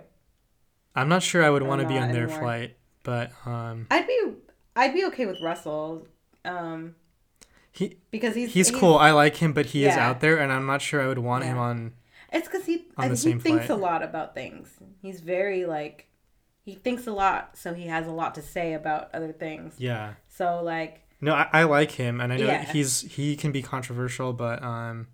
I'm 0.97 1.09
not 1.09 1.23
sure 1.23 1.43
I 1.43 1.49
would 1.49 1.63
want 1.63 1.81
to 1.81 1.87
be 1.87 1.97
on 1.97 2.11
their 2.11 2.23
anymore. 2.23 2.39
flight, 2.39 2.77
but 3.03 3.31
um, 3.45 3.87
I'd 3.91 4.07
be, 4.07 4.19
I'd 4.75 4.93
be 4.93 5.05
okay 5.05 5.25
with 5.25 5.39
Russell. 5.41 6.07
Um, 6.43 6.95
He 7.71 7.97
because 8.11 8.35
he's 8.35 8.53
he's 8.53 8.71
cool. 8.71 8.95
I 8.97 9.11
like 9.11 9.35
him, 9.37 9.53
but 9.53 9.67
he 9.67 9.85
is 9.85 9.95
out 9.95 10.19
there, 10.21 10.37
and 10.37 10.51
I'm 10.51 10.65
not 10.65 10.81
sure 10.81 11.01
I 11.01 11.07
would 11.07 11.19
want 11.19 11.43
him 11.45 11.57
on. 11.57 11.93
It's 12.33 12.47
because 12.47 12.65
he 12.65 12.87
On 12.97 13.05
I, 13.05 13.07
the 13.07 13.13
he 13.15 13.21
same 13.21 13.39
thinks 13.39 13.67
flight. 13.67 13.79
a 13.79 13.81
lot 13.81 14.03
about 14.03 14.33
things. 14.33 14.69
He's 15.01 15.21
very 15.21 15.65
like 15.65 16.07
he 16.65 16.75
thinks 16.75 17.07
a 17.07 17.11
lot, 17.13 17.55
so 17.57 17.73
he 17.73 17.87
has 17.87 18.07
a 18.07 18.11
lot 18.11 18.35
to 18.35 18.41
say 18.41 18.73
about 18.73 19.09
other 19.13 19.31
things. 19.31 19.75
Yeah. 19.77 20.15
So 20.27 20.61
like 20.63 21.03
No, 21.21 21.33
I, 21.33 21.47
I 21.53 21.63
like 21.63 21.91
him, 21.91 22.19
and 22.19 22.33
I 22.33 22.37
know 22.37 22.47
Yeah. 22.47 22.65
he's 22.71 23.01
he 23.01 23.35
can 23.37 23.51
be 23.51 23.61
controversial, 23.61 24.33
but 24.33 24.61
um, 24.63 25.07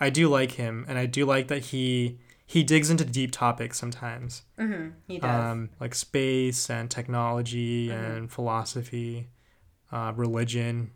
I 0.00 0.10
do 0.10 0.28
like 0.28 0.52
him, 0.52 0.84
and 0.88 0.98
I 0.98 1.06
do 1.06 1.24
like 1.26 1.48
that 1.48 1.66
he 1.66 2.18
he 2.50 2.64
digs 2.64 2.88
into 2.88 3.04
deep 3.04 3.30
topics 3.30 3.78
sometimes, 3.78 4.42
mhm, 4.58 4.92
he 5.06 5.18
does. 5.18 5.44
um, 5.52 5.68
like 5.78 5.94
space 5.94 6.70
and 6.70 6.90
technology 6.90 7.88
Mhm. 7.88 8.16
and 8.16 8.32
philosophy, 8.32 9.28
uh, 9.92 10.12
religion. 10.16 10.90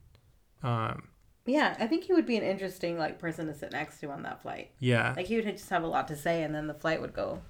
Um, 0.62 1.09
yeah, 1.44 1.76
I 1.78 1.86
think 1.86 2.05
he 2.05 2.14
would 2.14 2.24
be 2.24 2.36
an 2.38 2.42
interesting 2.42 2.96
like 2.96 3.18
person 3.18 3.46
to 3.48 3.55
sit 3.55 3.70
next 3.72 4.00
to 4.00 4.11
on 4.11 4.22
that 4.22 4.40
flight. 4.40 4.70
yeah, 4.78 5.12
Like 5.16 5.26
he 5.26 5.36
would 5.36 5.44
just 5.44 5.68
have 5.68 5.82
a 5.82 5.86
lot 5.88 6.09
to 6.09 6.16
say, 6.16 6.42
and 6.42 6.55
then 6.55 6.68
the 6.68 6.74
flight 6.74 7.00
would 7.03 7.12
go 7.12 7.42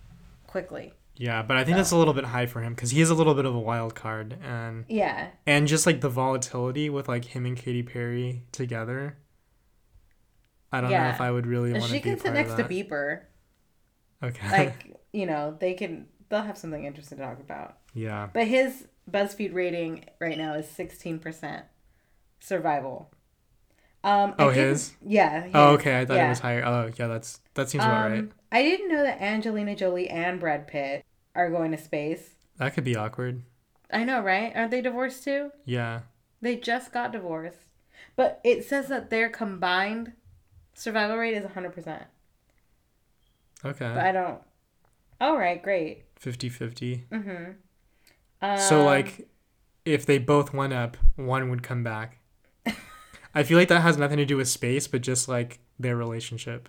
quickly. 0.48 0.94
yeah, 1.14 1.42
but 1.42 1.56
I 1.56 1.62
think 1.62 1.74
So- 1.74 1.78
that's 1.78 1.90
a 1.92 1.96
little 1.96 2.14
bit 2.14 2.24
high 2.24 2.46
for 2.46 2.60
him 2.62 2.74
because 2.74 2.90
he 2.90 3.00
is 3.00 3.08
a 3.10 3.14
little 3.14 3.34
bit 3.34 3.44
of 3.44 3.54
a 3.54 3.60
wild 3.60 3.94
card, 3.94 4.36
and 4.42 4.84
Yeah, 4.88 5.28
and 5.46 5.68
just 5.68 5.86
like 5.86 6.00
the 6.00 6.08
volatility 6.08 6.90
with 6.90 7.06
like 7.08 7.26
him 7.26 7.46
and 7.46 7.56
Katy 7.56 7.84
Perry 7.84 8.42
together. 8.50 9.18
I 10.72 10.80
don't 10.80 10.90
know 10.90 11.08
if 11.10 11.20
I 11.20 11.30
would 11.30 11.46
really 11.46 11.70
want 11.72 11.84
to 11.84 11.88
she 11.90 12.00
can 12.00 12.18
sit 12.18 12.32
next 12.32 12.52
to 12.52 12.56
that. 12.62 12.68
Okay. 14.22 14.50
Like 14.50 15.00
you 15.12 15.26
know, 15.26 15.56
they 15.58 15.74
can 15.74 16.06
they'll 16.28 16.42
have 16.42 16.58
something 16.58 16.84
interesting 16.84 17.18
to 17.18 17.24
talk 17.24 17.40
about. 17.40 17.78
yeah. 17.94 18.28
But 18.32 18.46
his 18.46 18.86
BuzzFeed 19.10 19.52
rating 19.52 20.04
right 20.20 20.38
now 20.38 20.54
is 20.54 20.68
sixteen 20.68 21.18
percent 21.18 21.64
survival. 22.40 23.10
Um, 24.04 24.34
Oh, 24.38 24.50
his? 24.50 24.92
Yeah. 25.06 25.48
Oh, 25.54 25.74
okay. 25.74 26.00
I 26.00 26.04
thought 26.04 26.16
yeah. 26.16 26.26
it 26.26 26.30
was 26.30 26.40
higher. 26.40 26.64
Oh, 26.64 26.90
yeah. 26.96 27.06
That's 27.06 27.40
that 27.54 27.68
seems 27.70 27.84
about 27.84 28.10
right. 28.10 28.18
Um, 28.18 28.32
I 28.50 28.62
didn't 28.62 28.88
know 28.88 29.02
that 29.04 29.20
Angelina 29.22 29.76
Jolie 29.76 30.08
and 30.10 30.40
Brad 30.40 30.66
Pitt 30.66 31.04
are 31.36 31.50
going 31.50 31.70
to 31.70 31.78
space. 31.78 32.30
That 32.58 32.74
could 32.74 32.84
be 32.84 32.96
awkward. 32.96 33.42
I 33.92 34.04
know, 34.04 34.20
right? 34.20 34.52
Aren't 34.56 34.70
they 34.72 34.80
divorced 34.80 35.22
too? 35.24 35.50
Yeah. 35.64 36.00
They 36.40 36.56
just 36.56 36.92
got 36.92 37.12
divorced. 37.12 37.58
But 38.16 38.40
it 38.42 38.64
says 38.64 38.88
that 38.88 39.10
their 39.10 39.28
combined 39.28 40.12
survival 40.74 41.16
rate 41.16 41.34
is 41.34 41.44
100%. 41.44 41.74
But 41.84 42.08
Okay. 43.64 43.86
I 43.86 44.12
don't. 44.12 44.40
All 45.20 45.38
right, 45.38 45.62
great. 45.62 46.04
50-50. 46.20 47.04
Mhm. 47.10 47.54
Um, 48.40 48.58
So 48.58 48.84
like, 48.84 49.28
if 49.84 50.04
they 50.06 50.18
both 50.18 50.52
went 50.52 50.72
up, 50.72 50.96
one 51.16 51.48
would 51.50 51.62
come 51.62 51.82
back. 51.84 52.18
I 53.34 53.42
feel 53.44 53.58
like 53.58 53.68
that 53.68 53.80
has 53.82 53.96
nothing 53.96 54.18
to 54.18 54.24
do 54.24 54.36
with 54.36 54.48
space, 54.48 54.86
but 54.88 55.00
just 55.02 55.28
like 55.28 55.60
their 55.78 55.96
relationship. 55.96 56.68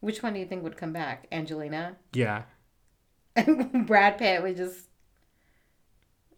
which 0.00 0.22
one 0.22 0.34
do 0.34 0.38
you 0.40 0.46
think 0.46 0.62
would 0.62 0.76
come 0.76 0.92
back? 0.92 1.26
Angelina? 1.32 1.96
Yeah. 2.12 2.42
Brad 3.86 4.18
Pitt 4.18 4.42
would 4.42 4.56
just 4.56 4.88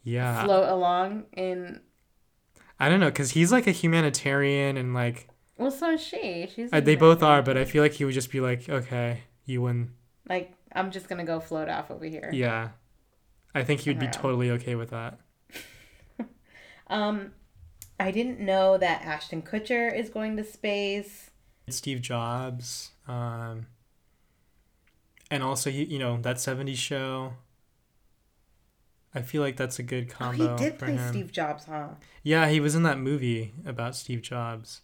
Yeah. 0.04 0.44
float 0.44 0.68
along 0.68 1.24
in. 1.32 1.80
I 2.78 2.88
don't 2.88 3.00
know, 3.00 3.10
cause 3.10 3.30
he's 3.30 3.50
like 3.50 3.66
a 3.66 3.70
humanitarian 3.72 4.76
and 4.76 4.92
like 4.94 5.28
Well, 5.58 5.70
so 5.70 5.92
is 5.92 6.02
she. 6.02 6.48
She's. 6.54 6.70
uh, 6.72 6.80
they 6.80 6.96
both 6.96 7.22
are, 7.22 7.42
but 7.42 7.56
I 7.56 7.64
feel 7.64 7.82
like 7.82 7.92
he 7.92 8.04
would 8.04 8.14
just 8.14 8.30
be 8.30 8.40
like, 8.40 8.68
okay, 8.68 9.22
you 9.44 9.62
win. 9.62 9.92
Like, 10.28 10.52
I'm 10.72 10.90
just 10.90 11.08
gonna 11.08 11.24
go 11.24 11.40
float 11.40 11.68
off 11.68 11.90
over 11.90 12.04
here. 12.04 12.30
Yeah. 12.32 12.70
I 13.54 13.64
think 13.64 13.80
he 13.80 13.90
would 13.90 13.98
be 13.98 14.08
totally 14.08 14.50
okay 14.50 14.74
with 14.74 14.90
that. 14.90 15.18
Um, 16.88 17.32
I 17.98 18.10
didn't 18.10 18.38
know 18.38 18.78
that 18.78 19.02
Ashton 19.02 19.42
Kutcher 19.42 19.92
is 19.92 20.08
going 20.08 20.36
to 20.36 20.44
space. 20.44 21.30
Steve 21.68 22.00
Jobs, 22.00 22.92
um, 23.08 23.66
and 25.30 25.42
also 25.42 25.68
he, 25.70 25.84
you 25.84 25.98
know, 25.98 26.18
that 26.22 26.36
'70s 26.36 26.76
show. 26.76 27.32
I 29.14 29.22
feel 29.22 29.42
like 29.42 29.56
that's 29.56 29.78
a 29.78 29.82
good 29.82 30.08
combo. 30.10 30.50
Oh, 30.52 30.56
he 30.56 30.64
did 30.64 30.78
play 30.78 30.92
him. 30.92 31.08
Steve 31.08 31.32
Jobs, 31.32 31.64
huh? 31.64 31.88
Yeah, 32.22 32.48
he 32.48 32.60
was 32.60 32.74
in 32.74 32.82
that 32.84 32.98
movie 32.98 33.54
about 33.64 33.96
Steve 33.96 34.22
Jobs. 34.22 34.82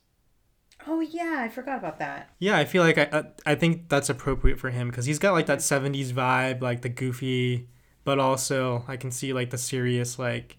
Oh 0.86 1.00
yeah, 1.00 1.36
I 1.40 1.48
forgot 1.48 1.78
about 1.78 1.98
that. 2.00 2.30
Yeah, 2.38 2.56
I 2.58 2.64
feel 2.64 2.82
like 2.82 2.98
I 2.98 3.08
I, 3.12 3.52
I 3.52 3.54
think 3.54 3.88
that's 3.88 4.08
appropriate 4.08 4.58
for 4.58 4.70
him 4.70 4.88
because 4.88 5.04
he's 5.06 5.18
got 5.18 5.32
like 5.32 5.46
that 5.46 5.58
'70s 5.60 6.12
vibe, 6.12 6.60
like 6.60 6.82
the 6.82 6.88
goofy, 6.88 7.68
but 8.04 8.18
also 8.18 8.84
I 8.88 8.96
can 8.96 9.10
see 9.10 9.32
like 9.32 9.50
the 9.50 9.58
serious 9.58 10.18
like 10.18 10.56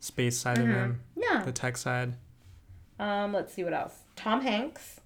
space 0.00 0.38
side 0.38 0.58
of 0.58 0.64
Mhm. 0.64 0.72
him, 0.74 1.00
Yeah. 1.16 1.42
the 1.44 1.52
tech 1.52 1.76
side. 1.76 2.14
Um, 2.98 3.32
let's 3.32 3.52
see 3.52 3.64
what 3.64 3.72
else. 3.74 3.94
Tom 4.16 4.40
Hanks. 4.40 5.00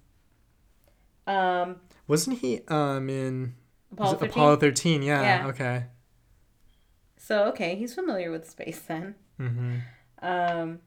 Um, 1.27 1.77
Wasn't 2.07 2.39
he 2.39 2.61
um 2.67 3.09
in 3.09 3.55
Apollo 3.91 4.15
13. 4.15 4.29
Apollo 4.29 4.55
13? 4.57 5.01
Yeah. 5.03 5.21
Yeah. 5.21 5.47
Okay. 5.47 5.85
So 7.17 7.45
okay, 7.45 7.75
he's 7.75 7.93
familiar 7.93 8.31
with 8.31 8.49
space 8.49 8.79
then. 8.79 9.15
Mm-hmm. 9.39 9.77
Um, 10.21 10.79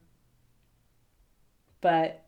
but 1.81 2.26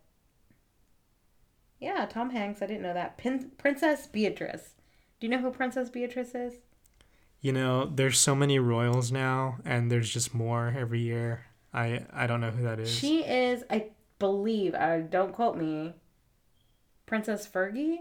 yeah, 1.80 2.06
Tom 2.06 2.30
Hanks. 2.32 2.62
I 2.62 2.68
didn't 2.68 2.84
know 2.84 2.94
that. 2.94 3.18
Pin- 3.18 3.52
Princess 3.58 4.08
Beatrice. 4.08 4.76
Do 5.20 5.28
you 5.28 5.32
know 5.32 5.40
who 5.40 5.52
Princess 5.52 5.90
Beatrice 5.90 6.36
is? 6.36 6.54
You 7.42 7.54
know, 7.54 7.86
there's 7.86 8.20
so 8.20 8.36
many 8.36 8.60
royals 8.60 9.12
now, 9.12 9.58
and 9.64 9.90
there's 9.92 10.10
just 10.10 10.34
more 10.34 10.74
every 10.78 11.00
year. 11.00 11.46
I 11.74 12.06
I 12.12 12.28
don't 12.28 12.42
know 12.42 12.52
who 12.52 12.64
that 12.64 12.80
is. 12.80 12.90
She 12.94 13.24
is, 13.24 13.64
I 13.70 13.88
believe. 14.18 14.76
Uh, 14.76 15.00
don't 15.00 15.34
quote 15.34 15.58
me. 15.58 15.94
Princess 17.06 17.48
Fergie 17.48 18.00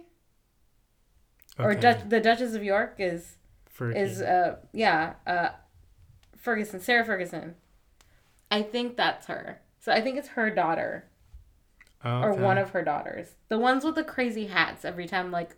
or 1.58 1.74
Dutch, 1.74 2.08
the 2.08 2.20
Duchess 2.20 2.54
of 2.54 2.62
York 2.62 2.96
is 2.98 3.36
Fergie. 3.74 3.96
is 3.96 4.20
uh 4.20 4.56
yeah 4.72 5.14
uh 5.26 5.50
Ferguson 6.36 6.80
Sarah 6.80 7.04
Ferguson. 7.04 7.54
I 8.50 8.62
think 8.62 8.96
that's 8.96 9.26
her. 9.26 9.60
So 9.80 9.92
I 9.92 10.00
think 10.00 10.18
it's 10.18 10.28
her 10.28 10.50
daughter 10.50 11.08
Oh, 12.04 12.20
or 12.22 12.34
one 12.34 12.58
of 12.58 12.70
her 12.70 12.82
daughters. 12.82 13.26
The 13.48 13.58
ones 13.58 13.84
with 13.84 13.96
the 13.96 14.04
crazy 14.04 14.46
hats 14.46 14.84
every 14.84 15.06
time 15.06 15.32
like 15.32 15.56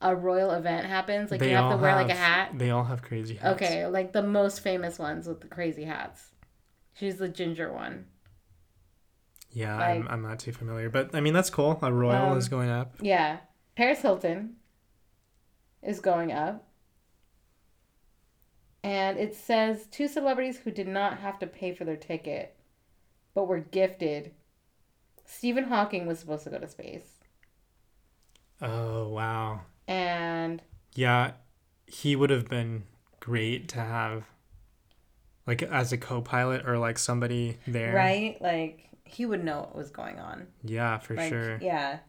a 0.00 0.14
royal 0.14 0.52
event 0.52 0.86
happens, 0.86 1.30
like 1.30 1.40
They 1.40 1.50
you 1.50 1.56
have 1.56 1.70
to 1.72 1.76
wear 1.76 1.94
like 1.96 2.10
a 2.10 2.14
hat. 2.14 2.52
They 2.58 2.70
all 2.70 2.84
have 2.84 3.02
crazy 3.02 3.34
hats. 3.34 3.60
Okay, 3.60 3.86
like 3.86 4.12
the 4.12 4.22
most 4.22 4.60
famous 4.60 4.98
ones 4.98 5.26
with 5.26 5.40
the 5.40 5.48
crazy 5.48 5.84
hats. 5.84 6.30
She's 6.94 7.16
the 7.16 7.28
ginger 7.28 7.72
one. 7.72 8.06
Yeah, 9.52 9.76
Like- 9.78 10.00
I'm, 10.00 10.08
I'm 10.08 10.22
not 10.22 10.38
too 10.38 10.52
familiar, 10.52 10.88
but 10.90 11.14
I 11.14 11.20
mean 11.20 11.34
that's 11.34 11.50
cool. 11.50 11.78
A 11.82 11.92
royal 11.92 12.32
Um, 12.32 12.38
is 12.38 12.48
going 12.48 12.70
up. 12.70 12.94
Yeah. 13.00 13.38
Paris 13.74 14.00
Hilton 14.02 14.56
is 15.82 15.98
going 16.00 16.30
up. 16.30 16.66
And 18.82 19.18
it 19.18 19.34
says 19.34 19.86
two 19.90 20.08
celebrities 20.08 20.58
who 20.58 20.70
did 20.70 20.88
not 20.88 21.18
have 21.18 21.38
to 21.40 21.46
pay 21.46 21.74
for 21.74 21.84
their 21.84 21.96
ticket, 21.96 22.56
but 23.34 23.46
were 23.48 23.60
gifted. 23.60 24.32
Stephen 25.30 25.64
Hawking 25.64 26.06
was 26.06 26.18
supposed 26.18 26.44
to 26.44 26.50
go 26.50 26.58
to 26.58 26.68
space. 26.68 27.06
Oh 28.60 29.08
wow. 29.08 29.60
And 29.86 30.60
Yeah, 30.94 31.32
he 31.86 32.16
would 32.16 32.30
have 32.30 32.48
been 32.48 32.84
great 33.20 33.68
to 33.70 33.80
have, 33.80 34.24
like 35.46 35.62
as 35.62 35.92
a 35.92 35.98
co-pilot 35.98 36.66
or 36.68 36.78
like 36.78 36.98
somebody 36.98 37.58
there. 37.66 37.94
right? 37.94 38.40
Like 38.40 38.88
he 39.04 39.24
would 39.24 39.44
know 39.44 39.60
what 39.60 39.76
was 39.76 39.90
going 39.90 40.18
on. 40.18 40.48
Yeah, 40.62 40.98
for 40.98 41.14
Like, 41.14 41.30
sure. 41.30 41.58
Yeah. 41.60 42.00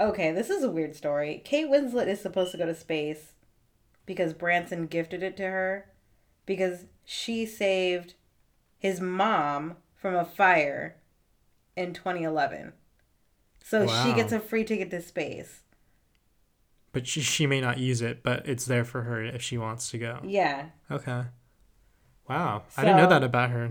Okay, 0.00 0.32
this 0.32 0.50
is 0.50 0.64
a 0.64 0.70
weird 0.70 0.96
story. 0.96 1.40
Kate 1.44 1.68
Winslet 1.68 2.08
is 2.08 2.20
supposed 2.20 2.52
to 2.52 2.58
go 2.58 2.66
to 2.66 2.74
space 2.74 3.32
because 4.06 4.32
Branson 4.32 4.86
gifted 4.86 5.22
it 5.22 5.36
to 5.36 5.44
her 5.44 5.88
because 6.46 6.86
she 7.04 7.44
saved 7.46 8.14
his 8.78 9.00
mom 9.00 9.76
from 9.94 10.14
a 10.14 10.24
fire 10.24 10.96
in 11.76 11.92
2011. 11.92 12.72
So 13.62 13.86
she 13.86 14.12
gets 14.12 14.32
a 14.32 14.40
free 14.40 14.64
ticket 14.64 14.90
to 14.90 15.00
space. 15.00 15.62
But 16.92 17.06
she 17.06 17.22
she 17.22 17.46
may 17.46 17.60
not 17.60 17.78
use 17.78 18.02
it, 18.02 18.22
but 18.22 18.46
it's 18.46 18.66
there 18.66 18.84
for 18.84 19.02
her 19.02 19.22
if 19.22 19.42
she 19.42 19.58
wants 19.58 19.90
to 19.90 19.98
go. 19.98 20.20
Yeah. 20.22 20.66
Okay. 20.90 21.24
Wow, 22.28 22.62
I 22.76 22.84
didn't 22.84 22.98
know 22.98 23.08
that 23.08 23.24
about 23.24 23.50
her. 23.50 23.70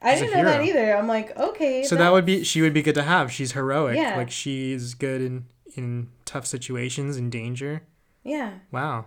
I 0.00 0.14
She's 0.14 0.22
a 0.22 0.24
didn't 0.26 0.44
know 0.44 0.50
that 0.50 0.62
either. 0.62 0.96
I'm 0.96 1.06
like, 1.06 1.36
okay. 1.36 1.84
So 1.84 1.96
that 1.96 2.12
would 2.12 2.24
be 2.24 2.44
she 2.44 2.60
would 2.62 2.72
be 2.74 2.82
good 2.82 2.94
to 2.94 3.02
have. 3.02 3.30
She's 3.32 3.52
heroic. 3.52 3.96
Yeah. 3.96 4.16
Like 4.16 4.30
she's 4.30 4.94
good 4.94 5.20
in 5.20 5.46
in 5.74 6.08
tough 6.24 6.46
situations 6.46 7.16
in 7.16 7.30
danger. 7.30 7.82
Yeah. 8.22 8.58
Wow. 8.70 9.06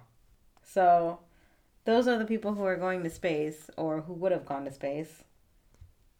So 0.63 1.19
those 1.85 2.07
are 2.07 2.17
the 2.17 2.25
people 2.25 2.53
who 2.53 2.63
are 2.63 2.75
going 2.75 3.03
to 3.03 3.09
space 3.09 3.69
or 3.77 4.01
who 4.01 4.13
would 4.13 4.31
have 4.31 4.45
gone 4.45 4.65
to 4.65 4.71
space. 4.71 5.23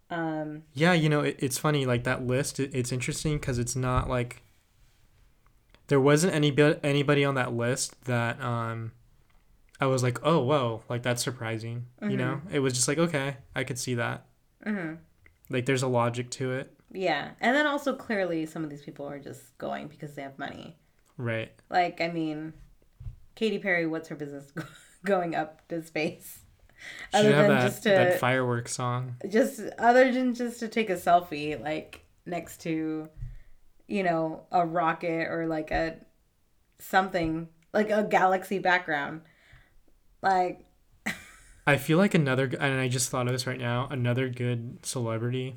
Um, 0.10 0.64
Yeah, 0.74 0.94
you 0.94 1.10
know, 1.10 1.22
it, 1.22 1.38
it's 1.40 1.58
funny 1.58 1.86
like 1.86 2.04
that 2.04 2.26
list. 2.26 2.60
It, 2.60 2.74
it's 2.74 2.92
interesting 2.92 3.38
because 3.38 3.58
it's 3.60 3.76
not 3.76 4.10
like 4.10 4.44
there 5.88 6.00
wasn't 6.00 6.34
any 6.34 6.56
anybody 6.84 7.24
on 7.26 7.36
that 7.36 7.54
list 7.54 8.04
that 8.06 8.42
um 8.42 8.92
I 9.80 9.88
was 9.88 10.04
like, 10.04 10.20
oh 10.24 10.42
whoa, 10.44 10.84
like 10.90 11.04
that's 11.04 11.24
surprising. 11.24 11.86
You 12.02 12.18
know, 12.18 12.42
it 12.52 12.60
was 12.60 12.74
just 12.74 12.88
like 12.88 12.98
okay, 12.98 13.38
I 13.56 13.64
could 13.64 13.78
see 13.80 13.96
that. 13.96 14.26
Mhm. 14.66 14.98
Like 15.50 15.66
there's 15.66 15.84
a 15.84 15.88
logic 15.88 16.30
to 16.32 16.54
it, 16.54 16.74
Yeah, 16.92 17.32
and 17.42 17.56
then 17.56 17.68
also 17.68 17.94
clearly 17.96 18.46
some 18.46 18.64
of 18.64 18.70
these 18.70 18.82
people 18.82 19.06
are 19.08 19.20
just 19.20 19.56
going 19.58 19.88
because 19.88 20.16
they 20.16 20.22
have 20.24 20.40
money. 20.40 20.78
right? 21.18 21.52
Like, 21.70 22.02
I 22.02 22.08
mean, 22.10 22.54
Katy 23.36 23.60
Perry, 23.60 23.86
what's 23.86 24.08
her 24.10 24.16
business 24.16 24.52
going 25.06 25.36
up 25.36 25.68
to 25.68 25.84
space? 25.84 26.40
She 27.12 27.18
Other 27.18 27.30
should 27.30 27.36
have 27.36 27.48
than 27.48 27.58
that, 27.58 27.68
just 27.68 27.84
to 27.84 27.90
that 27.90 28.20
fireworks 28.20 28.74
song. 28.74 29.16
just 29.30 29.62
other 29.80 30.12
than 30.12 30.34
just 30.34 30.60
to 30.60 30.68
take 30.68 30.90
a 30.90 30.96
selfie 30.96 31.62
like 31.62 32.06
next 32.26 32.62
to 32.62 33.10
you 33.88 34.04
know 34.04 34.44
a 34.52 34.66
rocket 34.66 35.28
or 35.30 35.48
like 35.48 35.72
a 35.72 35.98
something 36.80 37.48
like 37.74 37.90
a 37.90 38.04
galaxy 38.04 38.60
background 38.60 39.22
like 40.22 40.66
I 41.68 41.78
feel 41.78 41.98
like 41.98 42.14
another, 42.14 42.46
and 42.60 42.80
I 42.80 42.88
just 42.88 43.10
thought 43.10 43.26
of 43.28 43.34
this 43.34 43.48
right 43.48 43.60
now. 43.60 43.88
Another 43.90 44.30
good 44.30 44.86
celebrity 44.86 45.56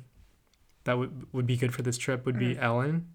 that 0.85 0.97
would 0.97 1.27
would 1.33 1.45
be 1.45 1.55
good 1.57 1.73
for 1.73 1.81
this 1.83 1.97
trip 1.97 2.25
would 2.25 2.39
be 2.39 2.57
Ellen, 2.57 3.09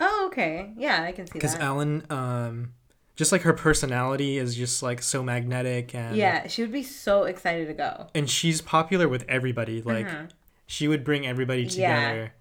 oh 0.00 0.24
okay 0.30 0.72
yeah 0.76 1.02
i 1.04 1.12
can 1.12 1.26
see 1.26 1.30
that. 1.30 1.34
because 1.34 1.54
Ellen, 1.56 2.04
um, 2.10 2.74
just 3.14 3.30
like 3.32 3.42
her 3.42 3.52
personality 3.52 4.38
is 4.38 4.54
just 4.56 4.82
like 4.82 5.02
so 5.02 5.22
magnetic 5.22 5.94
and 5.94 6.16
yeah 6.16 6.46
she 6.46 6.62
would 6.62 6.72
be 6.72 6.82
so 6.82 7.24
excited 7.24 7.66
to 7.68 7.74
go 7.74 8.06
and 8.14 8.28
she's 8.30 8.60
popular 8.60 9.08
with 9.08 9.24
everybody. 9.28 9.82
Like 9.82 10.08
Mhm. 10.08 10.30
she 10.66 10.88
would 10.88 11.04
bring 11.04 11.26
everybody 11.26 11.62
Yeah. 11.64 11.68
together. 11.68 12.32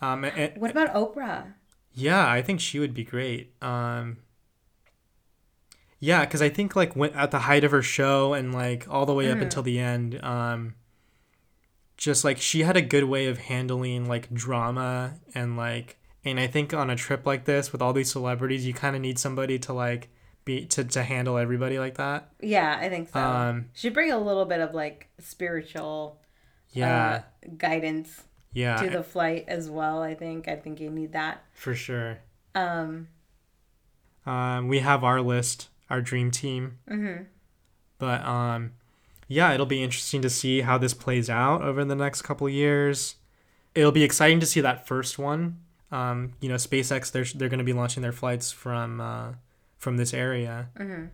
Um, 0.00 0.24
and, 0.24 0.52
what 0.56 0.70
about 0.70 0.94
oprah 0.94 1.54
Yeah, 1.92 2.26
I 2.30 2.40
think 2.42 2.60
she 2.60 2.78
would 2.78 2.94
be 2.94 3.02
great. 3.04 3.52
Um, 3.60 4.18
yeah, 5.98 6.20
because 6.24 6.40
I 6.40 6.48
think 6.48 6.74
like 6.74 6.96
when, 6.96 7.10
at 7.12 7.30
the 7.30 7.40
height 7.40 7.64
of 7.64 7.72
her 7.72 7.82
show 7.82 8.32
and 8.32 8.54
like 8.54 8.86
all 8.88 9.04
the 9.04 9.12
way 9.14 9.30
up 9.30 9.38
Mhm. 9.38 9.42
until 9.42 9.62
the 9.62 9.78
end, 9.78 10.22
um, 10.24 10.74
just 11.96 12.24
like 12.24 12.38
she 12.38 12.62
had 12.62 12.76
a 12.76 12.80
good 12.82 13.04
way 13.04 13.26
of 13.26 13.38
handling 13.38 14.08
like 14.08 14.32
drama 14.32 15.16
and 15.34 15.56
like, 15.56 15.98
and 16.24 16.40
I 16.40 16.46
think 16.46 16.72
on 16.72 16.88
a 16.88 16.96
trip 16.96 17.26
like 17.26 17.44
this 17.44 17.72
with 17.72 17.82
all 17.82 17.92
these 17.92 18.10
celebrities, 18.10 18.66
you 18.66 18.72
kind 18.72 18.96
of 18.96 19.02
need 19.02 19.18
somebody 19.18 19.58
to 19.58 19.72
like 19.74 20.08
be 20.44 20.64
to 20.66 20.84
to 20.84 21.02
handle 21.02 21.36
everybody 21.38 21.78
like 21.78 21.96
that. 21.96 22.30
yeah 22.40 22.78
i 22.80 22.88
think 22.88 23.08
so 23.10 23.20
Um, 23.20 23.66
she'd 23.74 23.94
bring 23.94 24.10
a 24.10 24.18
little 24.18 24.44
bit 24.46 24.60
of 24.60 24.74
like 24.74 25.08
spiritual 25.18 26.20
yeah, 26.72 27.22
uh, 27.44 27.48
guidance 27.56 28.22
yeah, 28.52 28.76
to 28.82 28.88
the 28.90 29.02
flight 29.02 29.44
as 29.48 29.68
well 29.70 30.02
i 30.02 30.14
think 30.14 30.48
i 30.48 30.56
think 30.56 30.80
you 30.80 30.90
need 30.90 31.12
that 31.12 31.44
for 31.52 31.74
sure. 31.74 32.18
um 32.54 33.08
Um, 34.26 34.68
we 34.68 34.80
have 34.80 35.02
our 35.02 35.20
list, 35.22 35.68
our 35.88 36.00
dream 36.02 36.30
team. 36.30 36.78
mhm. 36.88 37.26
But 37.98 38.24
um, 38.24 38.72
yeah, 39.28 39.52
it'll 39.52 39.66
be 39.66 39.82
interesting 39.82 40.22
to 40.22 40.30
see 40.30 40.60
how 40.62 40.78
this 40.78 40.94
plays 40.94 41.28
out 41.30 41.62
over 41.62 41.84
the 41.84 41.94
next 41.96 42.22
couple 42.22 42.46
of 42.46 42.52
years. 42.52 43.16
It'll 43.74 43.92
be 43.92 44.02
exciting 44.04 44.40
to 44.40 44.46
see 44.46 44.60
that 44.60 44.86
first 44.86 45.18
one. 45.18 45.58
Um, 45.90 46.34
you 46.40 46.48
know, 46.48 46.56
SpaceX 46.56 47.10
they're 47.10 47.24
they're 47.34 47.48
going 47.48 47.58
to 47.58 47.64
be 47.64 47.72
launching 47.72 48.02
their 48.02 48.12
flights 48.12 48.52
from 48.52 49.00
uh, 49.00 49.32
from 49.80 49.96
this 49.96 50.14
area, 50.14 50.68
Mhm. 50.76 51.10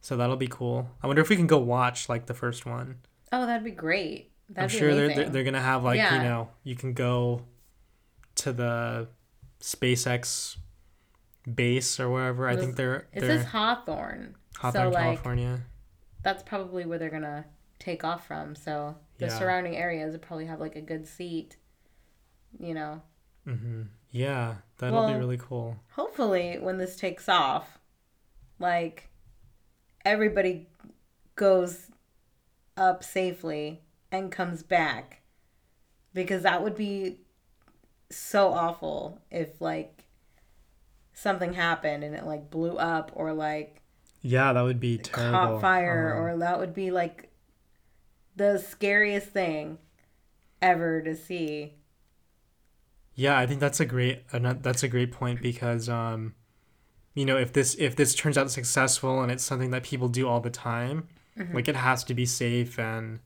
so 0.00 0.16
that'll 0.16 0.36
be 0.36 0.48
cool. 0.48 0.90
I 1.02 1.06
wonder 1.06 1.22
if 1.22 1.28
we 1.28 1.36
can 1.36 1.46
go 1.46 1.58
watch 1.58 2.08
like 2.08 2.26
the 2.26 2.34
first 2.34 2.66
one. 2.66 2.98
oh 3.32 3.46
that'd 3.46 3.62
be 3.64 3.70
great 3.70 4.32
that'd 4.48 4.70
I'm 4.70 4.72
be 4.74 4.78
sure 4.78 4.94
they're, 4.94 5.04
amazing. 5.06 5.22
they're 5.24 5.32
they're 5.32 5.44
gonna 5.44 5.60
have 5.60 5.84
like 5.84 5.98
Yeah. 5.98 6.16
you 6.16 6.28
know 6.28 6.50
you 6.64 6.74
can 6.76 6.92
go 6.94 7.42
to 8.36 8.52
the 8.52 9.08
SpaceX 9.60 10.56
base 11.54 12.00
or 12.00 12.10
wherever. 12.10 12.48
I 12.48 12.56
think 12.56 12.76
they're 12.76 13.06
It 13.12 13.20
they're 13.20 13.38
says 13.38 13.46
Hawthorne. 13.46 14.34
Hawthorne, 14.58 14.84
so, 14.84 14.88
like, 14.90 15.02
California. 15.04 15.62
That's 16.22 16.42
probably 16.42 16.84
where 16.86 16.98
they're 16.98 17.10
gonna 17.10 17.44
take 17.78 18.02
off 18.04 18.26
from. 18.26 18.54
So 18.56 18.96
the 19.18 19.26
Yeah. 19.26 19.38
surrounding 19.38 19.76
areas 19.76 20.12
would 20.12 20.22
probably 20.22 20.46
have 20.46 20.60
like 20.60 20.76
a 20.76 20.80
good 20.80 21.06
seat. 21.06 21.56
You 22.58 22.74
know, 22.74 23.02
hmm 23.44 23.82
Yeah, 24.10 24.56
that'll 24.78 25.06
be 25.06 25.14
really 25.14 25.36
cool. 25.38 25.76
hopefully 25.92 26.58
when 26.58 26.78
this 26.78 26.96
takes 26.96 27.28
off, 27.28 27.78
like 28.58 29.08
everybody 30.04 30.68
goes 31.34 31.90
up 32.76 33.02
safely 33.04 33.82
and 34.12 34.30
comes 34.32 34.62
back, 34.62 35.22
because 36.14 36.42
that 36.42 36.62
would 36.62 36.76
be 36.76 37.18
so 38.10 38.52
awful 38.52 39.20
if 39.30 39.60
like 39.60 40.04
something 41.12 41.54
happened 41.54 42.04
and 42.04 42.14
it 42.14 42.24
like 42.24 42.50
blew 42.50 42.76
up 42.76 43.10
or 43.14 43.32
like 43.32 43.82
Yeah, 44.22 44.52
that 44.52 44.62
would 44.62 44.80
be 44.80 44.98
terrible. 44.98 45.38
caught 45.38 45.60
fire 45.60 46.14
Um, 46.14 46.22
or 46.22 46.38
that 46.38 46.58
would 46.58 46.74
be 46.74 46.90
like 46.90 47.30
the 48.36 48.58
scariest 48.58 49.28
thing 49.28 49.78
ever 50.62 51.00
to 51.02 51.16
see. 51.16 51.74
Yeah, 53.14 53.38
I 53.38 53.46
think 53.46 53.60
that's 53.60 53.80
a 53.80 53.86
great 53.86 54.28
that's 54.30 54.82
a 54.82 54.88
great 54.88 55.10
point 55.12 55.40
because 55.40 55.88
um, 55.88 56.34
you 57.16 57.24
know, 57.24 57.36
if 57.36 57.52
this 57.52 57.74
if 57.80 57.96
this 57.96 58.14
turns 58.14 58.38
out 58.38 58.48
successful 58.52 59.20
and 59.22 59.32
it's 59.32 59.42
something 59.42 59.70
that 59.72 59.82
people 59.82 60.08
do 60.08 60.28
all 60.28 60.40
the 60.40 60.50
time, 60.50 61.08
Mm-hmm. 61.36 61.54
like 61.54 61.68
it 61.68 61.76
has 61.76 62.02
to 62.04 62.14
be 62.14 62.24
safe 62.24 62.78
and 62.78 63.18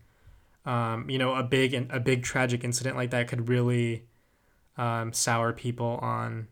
um, 0.66 1.09
you 1.09 1.16
know, 1.18 1.34
a 1.36 1.43
big 1.45 1.72
and 1.74 1.88
a 1.93 2.01
big 2.01 2.22
tragic 2.24 2.64
incident 2.64 2.97
like 2.97 3.11
that 3.11 3.28
could 3.28 3.49
really 3.49 4.05
um, 4.76 5.12
sour 5.12 5.53
people 5.53 5.99
on 6.03 6.49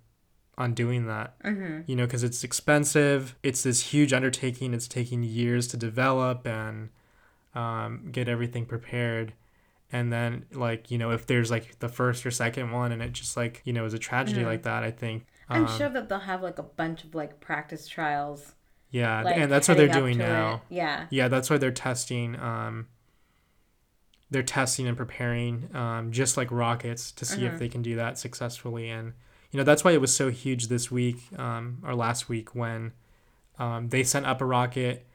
on 0.56 0.72
doing 0.74 1.06
that. 1.06 1.40
mm-hmm. 1.42 1.80
you 1.86 1.94
know, 1.96 2.04
because 2.06 2.22
it's 2.24 2.42
expensive. 2.44 3.34
It's 3.42 3.62
this 3.64 3.80
huge 3.92 4.12
undertaking. 4.12 4.72
It's 4.74 4.88
taking 4.88 5.22
years 5.24 5.66
to 5.68 5.76
develop 5.76 6.46
and 6.46 6.90
um, 7.54 8.08
get 8.12 8.28
everything 8.28 8.64
prepared. 8.66 9.32
And 9.92 10.12
then, 10.12 10.44
like, 10.52 10.90
you 10.90 10.98
know, 10.98 11.10
if 11.12 11.26
there's 11.26 11.50
like 11.50 11.78
the 11.78 11.88
first 11.88 12.26
or 12.26 12.30
second 12.30 12.70
one 12.72 12.92
and 12.92 13.00
it 13.02 13.12
just 13.12 13.36
like, 13.36 13.62
you 13.64 13.72
know, 13.72 13.84
is 13.84 13.94
a 13.94 13.98
tragedy 13.98 14.42
Mhm. 14.42 14.46
like 14.46 14.62
that, 14.64 14.82
I 14.84 14.90
think. 14.90 15.26
I'm 15.48 15.66
um, 15.66 15.78
sure 15.78 15.88
that 15.88 16.08
they'll 16.08 16.18
have 16.20 16.42
like 16.42 16.58
a 16.58 16.62
bunch 16.62 17.04
of 17.04 17.14
like 17.14 17.40
practice 17.40 17.86
trials 17.88 18.52
Yeah. 18.90 19.22
like 19.22 19.36
and 19.36 19.50
that's 19.50 19.68
what 19.68 19.76
they're 19.76 19.88
doing 19.88 20.18
now. 20.18 20.62
it. 20.70 20.74
yeah 20.76 21.06
Yeah. 21.10 21.28
That's 21.28 21.50
why 21.50 21.58
they're 21.58 21.70
testing. 21.70 22.38
Um, 22.38 22.86
they're 24.30 24.42
testing 24.42 24.86
and 24.86 24.96
preparing 24.96 25.74
um, 25.74 26.12
just 26.12 26.36
like 26.36 26.50
rockets 26.50 27.12
to 27.12 27.24
see 27.24 27.46
if 27.46 27.54
Mhm. 27.54 27.58
they 27.58 27.68
can 27.68 27.82
do 27.82 27.96
that 27.96 28.18
successfully. 28.18 28.90
And, 28.90 29.14
you 29.50 29.56
know, 29.58 29.64
that's 29.64 29.84
why 29.84 29.92
it 29.92 30.00
was 30.02 30.14
so 30.14 30.30
huge 30.30 30.68
this 30.68 30.90
week 30.90 31.16
um, 31.38 31.78
or 31.84 31.94
last 31.94 32.28
week 32.28 32.54
when 32.54 32.92
um, 33.58 33.88
they 33.88 34.02
sent 34.04 34.26
up 34.26 34.40
a 34.40 34.44
rocket 34.44 35.06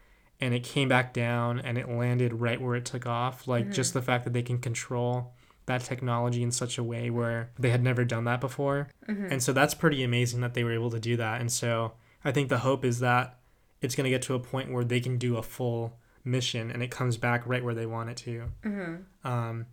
and 0.41 0.53
it 0.53 0.63
came 0.63 0.89
back 0.89 1.13
down 1.13 1.59
and 1.59 1.77
it 1.77 1.87
landed 1.87 2.33
right 2.33 2.59
where 2.59 2.75
it 2.75 2.85
took 2.85 3.05
off. 3.05 3.47
Like 3.47 3.71
just 3.71 3.93
the 3.93 4.01
fact 4.01 4.23
that 4.23 4.33
they 4.33 4.41
can 4.41 4.57
control 4.57 5.33
that 5.65 5.81
technology 5.81 6.43
in 6.43 6.51
such 6.51 6.77
a 6.77 6.83
way 6.83 7.09
where 7.09 7.49
they 7.57 7.69
had 7.69 7.81
never 7.83 8.03
done 8.03 8.25
that 8.25 8.41
before. 8.41 8.89
Mhm. 9.07 9.31
And 9.31 9.41
so 9.43 9.53
that's 9.53 9.73
pretty 9.73 10.03
amazing 10.03 10.41
that 10.41 10.53
they 10.53 10.63
were 10.63 10.73
able 10.73 10.91
to 10.91 10.99
do 10.99 11.15
that. 11.17 11.39
And 11.41 11.51
so 11.51 11.93
I 12.25 12.31
think 12.31 12.49
the 12.49 12.59
hope 12.59 12.83
is 12.83 12.99
that 12.99 13.39
it's 13.81 13.95
going 13.95 14.05
to 14.05 14.09
get 14.09 14.21
to 14.23 14.33
a 14.35 14.39
point 14.39 14.71
where 14.71 14.83
they 14.83 14.99
can 14.99 15.17
do 15.17 15.37
a 15.37 15.43
full 15.43 15.97
mission 16.25 16.71
and 16.71 16.81
it 16.83 16.89
comes 16.91 17.17
back 17.17 17.43
right 17.45 17.63
where 17.63 17.73
they 17.75 17.85
want 17.85 18.09
it 18.09 18.17
to. 18.17 18.43
mm-hmm. 18.63 19.27
Um, 19.27 19.65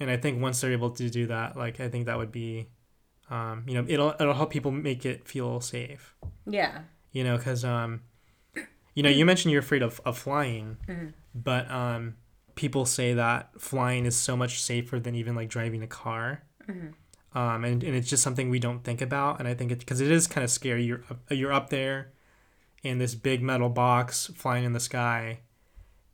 and 0.00 0.10
I 0.10 0.16
think 0.16 0.40
once 0.42 0.60
they're 0.60 0.72
able 0.72 0.90
to 0.90 1.08
do 1.10 1.26
that, 1.28 1.56
like 1.56 1.78
I 1.80 1.88
think 1.88 2.06
that 2.06 2.16
would 2.18 2.32
be, 2.32 2.68
um, 3.30 3.64
you 3.66 3.74
know, 3.74 3.84
it'll 3.88 4.14
it'll 4.20 4.34
help 4.34 4.50
people 4.50 4.70
make 4.70 5.06
it 5.06 5.26
feel 5.28 5.60
safe. 5.60 6.14
yeah 6.46 6.82
You 7.12 7.22
know, 7.24 7.36
because 7.36 7.64
um, 7.64 8.02
you 8.94 9.02
know, 9.02 9.08
you 9.10 9.24
mentioned 9.24 9.52
you're 9.52 9.60
afraid 9.62 9.82
of, 9.82 10.00
of 10.04 10.18
flying, 10.18 10.76
Mhm. 10.88 11.12
but 11.34 11.70
um, 11.70 12.16
people 12.54 12.86
say 12.86 13.14
that 13.14 13.50
flying 13.60 14.06
is 14.06 14.16
so 14.16 14.36
much 14.36 14.62
safer 14.62 15.00
than 15.00 15.14
even 15.14 15.34
like 15.34 15.48
driving 15.48 15.82
a 15.82 15.86
car. 15.86 16.44
Mhm. 16.68 16.92
Um, 17.34 17.64
and, 17.64 17.82
and 17.82 17.96
it's 17.96 18.08
just 18.08 18.22
something 18.22 18.48
we 18.48 18.60
don't 18.60 18.84
think 18.84 19.00
about, 19.00 19.40
and 19.40 19.48
I 19.48 19.54
think 19.54 19.72
it 19.72 19.80
because 19.80 20.00
it 20.00 20.10
is 20.10 20.26
kind 20.28 20.44
of 20.44 20.50
scary. 20.50 20.84
You're 20.84 21.02
up- 21.10 21.32
you're 21.32 21.52
up 21.52 21.68
there 21.70 22.12
in 22.84 22.98
this 22.98 23.14
big 23.16 23.42
metal 23.42 23.68
box 23.68 24.30
flying 24.36 24.62
in 24.64 24.72
the 24.72 24.78
sky, 24.80 25.40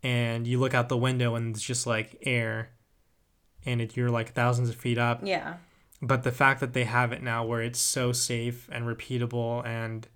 and 0.02 0.46
you 0.46 0.58
look 0.58 0.72
out 0.72 0.88
the 0.88 0.96
window 0.96 1.34
and 1.34 1.54
it's 1.54 1.62
just 1.64 1.86
like 1.86 2.16
air, 2.22 2.70
and 3.66 3.82
it, 3.82 3.96
you're 3.96 4.10
like 4.10 4.32
thousands 4.32 4.70
of 4.70 4.76
feet 4.76 4.96
up. 4.98 5.20
yeah 5.22 5.56
But 6.00 6.22
the 6.22 6.32
fact 6.32 6.60
that 6.60 6.72
they 6.72 6.84
have 6.84 7.12
it 7.12 7.22
now 7.22 7.44
where 7.44 7.60
it's 7.60 7.78
so 7.80 8.12
safe 8.12 8.66
and 8.72 8.86
repeatable 8.86 9.62
and 9.66 10.08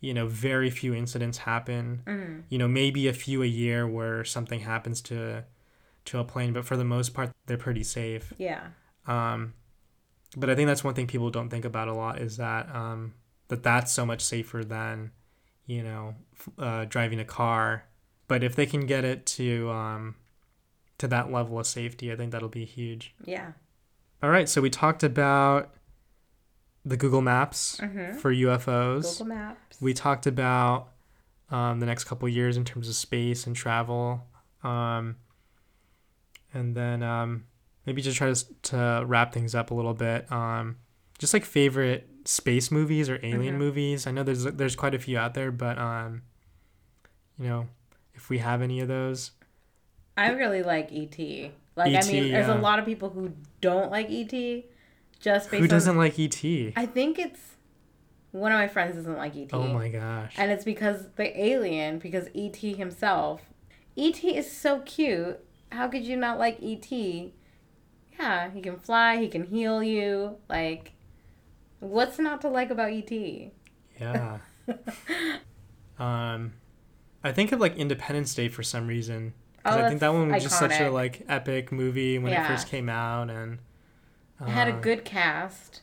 you 0.00 0.14
know 0.14 0.26
very 0.26 0.70
few 0.70 0.94
incidents 0.94 1.38
happen. 1.38 2.02
mm-hmm. 2.06 2.40
You 2.48 2.56
know 2.58 2.68
maybe 2.68 3.08
a 3.08 3.12
few 3.12 3.42
a 3.42 3.46
year 3.46 3.86
where 3.86 4.24
something 4.24 4.60
happens 4.60 5.02
to 5.02 5.44
to 6.06 6.18
a 6.18 6.24
plane, 6.24 6.52
but 6.52 6.64
for 6.64 6.76
the 6.76 6.84
most 6.84 7.14
part 7.14 7.30
they're 7.46 7.56
pretty 7.56 7.84
safe. 7.84 8.32
yeah 8.38 8.68
Um, 9.06 9.54
but 10.36 10.50
I 10.50 10.54
think 10.54 10.66
that's 10.66 10.84
one 10.84 10.94
thing 10.94 11.06
people 11.06 11.30
don't 11.30 11.48
think 11.48 11.64
about 11.64 11.88
a 11.88 11.94
lot 11.94 12.20
is 12.20 12.36
that 12.36 12.74
um, 12.74 13.14
that 13.48 13.62
that's 13.62 13.92
so 13.92 14.04
much 14.04 14.22
safer 14.22 14.64
than 14.64 15.12
you 15.66 15.82
know 15.82 16.14
uh, 16.58 16.84
driving 16.86 17.20
a 17.20 17.24
car. 17.24 17.84
But 18.28 18.42
if 18.42 18.56
they 18.56 18.66
can 18.66 18.86
get 18.86 19.04
it 19.04 19.24
to 19.26 19.70
um, 19.70 20.16
to 20.98 21.08
that 21.08 21.30
level 21.30 21.58
of 21.58 21.66
safety, 21.66 22.12
I 22.12 22.16
think 22.16 22.32
that'll 22.32 22.48
be 22.48 22.64
huge. 22.64 23.14
yeah 23.24 23.52
All 24.22 24.30
right, 24.30 24.48
so 24.48 24.60
we 24.60 24.70
talked 24.70 25.02
about 25.02 25.74
the 26.84 26.96
Google 26.96 27.22
Maps 27.22 27.78
mm-hmm. 27.80 28.18
for 28.18 28.32
UFOs. 28.32 29.18
google 29.18 29.26
maps 29.26 29.80
We 29.80 29.92
talked 29.92 30.26
about 30.26 30.92
um, 31.50 31.80
the 31.80 31.86
next 31.86 32.04
couple 32.04 32.28
years 32.28 32.56
in 32.56 32.64
terms 32.64 32.88
of 32.88 32.94
space 32.94 33.46
and 33.46 33.54
travel. 33.54 34.26
Um, 34.62 35.16
and 36.56 36.74
then 36.74 37.02
um, 37.02 37.44
maybe 37.84 38.02
just 38.02 38.16
try 38.16 38.32
to, 38.32 38.44
to 38.62 39.04
wrap 39.06 39.32
things 39.32 39.54
up 39.54 39.70
a 39.70 39.74
little 39.74 39.94
bit. 39.94 40.30
Um, 40.32 40.76
just 41.18 41.32
like 41.32 41.44
favorite 41.44 42.08
space 42.24 42.70
movies 42.70 43.08
or 43.08 43.18
alien 43.22 43.54
Mhm. 43.54 43.58
movies. 43.58 44.06
I 44.06 44.10
know 44.10 44.22
there's 44.22 44.44
there's 44.44 44.76
quite 44.76 44.94
a 44.94 44.98
few 44.98 45.16
out 45.18 45.34
there, 45.34 45.50
but 45.52 45.78
um, 45.78 46.22
you 47.38 47.48
know, 47.48 47.68
if 48.14 48.28
we 48.30 48.38
have 48.38 48.62
any 48.62 48.80
of 48.80 48.88
those, 48.88 49.32
I 50.16 50.30
really 50.30 50.62
like 50.62 50.90
ET. 50.92 51.18
Like 51.76 51.88
I 51.94 52.00
mean, 52.10 52.32
there's 52.32 52.48
yeah. 52.48 52.58
a 52.58 52.60
lot 52.60 52.78
of 52.78 52.84
people 52.86 53.10
who 53.10 53.32
don't 53.60 53.90
like 53.90 54.08
ET, 54.10 54.64
just 55.20 55.50
based 55.50 55.60
who 55.60 55.68
doesn't 55.68 55.90
on. 55.92 55.98
like 55.98 56.18
ET? 56.18 56.42
I 56.76 56.86
think 56.86 57.18
it's 57.18 57.40
one 58.32 58.50
of 58.52 58.58
my 58.58 58.68
friends 58.68 58.96
doesn't 58.96 59.16
like 59.16 59.36
ET. 59.36 59.50
oh 59.52 59.68
my 59.68 59.88
gosh. 59.88 60.34
And 60.38 60.50
it's 60.50 60.64
because 60.64 61.08
the 61.16 61.38
alien, 61.40 61.98
because 61.98 62.28
ET 62.34 62.56
himself. 62.56 63.42
ET 63.96 64.22
is 64.24 64.50
so 64.50 64.80
cute. 64.80 65.38
How 65.76 65.88
could 65.88 66.04
you 66.04 66.16
not 66.16 66.38
like 66.38 66.58
ET? 66.62 66.90
Yeah, 66.90 68.50
he 68.50 68.60
can 68.62 68.78
fly, 68.78 69.18
he 69.18 69.28
can 69.28 69.44
heal 69.44 69.82
you. 69.82 70.36
Like, 70.48 70.92
what's 71.80 72.18
not 72.18 72.40
to 72.42 72.48
like 72.48 72.70
about 72.70 72.90
ET? 72.90 73.52
Yeah. 74.00 74.38
um, 75.98 76.54
I 77.22 77.32
think 77.32 77.52
of 77.52 77.60
like 77.60 77.76
Independence 77.76 78.34
Day 78.34 78.48
for 78.48 78.62
some 78.62 78.86
reason. 78.86 79.34
'Cause 79.64 79.76
Oh, 79.76 79.84
I 79.84 79.88
think 79.88 80.00
that 80.00 80.12
one 80.12 80.32
was 80.32 80.44
just 80.44 80.58
such 80.58 80.80
a 80.80 80.90
like 80.90 81.24
epic 81.28 81.72
movie 81.72 82.18
when 82.18 82.32
it 82.32 82.46
first 82.46 82.68
came 82.68 82.88
out, 82.88 83.30
and 83.30 83.58
It 84.40 84.48
had 84.48 84.68
a 84.68 84.72
uh, 84.72 84.80
good 84.80 85.04
cast. 85.04 85.82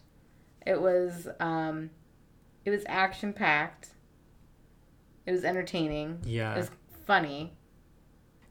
It 0.65 0.81
was 0.81 1.27
um 1.39 1.89
it 2.65 2.69
was 2.69 2.83
action 2.87 3.33
packed. 3.33 3.89
It 5.25 5.31
was 5.31 5.43
entertaining. 5.43 6.19
Yeah, 6.25 6.53
It 6.55 6.57
was 6.59 6.71
funny. 7.05 7.53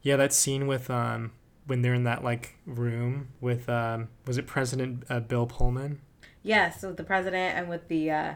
Yeah. 0.03 0.15
That 0.15 0.33
scene 0.33 0.67
with 0.67 0.89
um 0.89 1.31
when 1.65 1.81
they're 1.81 1.93
in 1.93 2.03
that 2.03 2.23
like 2.23 2.55
room 2.65 3.29
with 3.41 3.67
um 3.67 4.09
was 4.27 4.37
it 4.37 4.45
President 4.45 5.03
uh, 5.09 5.19
Bill 5.19 5.47
Pullman? 5.47 5.99
Yes, 6.43 6.83
with 6.83 6.97
the 6.97 7.03
president 7.03 7.57
and 7.57 7.69
with 7.69 7.87
the 7.87 8.11
uh, 8.11 8.33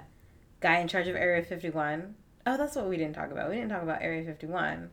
guy 0.61 0.79
in 0.79 0.87
charge 0.87 1.07
of 1.07 1.15
Area 1.15 1.43
51. 1.43 2.15
Oh, 2.45 2.57
that's 2.57 2.75
what 2.75 2.87
we 2.87 2.95
didn't 2.95 3.15
talk 3.15 3.31
about. 3.31 3.49
We 3.49 3.57
didn't 3.57 3.69
talk 3.69 3.83
about 3.83 4.01
Area 4.01 4.23
51. 4.23 4.89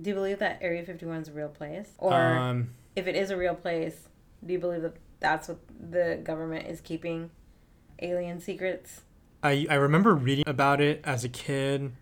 Do 0.00 0.10
you 0.10 0.14
believe 0.14 0.38
that 0.40 0.58
Area 0.60 0.84
51 0.84 1.22
is 1.22 1.28
a 1.28 1.32
real 1.32 1.48
place? 1.48 1.88
Or 1.96 2.12
um, 2.12 2.74
if 2.94 3.06
it 3.06 3.16
is 3.16 3.30
a 3.30 3.36
real 3.38 3.54
place, 3.54 4.08
do 4.44 4.52
you 4.52 4.58
believe 4.58 4.82
that 4.82 4.96
that's 5.18 5.48
what 5.48 5.58
the 5.90 6.20
government 6.22 6.68
is 6.68 6.82
keeping 6.82 7.30
alien 8.00 8.38
secrets? 8.38 9.00
I 9.42 9.66
I 9.70 9.74
remember 9.74 10.14
reading 10.14 10.44
about 10.46 10.80
it 10.80 11.00
as 11.04 11.24
a 11.24 11.28
kid, 11.28 11.92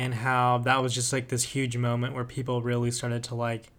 and 0.00 0.14
how 0.14 0.56
that 0.58 0.82
was 0.82 0.94
just 0.94 1.12
like 1.12 1.28
this 1.28 1.42
huge 1.42 1.76
moment 1.76 2.14
where 2.14 2.24
people 2.24 2.62
really 2.62 2.90
started 2.90 3.22
to 3.24 3.34
like 3.34 3.70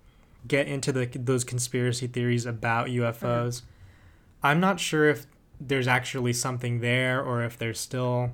get 0.48 0.68
into 0.68 0.92
the 0.92 1.06
those 1.16 1.44
conspiracy 1.44 2.06
theories 2.08 2.46
about 2.46 2.88
UFOs. 2.88 3.64
I'm 4.44 4.60
not 4.60 4.80
sure 4.80 5.10
if 5.10 5.26
there's 5.60 5.88
actually 5.88 6.34
something 6.34 6.80
there 6.80 7.24
or 7.24 7.44
if 7.44 7.58
there's 7.58 7.80
still, 7.80 8.32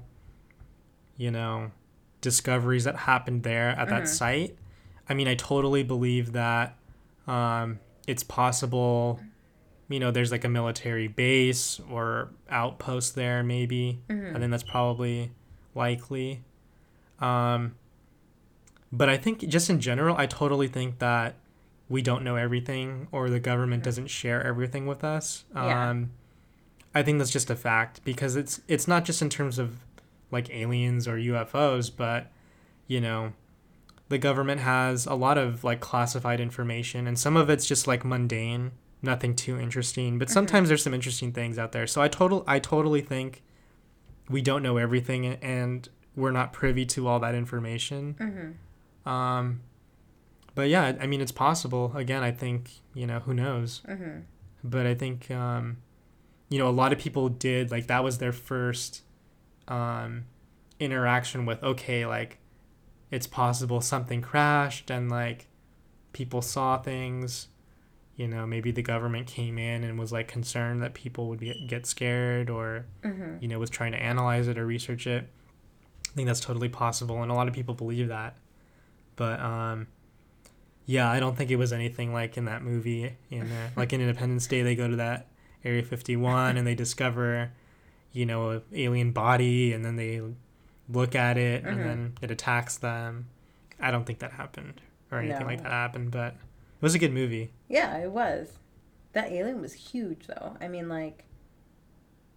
you 1.17 1.31
know, 1.31 1.71
discoveries 2.21 2.83
that 2.83 2.95
happened 2.95 3.43
there 3.43 3.69
at 3.69 3.89
that 3.89 4.03
Mhm. 4.03 4.07
site. 4.07 4.57
I 5.09 5.13
mean, 5.13 5.27
I 5.27 5.35
totally 5.35 5.83
believe 5.83 6.33
that 6.33 6.75
um, 7.27 7.79
it's 8.07 8.23
possible. 8.23 9.19
You 9.89 9.99
know, 9.99 10.11
there's 10.11 10.31
like 10.31 10.45
a 10.45 10.49
military 10.49 11.07
base 11.09 11.79
or 11.89 12.29
outpost 12.49 13.15
there, 13.15 13.43
maybe. 13.43 13.99
Mhm. 14.09 14.35
I 14.35 14.39
think 14.39 14.51
that's 14.51 14.63
probably 14.63 15.31
likely. 15.75 16.41
Um, 17.19 17.75
but 18.91 19.09
I 19.09 19.17
think 19.17 19.47
just 19.47 19.69
in 19.69 19.79
general, 19.79 20.15
I 20.17 20.25
totally 20.25 20.67
think 20.67 20.99
that 20.99 21.35
we 21.89 22.01
don't 22.01 22.23
know 22.23 22.35
everything 22.35 23.07
or 23.11 23.29
the 23.29 23.39
government 23.39 23.83
doesn't 23.83 24.07
share 24.07 24.43
everything 24.45 24.85
with 24.85 25.03
us. 25.03 25.45
Yeah. 25.55 25.89
Um, 25.89 26.11
I 26.93 27.03
think 27.03 27.19
that's 27.19 27.31
just 27.31 27.49
a 27.49 27.55
fact 27.55 28.03
because 28.03 28.35
it's 28.35 28.61
it's 28.67 28.87
not 28.87 29.05
just 29.05 29.21
in 29.21 29.29
terms 29.29 29.59
of 29.59 29.85
like 30.31 30.49
aliens 30.49 31.07
or 31.07 31.17
UFOs, 31.17 31.91
but 31.95 32.31
you 32.87 32.99
know, 32.99 33.33
the 34.09 34.17
government 34.17 34.61
has 34.61 35.05
a 35.05 35.13
lot 35.13 35.37
of 35.37 35.63
like 35.63 35.79
classified 35.79 36.39
information 36.39 37.07
and 37.07 37.19
some 37.19 37.37
of 37.37 37.49
it's 37.49 37.65
just 37.65 37.87
like 37.87 38.03
mundane, 38.03 38.71
nothing 39.01 39.35
too 39.35 39.59
interesting, 39.59 40.17
but 40.17 40.29
sometimes 40.29 40.69
there's 40.69 40.83
some 40.83 40.93
interesting 40.93 41.31
things 41.31 41.59
out 41.59 41.71
there. 41.71 41.87
So 41.87 42.01
I 42.01 42.07
total 42.07 42.43
I 42.47 42.59
totally 42.59 43.01
think 43.01 43.43
we 44.29 44.41
don't 44.41 44.63
know 44.63 44.77
everything 44.77 45.25
and 45.25 45.87
we're 46.17 46.31
not 46.31 46.51
privy 46.51 46.85
to 46.87 47.07
all 47.07 47.19
that 47.21 47.35
information. 47.35 48.15
Mhm. 48.19 49.09
Um, 49.09 49.61
but 50.55 50.67
yeah, 50.67 50.97
I 50.99 51.05
mean, 51.07 51.21
it's 51.21 51.31
possible. 51.31 51.93
Again, 51.95 52.23
I 52.23 52.31
think, 52.31 52.71
you 52.93 53.05
know, 53.07 53.19
who 53.19 53.33
knows? 53.33 53.81
Mhm. 53.87 54.23
But 54.63 54.85
I 54.87 54.95
think, 54.95 55.29
um, 55.31 55.77
you 56.49 56.57
know, 56.57 56.67
a 56.67 56.71
lot 56.71 56.91
of 56.91 56.97
people 56.99 57.29
did, 57.29 57.69
like, 57.71 57.87
that 57.87 58.03
was 58.03 58.17
their 58.17 58.33
first 58.33 59.03
um, 59.69 60.23
interaction 60.79 61.45
with, 61.45 61.61
okay, 61.61 62.05
like, 62.05 62.39
it's 63.11 63.27
possible 63.27 63.81
something 63.81 64.21
crashed 64.21 64.89
and, 64.89 65.09
like, 65.09 65.47
people 66.13 66.41
saw 66.41 66.77
things. 66.77 67.49
You 68.15 68.27
know, 68.27 68.47
maybe 68.47 68.71
the 68.71 68.81
government 68.81 69.27
came 69.27 69.59
in 69.59 69.83
and 69.83 69.99
was, 69.99 70.11
like, 70.11 70.27
concerned 70.27 70.81
that 70.81 70.93
people 70.95 71.27
would 71.29 71.39
get, 71.41 71.67
get 71.67 71.85
scared 71.85 72.49
or, 72.49 72.85
Mhm. 73.03 73.41
you 73.41 73.47
know, 73.49 73.59
was 73.59 73.69
trying 73.69 73.91
to 73.91 74.01
analyze 74.01 74.47
it 74.47 74.57
or 74.57 74.65
research 74.65 75.05
it. 75.05 75.29
I 76.17 76.19
think 76.19 76.25
that's 76.29 76.39
totally 76.39 76.67
possible, 76.69 77.21
and 77.21 77.31
a 77.31 77.35
lot 77.35 77.47
of 77.47 77.53
people 77.53 77.75
believe 77.75 78.07
that. 78.07 78.35
But 79.17 79.39
um, 79.39 79.85
yeah, 80.87 81.11
I 81.11 81.19
don't 81.19 81.37
think 81.37 81.51
it 81.51 81.57
was 81.57 81.71
anything 81.71 82.11
like 82.11 82.37
in 82.37 82.45
that 82.45 82.63
movie. 82.63 83.15
In 83.29 83.43
uh, 83.51 83.69
like 83.75 83.93
in 83.93 84.01
Independence 84.01 84.47
Day, 84.47 84.63
they 84.63 84.73
go 84.73 84.87
to 84.87 84.95
that 84.95 85.27
Area 85.63 85.83
Fifty 85.83 86.15
One 86.15 86.57
and 86.57 86.65
they 86.65 86.73
discover, 86.73 87.51
you 88.13 88.25
know, 88.25 88.49
a 88.49 88.61
alien 88.73 89.11
body, 89.11 89.73
and 89.73 89.85
then 89.85 89.95
they 89.95 90.19
look 90.89 91.13
at 91.13 91.37
it, 91.37 91.63
and 91.63 91.77
Mhm. 91.77 91.83
then 91.83 92.13
it 92.23 92.31
attacks 92.31 92.77
them. 92.77 93.27
I 93.79 93.91
don't 93.91 94.05
think 94.07 94.17
that 94.17 94.31
happened 94.31 94.81
or 95.11 95.19
anything 95.19 95.45
like 95.45 95.61
that 95.61 95.71
happened, 95.71 96.09
but 96.09 96.33
it 96.33 96.81
was 96.81 96.95
a 96.95 96.99
good 96.99 97.13
movie. 97.13 97.51
Yeah, 97.67 97.95
it 97.99 98.09
was. 98.11 98.57
That 99.13 99.31
alien 99.31 99.61
was 99.61 99.73
huge, 99.73 100.25
though. 100.25 100.57
I 100.59 100.67
mean, 100.67 100.89
like 100.89 101.25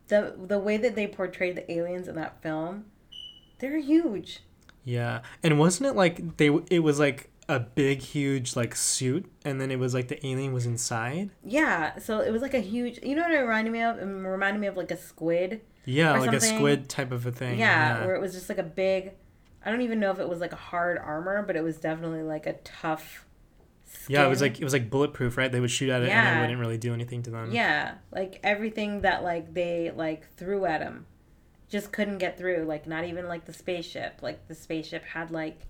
the 0.08 0.34
the 0.38 0.58
way 0.58 0.76
that 0.76 0.94
they 0.96 1.06
portrayed 1.06 1.56
the 1.56 1.72
aliens 1.72 2.08
in 2.08 2.16
that 2.16 2.42
film, 2.42 2.84
they're 3.60 3.78
huge. 3.78 4.40
Yeah, 4.84 5.20
and 5.42 5.58
wasn't 5.58 5.88
it 5.88 5.96
like 5.96 6.38
they? 6.38 6.48
It 6.70 6.80
was 6.80 6.98
like 6.98 7.30
a 7.48 7.60
big, 7.60 8.00
huge 8.00 8.56
like 8.56 8.74
suit, 8.74 9.30
and 9.44 9.60
then 9.60 9.70
it 9.70 9.78
was 9.78 9.92
like 9.92 10.08
the 10.08 10.24
alien 10.26 10.52
was 10.52 10.66
inside. 10.66 11.30
Yeah, 11.44 11.98
so 11.98 12.20
it 12.20 12.30
was 12.30 12.42
like 12.42 12.54
a 12.54 12.60
huge. 12.60 12.98
You 13.02 13.16
know 13.16 13.22
what 13.22 13.32
it 13.32 13.38
reminded 13.38 13.72
me 13.72 13.82
of? 13.82 13.98
It 13.98 14.04
reminded 14.04 14.60
me 14.60 14.66
of 14.66 14.76
like 14.76 14.90
a 14.90 14.96
squid. 14.96 15.60
Yeah, 15.84 16.18
like 16.18 16.32
a 16.32 16.40
squid 16.40 16.88
type 16.88 17.12
of 17.12 17.26
a 17.26 17.32
thing. 17.32 17.58
yeah, 17.58 18.04
where 18.04 18.14
it 18.14 18.20
was 18.20 18.32
just 18.32 18.48
like 18.48 18.58
a 18.58 18.64
big. 18.64 19.12
I 19.64 19.70
don't 19.70 19.82
even 19.82 20.00
know 20.00 20.10
if 20.10 20.18
it 20.18 20.28
was 20.28 20.40
like 20.40 20.52
a 20.52 20.56
hard 20.56 20.96
armor, 20.96 21.42
but 21.42 21.56
it 21.56 21.62
was 21.62 21.76
definitely 21.76 22.22
like 22.22 22.46
a 22.46 22.54
tough. 22.64 23.26
Yeah, 24.08 24.24
it 24.24 24.28
was 24.28 24.40
like 24.40 24.60
it 24.60 24.64
was 24.64 24.72
like 24.72 24.88
bulletproof, 24.88 25.36
right? 25.36 25.52
They 25.52 25.60
would 25.60 25.70
shoot 25.70 25.90
at 25.90 26.02
it 26.02 26.08
and 26.08 26.38
it 26.38 26.40
wouldn't 26.40 26.60
really 26.60 26.78
do 26.78 26.94
anything 26.94 27.22
to 27.24 27.30
them. 27.30 27.50
Yeah, 27.52 27.94
like 28.12 28.40
everything 28.42 29.02
that 29.02 29.22
like 29.22 29.52
they 29.52 29.90
like 29.94 30.32
threw 30.36 30.64
at 30.64 30.80
him 30.80 31.06
just 31.70 31.92
couldn't 31.92 32.18
get 32.18 32.38
through. 32.38 32.64
Like 32.66 32.86
not 32.88 33.04
even 33.06 33.28
like 33.28 33.46
the 33.46 33.54
spaceship. 33.54 34.20
Like 34.22 34.48
the 34.48 34.56
spaceship 34.56 35.04
had 35.04 35.32
like 35.32 35.62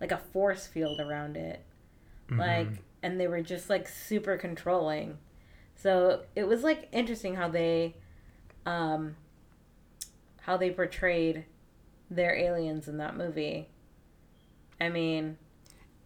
like 0.00 0.12
a 0.12 0.18
force 0.18 0.68
field 0.68 1.00
around 1.00 1.36
it. 1.36 1.64
Mhm. 2.30 2.38
Like 2.38 2.84
and 3.02 3.20
they 3.20 3.28
were 3.28 3.42
just 3.42 3.70
like 3.70 3.88
super 3.88 4.38
controlling. 4.38 5.18
So 5.76 6.24
it 6.36 6.48
was 6.48 6.64
like 6.64 6.88
interesting 6.92 7.36
how 7.36 7.48
they 7.48 7.96
um 8.66 9.16
how 10.42 10.56
they 10.56 10.70
portrayed 10.70 11.44
their 12.10 12.34
aliens 12.34 12.88
in 12.88 12.96
that 12.98 13.16
movie. 13.16 13.68
I 14.80 14.88
mean, 14.88 15.38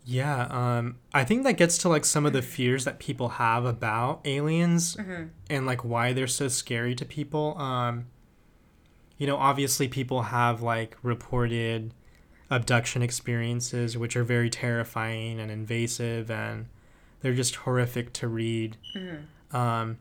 Yeah, 0.07 0.47
um, 0.51 0.99
I 1.14 1.24
think 1.24 1.45
that 1.45 1.55
gets 1.57 1.78
to 1.78 1.89
like 1.89 2.05
some 2.05 2.26
of 2.26 2.32
the 2.35 2.43
fears 2.43 2.85
that 2.85 2.99
people 2.99 3.30
have 3.30 3.64
about 3.64 4.20
aliens 4.26 4.99
mhm, 4.99 5.30
and 5.49 5.64
like 5.66 5.82
why 5.85 6.12
they're 6.12 6.26
so 6.26 6.49
scary 6.49 6.95
to 6.97 7.05
people. 7.07 7.57
Um, 7.59 8.09
you 9.19 9.27
know, 9.27 9.37
obviously 9.37 9.89
people 9.89 10.23
have 10.23 10.62
like 10.62 10.97
reported 11.03 11.93
abduction 12.51 13.03
experiences, 13.03 13.97
which 13.97 14.17
are 14.17 14.25
very 14.25 14.51
terrifying 14.51 15.41
and 15.41 15.51
invasive, 15.51 16.31
and 16.31 16.67
they're 17.21 17.35
just 17.35 17.57
horrific 17.57 18.12
to 18.15 18.29
read. 18.29 18.77
mhm, 18.95 19.23
Um, 19.57 19.99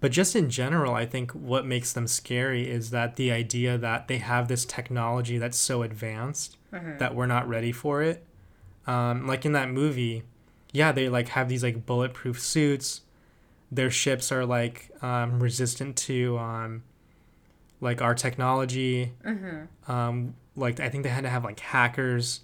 but 0.00 0.12
just 0.12 0.36
in 0.36 0.50
general, 0.50 0.94
I 0.94 1.06
think 1.06 1.30
what 1.32 1.64
makes 1.64 1.92
them 1.92 2.06
scary 2.06 2.68
is 2.70 2.90
that 2.90 3.16
the 3.16 3.32
idea 3.32 3.78
that 3.78 4.08
they 4.08 4.18
have 4.18 4.48
this 4.48 4.64
technology 4.64 5.38
that's 5.38 5.56
so 5.58 5.82
advanced 5.82 6.58
mhm. 6.72 6.98
that 6.98 7.14
we're 7.14 7.26
not 7.26 7.48
ready 7.48 7.72
for 7.72 8.02
it. 8.02 8.24
Um, 8.86 9.26
like 9.26 9.44
in 9.46 9.52
that 9.52 9.70
movie, 9.70 10.22
yeah, 10.72 10.92
they 10.92 11.08
like 11.08 11.28
have 11.28 11.48
these 11.48 11.62
like 11.62 11.86
bulletproof 11.86 12.40
suits. 12.40 13.00
Their 13.72 13.90
ships 13.90 14.30
are 14.30 14.44
like 14.44 14.90
um, 15.02 15.40
resistant 15.42 15.96
to 15.98 16.38
um, 16.38 16.82
like 17.80 18.00
our 18.02 18.14
technology. 18.14 19.12
Mhm. 19.24 19.68
Um, 19.88 20.34
like 20.56 20.80
I 20.80 20.88
think 20.88 21.02
they 21.04 21.10
had 21.10 21.24
to 21.24 21.30
have 21.30 21.44
like 21.44 21.60
hackers 21.60 22.40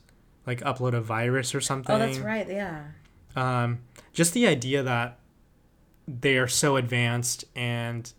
like 0.46 0.60
upload 0.62 0.92
a 0.94 1.00
virus 1.00 1.54
or 1.54 1.60
something 1.60 1.94
Oh, 1.94 1.98
that's 1.98 2.18
right. 2.18 2.46
Yeah. 2.48 2.84
um, 3.36 3.78
just 4.12 4.34
the 4.34 4.46
idea 4.46 4.82
that 4.82 5.18
they 6.08 6.36
are 6.36 6.48
so 6.48 6.76
advanced 6.76 7.44
and 7.56 8.12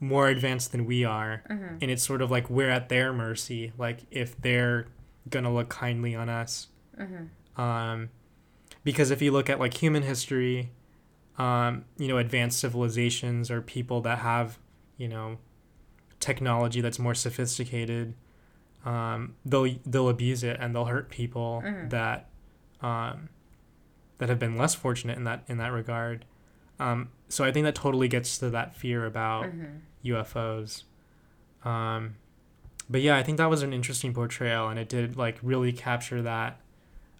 more 0.00 0.28
advanced 0.28 0.70
than 0.72 0.86
we 0.86 1.04
are 1.04 1.42
Mhm. 1.50 1.78
and 1.82 1.90
it's 1.90 2.04
sort 2.04 2.22
of 2.22 2.30
like 2.30 2.48
we're 2.48 2.70
at 2.70 2.88
their 2.88 3.12
mercy 3.12 3.72
like 3.76 4.00
if 4.12 4.40
they're 4.40 4.86
gonna 5.28 5.52
look 5.52 5.68
kindly 5.68 6.14
on 6.14 6.28
us 6.28 6.68
Mhm. 6.98 7.28
um, 7.60 8.08
because 8.84 9.10
if 9.10 9.20
you 9.20 9.32
look 9.32 9.50
at 9.50 9.58
like 9.58 9.74
human 9.74 10.04
history 10.04 10.70
um, 11.36 11.84
you 11.96 12.06
know 12.08 12.16
advanced 12.18 12.60
civilizations 12.60 13.50
or 13.50 13.60
people 13.60 14.00
that 14.02 14.18
have 14.20 14.58
you 14.96 15.08
know 15.08 15.38
technology 16.20 16.80
that's 16.80 16.98
more 16.98 17.14
sophisticated 17.14 18.14
um, 18.84 19.34
they'll 19.44 19.68
they'll 19.86 20.08
abuse 20.08 20.42
it 20.44 20.56
and 20.60 20.74
they'll 20.74 20.86
hurt 20.86 21.10
people 21.10 21.62
Mhm. 21.64 21.90
that 21.90 22.28
um, 22.80 23.28
that 24.18 24.28
have 24.28 24.38
been 24.38 24.56
less 24.56 24.74
fortunate 24.74 25.16
in 25.16 25.24
that 25.24 25.44
in 25.48 25.58
that 25.58 25.72
regard 25.72 26.24
um, 26.80 27.08
so 27.28 27.44
I 27.44 27.50
think 27.52 27.64
that 27.64 27.74
totally 27.74 28.06
gets 28.08 28.38
to 28.38 28.50
that 28.50 28.74
fear 28.74 29.04
about 29.04 29.46
Mhm. 29.46 29.80
UFOs. 30.04 30.84
Um, 31.64 32.14
but 32.88 33.00
yeah, 33.02 33.16
I 33.16 33.22
think 33.24 33.36
that 33.38 33.50
was 33.50 33.62
an 33.62 33.72
interesting 33.72 34.14
portrayal, 34.14 34.68
and 34.68 34.78
it 34.78 34.88
did 34.88 35.16
like 35.16 35.38
really 35.42 35.72
capture 35.72 36.22
that 36.22 36.60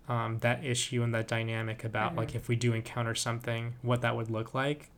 um, 0.09 0.38
that 0.38 0.64
issue 0.64 1.03
and 1.03 1.12
that 1.14 1.26
dynamic 1.28 1.82
about 1.84 2.14
like 2.16 2.34
if 2.36 2.49
we 2.49 2.55
do 2.57 2.72
encounter 2.72 3.14
something, 3.16 3.74
what 3.82 4.01
that 4.03 4.16
would 4.16 4.30
look 4.30 4.55
like. 4.55 4.90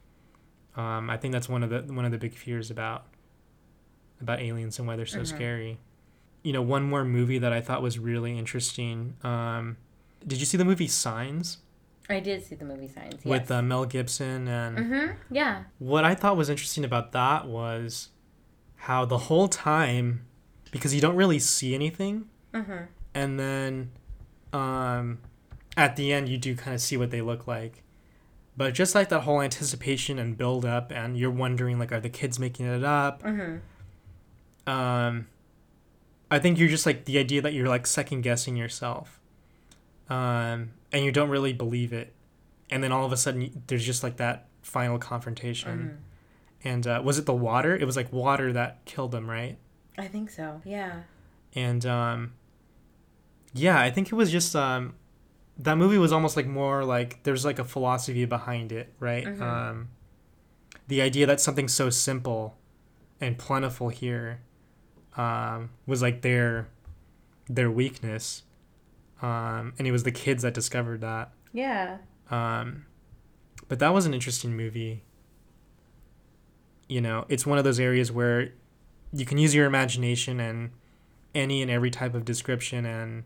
Um, 0.77 1.09
I 1.11 1.17
think 1.17 1.33
that's 1.33 1.49
one 1.49 1.63
of 1.65 1.71
the 1.71 1.93
one 1.93 2.05
of 2.05 2.13
the 2.13 2.19
big 2.19 2.35
fears 2.35 2.71
about 2.71 3.07
about 4.21 4.41
aliens 4.41 4.79
and 4.79 4.87
why 4.87 4.97
they're 4.97 5.07
so 5.07 5.21
Mhm. 5.21 5.27
scary. 5.27 5.79
You 6.43 6.53
know, 6.53 6.63
one 6.63 6.83
more 6.85 7.05
movie 7.05 7.39
that 7.39 7.53
I 7.53 7.61
thought 7.61 7.83
was 7.83 7.99
really 7.99 8.39
interesting. 8.39 9.15
Um, 9.23 9.77
did 10.27 10.39
you 10.41 10.47
see 10.47 10.57
the 10.57 10.65
movie 10.65 10.89
Signs 10.89 11.59
I 12.09 12.19
did 12.19 12.45
see 12.45 12.57
the 12.57 12.65
movie 12.65 12.89
Signs. 12.89 13.15
Yes. 13.23 13.25
with 13.25 13.51
uh, 13.53 13.63
Mel 13.63 13.85
Gibson 13.85 14.49
and? 14.49 14.77
Mhm. 14.79 15.15
Yeah. 15.31 15.63
what 15.79 16.05
I 16.05 16.15
thought 16.17 16.37
was 16.37 16.51
interesting 16.51 16.85
about 16.85 17.13
that 17.13 17.47
was 17.47 18.09
how 18.77 19.05
the 19.05 19.19
whole 19.19 19.47
time, 19.47 20.27
because 20.73 20.93
you 20.95 21.01
don't 21.01 21.15
really 21.15 21.39
see 21.39 21.73
anything, 21.75 22.25
Mhm. 22.53 22.89
and 23.15 23.39
then 23.39 23.91
um, 24.53 25.19
at 25.77 25.95
the 25.95 26.13
end 26.13 26.29
you 26.29 26.37
do 26.37 26.57
kind 26.57 26.75
of 26.75 26.81
see 26.81 26.97
what 26.97 27.13
they 27.13 27.21
look 27.23 27.47
like. 27.47 27.85
But 28.57 28.75
just 28.75 28.93
like 28.97 29.09
that 29.11 29.21
whole 29.21 29.41
anticipation 29.41 30.19
and 30.19 30.37
build 30.37 30.65
up, 30.65 30.91
and 30.91 31.17
you're 31.17 31.31
wondering 31.31 31.79
like, 31.79 31.93
are 31.93 32.01
the 32.01 32.09
kids 32.11 32.41
making 32.41 32.67
it 32.67 32.83
up? 32.83 33.23
Mhm. 33.23 33.61
Um, 34.71 35.27
I 36.31 36.39
think 36.39 36.59
you're 36.59 36.69
just 36.69 36.87
like 36.87 37.05
the 37.07 37.19
idea 37.19 37.43
that 37.43 37.53
you're 37.55 37.69
like 37.69 37.87
second 37.87 38.21
guessing 38.23 38.57
yourself, 38.57 39.21
um, 40.09 40.71
and 40.93 41.05
you 41.05 41.11
don't 41.13 41.29
really 41.29 41.53
believe 41.53 41.93
it, 41.93 42.13
and 42.71 42.83
then 42.83 42.93
all 42.93 43.05
of 43.05 43.13
a 43.13 43.17
sudden 43.17 43.63
there's 43.67 43.85
just 43.85 44.03
like 44.03 44.17
that 44.19 44.47
final 44.63 44.99
confrontation. 44.99 45.79
Mhm. 45.79 45.97
And 46.63 46.87
uh, 46.87 47.01
was 47.03 47.19
it 47.19 47.25
the 47.27 47.35
water? 47.35 47.75
It 47.75 47.85
was 47.85 47.97
like 47.97 48.13
water 48.13 48.53
that 48.53 48.85
killed 48.85 49.13
them, 49.13 49.29
right? 49.29 49.57
I 49.99 50.07
think 50.07 50.31
so. 50.31 50.61
Yeah. 50.65 51.01
And 51.55 51.85
um, 51.87 52.35
yeah, 53.55 53.81
I 53.81 53.91
think 53.91 54.13
it 54.13 54.15
was 54.15 54.31
just 54.31 54.55
um, 54.55 54.95
that 55.59 55.77
movie 55.79 55.99
was 55.99 56.13
almost 56.13 56.37
like 56.37 56.47
more 56.47 56.85
like 56.85 57.23
there's 57.25 57.45
like 57.45 57.59
a 57.59 57.65
philosophy 57.65 58.25
behind 58.27 58.73
it, 58.73 58.93
right? 59.01 59.25
Mhm. 59.27 59.41
Um, 59.41 59.89
the 60.87 61.01
idea 61.01 61.27
that 61.27 61.41
something 61.41 61.67
so 61.67 61.89
simple 61.91 62.57
and 63.21 63.37
plentiful 63.39 63.89
here 63.89 64.41
um, 65.21 65.71
was 65.87 66.01
like 66.03 66.23
their 66.23 66.69
their 67.49 67.71
weakness, 67.71 68.43
um, 69.23 69.73
and 69.79 69.87
it 69.87 69.93
was 69.93 70.05
the 70.05 70.13
kids 70.13 70.43
that 70.43 70.55
discovered 70.55 71.01
that. 71.01 71.33
Yeah. 71.53 71.99
Um, 72.31 72.87
but 73.69 73.79
that 73.81 73.93
was 73.93 74.07
an 74.07 74.15
interesting 74.15 74.57
movie. 74.57 75.03
You 76.89 77.01
know, 77.01 77.25
it's 77.29 77.47
one 77.47 77.59
of 77.59 77.65
those 77.65 77.79
areas 77.81 78.11
where 78.11 78.53
you 79.13 79.25
can 79.25 79.39
use 79.39 79.55
your 79.55 79.67
imagination 79.67 80.41
and 80.41 80.71
any 81.35 81.63
and 81.63 81.71
every 81.71 81.91
type 81.91 82.15
of 82.15 82.25
description 82.25 82.85
and 82.87 83.25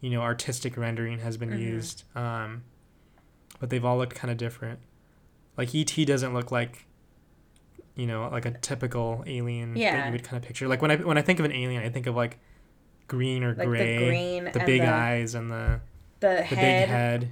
you 0.00 0.10
know 0.10 0.20
artistic 0.20 0.76
rendering 0.76 1.18
has 1.20 1.36
been 1.36 1.50
Mhm. 1.50 1.60
used. 1.60 2.04
Um, 2.16 2.62
but 3.60 3.70
they've 3.70 3.84
all 3.84 3.98
looked 3.98 4.14
kind 4.14 4.30
of 4.30 4.36
different. 4.36 4.78
Like 5.56 5.74
ET 5.74 6.04
doesn't 6.04 6.34
look 6.34 6.50
like 6.52 6.85
you 7.96 8.06
know 8.06 8.28
like 8.30 8.44
a 8.46 8.52
typical 8.52 9.24
alien 9.26 9.74
that 9.74 10.06
you 10.06 10.12
would 10.12 10.22
kind 10.22 10.36
of 10.40 10.46
picture. 10.46 10.68
Like 10.68 10.80
when 10.82 10.90
I 10.92 10.96
when 10.96 11.18
I 11.18 11.22
think 11.22 11.38
of 11.40 11.44
an 11.44 11.52
alien, 11.52 11.82
I 11.82 11.88
think 11.88 12.06
of 12.06 12.14
like 12.14 12.38
green 13.08 13.42
or 13.42 13.54
Like 13.54 13.66
gray, 13.66 13.98
the 13.98 14.06
green 14.06 14.44
the 14.44 14.62
big 14.66 14.82
the, 14.82 14.88
eyes 14.92 15.34
and 15.34 15.50
the 15.50 15.80
the 16.20 16.28
the 16.28 16.42
head. 16.42 16.80
big 16.80 16.88
head. 16.88 17.30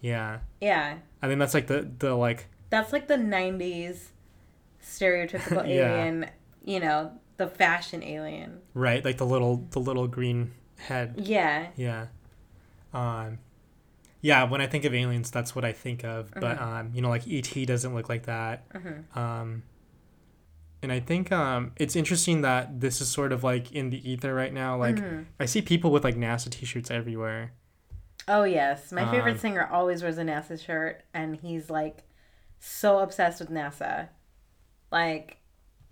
Yeah. 0.00 0.38
Yeah. 0.60 0.98
I 1.22 1.28
mean 1.28 1.38
that's 1.38 1.54
like 1.54 1.66
the 1.68 1.88
the 1.98 2.14
like 2.14 2.46
That's 2.70 2.92
like 2.92 3.08
the 3.08 3.16
90s 3.16 4.08
stereotypical 4.82 5.66
Yeah. 5.68 5.96
alien, 5.96 6.26
you 6.64 6.80
know, 6.80 7.12
the 7.36 7.46
fashion 7.48 8.02
alien. 8.02 8.60
right 8.74 9.04
like 9.04 9.18
the 9.18 9.26
little 9.26 9.66
the 9.70 9.80
little 9.80 10.06
green 10.06 10.52
head. 10.78 11.14
Yeah. 11.18 11.68
Yeah. 11.76 12.06
Um 12.94 13.38
yeah, 14.22 14.44
when 14.44 14.60
I 14.60 14.66
think 14.66 14.84
of 14.84 14.94
aliens 14.94 15.30
that's 15.30 15.54
what 15.54 15.64
I 15.64 15.72
think 15.72 16.04
of, 16.04 16.30
but 16.34 16.58
Mhm. 16.58 16.62
um 16.62 16.90
you 16.94 17.02
know 17.02 17.08
like 17.08 17.26
ET 17.28 17.66
doesn't 17.66 17.94
look 17.94 18.08
like 18.08 18.24
that. 18.26 18.68
Mhm. 18.70 19.16
Um 19.16 19.62
and 20.86 20.92
I 20.92 21.00
think 21.00 21.32
um 21.32 21.72
it's 21.76 21.96
interesting 21.96 22.42
that 22.42 22.80
this 22.80 23.00
is 23.00 23.08
sort 23.08 23.32
of 23.32 23.42
like 23.42 23.72
in 23.72 23.90
the 23.90 23.98
ether 24.08 24.32
right 24.32 24.52
now. 24.52 24.76
Like 24.76 24.96
Mhm. 24.96 25.24
I 25.40 25.46
see 25.46 25.60
people 25.60 25.90
with 25.90 26.04
like 26.04 26.14
NASA 26.14 26.48
t-shirts 26.48 26.92
everywhere. 26.92 27.50
Oh 28.28 28.44
yes, 28.44 28.92
my 28.92 29.04
favorite 29.10 29.32
Um, 29.32 29.38
singer 29.38 29.66
always 29.66 30.02
wears 30.02 30.18
a 30.18 30.22
NASA 30.22 30.64
shirt, 30.64 31.02
and 31.12 31.34
he's 31.36 31.68
like 31.70 32.04
so 32.60 33.00
obsessed 33.00 33.40
with 33.40 33.50
NASA. 33.50 34.08
Like, 34.92 35.38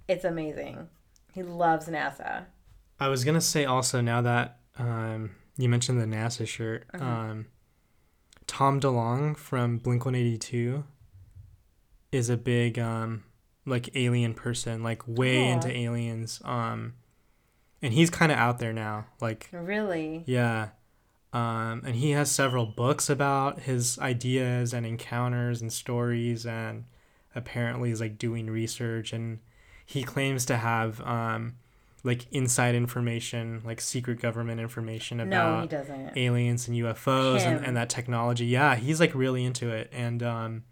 it's 0.06 0.24
amazing. 0.24 0.88
He 1.32 1.42
loves 1.42 1.86
NASA. 1.88 2.44
I 3.00 3.08
was 3.08 3.24
gonna 3.24 3.40
say 3.40 3.64
also 3.64 4.00
now 4.00 4.20
that 4.22 4.60
um, 4.78 5.30
you 5.56 5.68
mentioned 5.68 6.00
the 6.00 6.06
NASA 6.06 6.46
shirt, 6.46 6.86
Mhm. 6.94 7.02
um, 7.02 7.46
Tom 8.46 8.80
DeLonge 8.80 9.36
from 9.36 9.78
Blink 9.78 10.04
One 10.04 10.14
Eighty 10.14 10.38
Two 10.38 10.84
is 12.12 12.28
a 12.30 12.36
big 12.36 12.78
um, 12.78 13.24
like 13.66 13.90
alien 13.96 14.34
person, 14.34 14.82
like 14.82 15.02
way 15.06 15.50
Aw. 15.50 15.54
into 15.54 15.70
aliens. 15.76 16.40
Um, 16.44 16.94
and 17.82 17.92
he's 17.92 18.10
kind 18.10 18.30
of 18.32 18.38
out 18.38 18.58
there 18.58 18.72
now, 18.72 19.06
like 19.20 19.48
Really? 19.52 20.22
yeah. 20.26 20.68
Um, 21.32 21.82
and 21.84 21.96
he 21.96 22.12
has 22.12 22.30
several 22.30 22.64
books 22.64 23.10
about 23.10 23.60
his 23.62 23.98
ideas 23.98 24.72
and 24.72 24.86
encounters 24.86 25.60
and 25.60 25.72
stories, 25.72 26.46
and 26.46 26.84
apparently 27.34 27.90
is 27.90 28.00
like 28.00 28.18
doing 28.18 28.48
research. 28.48 29.12
And 29.12 29.40
he 29.84 30.04
claims 30.04 30.46
to 30.46 30.56
have 30.56 31.00
um, 31.00 31.56
like 32.04 32.26
inside 32.30 32.76
information, 32.76 33.62
like 33.64 33.80
secret 33.80 34.20
government 34.20 34.60
information 34.60 35.18
about 35.18 35.70
doesn't. 35.70 36.16
aliens 36.16 36.68
and 36.68 36.76
UFOs 36.78 37.40
and, 37.40 37.66
and 37.66 37.76
that 37.76 37.90
technology. 37.90 38.46
Yeah, 38.46 38.76
he's 38.76 39.00
like 39.00 39.12
really 39.12 39.44
into 39.44 39.70
it. 39.70 39.90
And 39.92 40.22
um, 40.22 40.62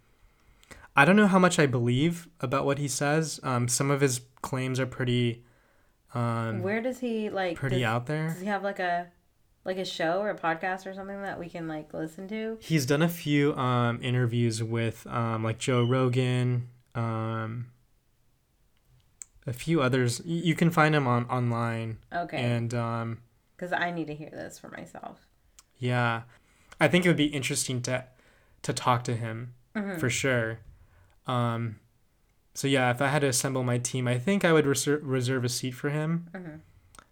I 0.94 1.04
don't 1.04 1.16
know 1.16 1.26
how 1.26 1.38
much 1.38 1.58
I 1.58 1.66
believe 1.66 2.28
about 2.40 2.66
what 2.66 2.78
he 2.78 2.86
says. 2.88 3.40
Um, 3.42 3.66
some 3.68 3.90
of 3.90 4.00
his 4.02 4.20
claims 4.42 4.78
are 4.78 4.86
pretty, 4.86 5.44
um, 6.14 6.62
Where 6.62 6.80
does 6.82 6.98
he 7.00 7.30
like? 7.30 7.56
pretty 7.56 7.76
does, 7.80 7.84
out 7.84 8.06
there. 8.06 8.28
Does 8.28 8.40
he 8.40 8.46
have 8.46 8.62
like 8.62 8.78
a 8.78 9.08
like 9.64 9.78
a 9.78 9.84
show 9.84 10.18
or 10.20 10.28
a 10.30 10.36
podcast 10.36 10.86
or 10.86 10.92
something 10.94 11.22
that 11.22 11.38
we 11.38 11.48
can 11.48 11.66
like 11.68 11.94
listen 11.94 12.28
to? 12.28 12.58
He's 12.60 12.84
done 12.84 13.00
a 13.00 13.08
few 13.08 13.54
um, 13.54 14.00
interviews 14.02 14.62
with 14.62 15.06
um, 15.06 15.42
like 15.44 15.58
Joe 15.58 15.82
Rogan, 15.84 16.68
um, 16.94 17.68
a 19.46 19.52
few 19.52 19.80
others. 19.80 20.20
Y- 20.20 20.42
you 20.44 20.54
can 20.54 20.70
find 20.70 20.94
him 20.94 21.06
on 21.06 21.24
online, 21.26 21.98
Okay, 22.12 22.36
and 22.36 22.74
um, 22.74 23.18
because 23.56 23.72
I 23.72 23.90
need 23.90 24.08
to 24.08 24.14
hear 24.14 24.30
this 24.30 24.58
for 24.58 24.68
myself. 24.68 25.26
yeah, 25.78 26.22
I 26.80 26.88
think 26.88 27.04
it 27.06 27.08
would 27.08 27.16
be 27.16 27.26
interesting 27.26 27.80
to 27.82 28.04
to 28.62 28.72
talk 28.72 29.04
to 29.04 29.16
him 29.16 29.54
Mhm. 29.74 29.98
for 29.98 30.10
sure. 30.10 30.58
Um, 31.26 31.78
so 32.54 32.68
yeah, 32.68 32.90
if 32.90 33.00
I 33.00 33.08
had 33.08 33.20
to 33.20 33.28
assemble 33.28 33.62
my 33.62 33.78
team, 33.78 34.06
I 34.08 34.18
think 34.18 34.44
I 34.44 34.52
would 34.52 34.64
reser- 34.64 35.00
reserve 35.02 35.44
a 35.44 35.48
seat 35.48 35.72
for 35.72 35.90
him. 35.90 36.28
Mhm. 36.32 36.60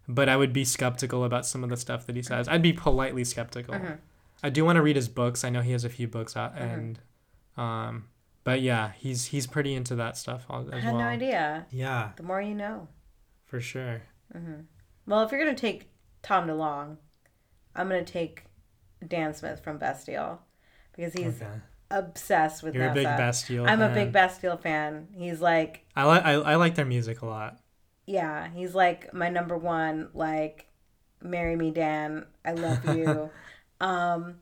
But 0.07 0.27
I 0.29 0.35
would 0.35 0.51
be 0.53 0.65
skeptical 0.65 1.23
about 1.23 1.45
some 1.45 1.63
of 1.63 1.69
the 1.69 1.77
stuff 1.77 2.05
that 2.07 2.15
he 2.15 2.21
says. 2.21 2.47
I'd 2.47 2.61
be 2.61 2.73
politely 2.73 3.23
skeptical. 3.23 3.73
Mhm. 3.75 3.99
I 4.43 4.49
do 4.49 4.65
want 4.65 4.75
to 4.77 4.81
read 4.81 4.95
his 4.95 5.07
books. 5.07 5.43
I 5.43 5.49
know 5.49 5.61
he 5.61 5.71
has 5.71 5.83
a 5.85 5.89
few 5.89 6.07
books 6.07 6.35
out, 6.35 6.55
Mhm. 6.55 6.61
and 6.73 6.99
um, 7.57 8.07
but 8.43 8.61
yeah, 8.61 8.91
he's 8.97 9.25
he's 9.25 9.45
pretty 9.47 9.73
into 9.75 9.95
that 9.95 10.17
stuff 10.17 10.45
al- 10.49 10.71
I 10.73 10.77
as 10.77 10.83
had 10.83 10.93
well. 10.93 11.03
no 11.03 11.07
idea. 11.07 11.65
Yeah, 11.69 12.11
The 12.15 12.23
more 12.23 12.41
you 12.41 12.55
know. 12.55 12.87
for 13.45 13.59
sure. 13.61 14.01
hmm 14.31 14.61
Well, 15.05 15.23
if 15.23 15.31
you're 15.31 15.39
gonna 15.43 15.55
take 15.55 15.89
Tom 16.23 16.47
DeLonge, 16.47 16.97
I'm 17.75 17.87
gonna 17.87 18.03
take 18.05 18.45
Dan 19.07 19.33
Smith 19.33 19.59
from 19.63 19.77
Bastille 19.77 20.41
because 20.95 21.13
he's 21.13 21.41
okay. 21.41 21.59
Obsessed 21.91 22.63
with 22.63 22.75
You're 22.75 22.85
NASA. 22.85 22.91
a 22.91 22.93
big 22.93 23.05
Bastille. 23.05 23.67
I'm 23.67 23.81
a 23.81 23.89
big 23.89 24.11
Bastille 24.11 24.57
fan. 24.57 25.07
He's 25.13 25.41
like, 25.41 25.85
I 25.95 26.03
like 26.05 26.23
I, 26.25 26.33
I 26.33 26.55
like 26.55 26.75
their 26.75 26.85
music 26.85 27.21
a 27.21 27.25
lot. 27.25 27.59
yeah, 28.05 28.49
he's 28.53 28.73
like 28.75 29.13
my 29.13 29.29
number 29.29 29.57
one. 29.57 30.09
Like, 30.13 30.67
marry 31.21 31.55
me, 31.55 31.71
Dan. 31.71 32.25
I 32.45 32.53
love 32.53 32.83
you. 32.85 33.29
um, 33.81 34.35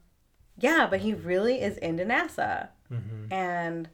yeah, 0.58 0.88
but 0.90 1.00
he 1.02 1.14
really 1.14 1.62
is 1.62 1.78
into 1.78 2.04
NASA, 2.06 2.70
hmm 2.90 3.32
and 3.32 3.90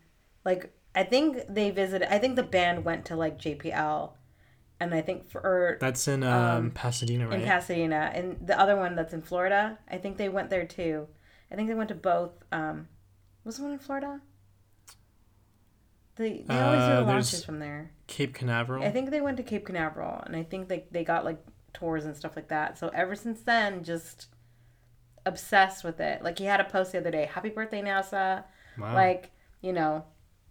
like 0.45 0.71
I 0.95 1.03
think 1.03 1.37
they 1.49 1.71
visited. 1.71 2.13
I 2.13 2.19
think 2.19 2.35
the 2.35 2.43
band 2.43 2.85
went 2.85 3.05
to 3.05 3.15
like 3.15 3.37
JPL, 3.37 4.11
and 4.79 4.93
I 4.93 5.01
think 5.01 5.29
for 5.29 5.77
That's 5.81 6.07
in 6.07 6.23
um, 6.23 6.71
Pasadena, 6.71 7.27
right? 7.27 7.41
in 7.41 7.45
Pasadena, 7.45 8.11
and 8.13 8.37
the 8.47 8.57
other 8.59 8.75
one 8.77 8.95
that's 8.95 9.13
in 9.13 9.21
Florida. 9.21 9.77
I 9.89 9.97
think 9.97 10.17
they 10.17 10.29
went 10.29 10.49
there 10.49 10.65
too. 10.65 11.07
I 11.51 11.55
think 11.55 11.67
they 11.69 11.75
went 11.75 11.89
to 11.89 11.95
both. 11.95 12.31
Um, 12.51 12.87
was 13.45 13.57
the 13.57 13.63
one 13.63 13.71
in 13.73 13.79
Florida? 13.79 14.19
They 16.15 16.43
they 16.47 16.59
always 16.59 16.79
do 16.79 16.85
Uh, 16.85 16.99
the 17.01 17.05
launches 17.05 17.43
from 17.45 17.59
there. 17.59 17.91
Cape 18.07 18.33
Canaveral. 18.33 18.83
I 18.83 18.91
think 18.91 19.09
they 19.09 19.21
went 19.21 19.37
to 19.37 19.43
Cape 19.43 19.65
Canaveral, 19.65 20.21
and 20.25 20.35
I 20.35 20.43
think 20.43 20.67
they 20.69 20.85
they 20.91 21.03
got 21.03 21.25
like 21.25 21.39
tours 21.73 22.05
and 22.05 22.15
stuff 22.15 22.35
like 22.35 22.47
that. 22.49 22.77
So 22.77 22.87
ever 22.89 23.15
since 23.15 23.41
then, 23.41 23.83
just 23.83 24.27
obsessed 25.25 25.83
with 25.83 25.99
it. 25.99 26.23
Like 26.23 26.37
he 26.39 26.45
had 26.45 26.59
a 26.61 26.63
post 26.65 26.91
the 26.93 26.99
other 26.99 27.11
day, 27.11 27.25
"Happy 27.25 27.49
birthday, 27.49 27.81
NASA!" 27.81 28.45
wow. 28.77 28.93
Like 28.93 29.31
you 29.61 29.73
know, 29.73 30.05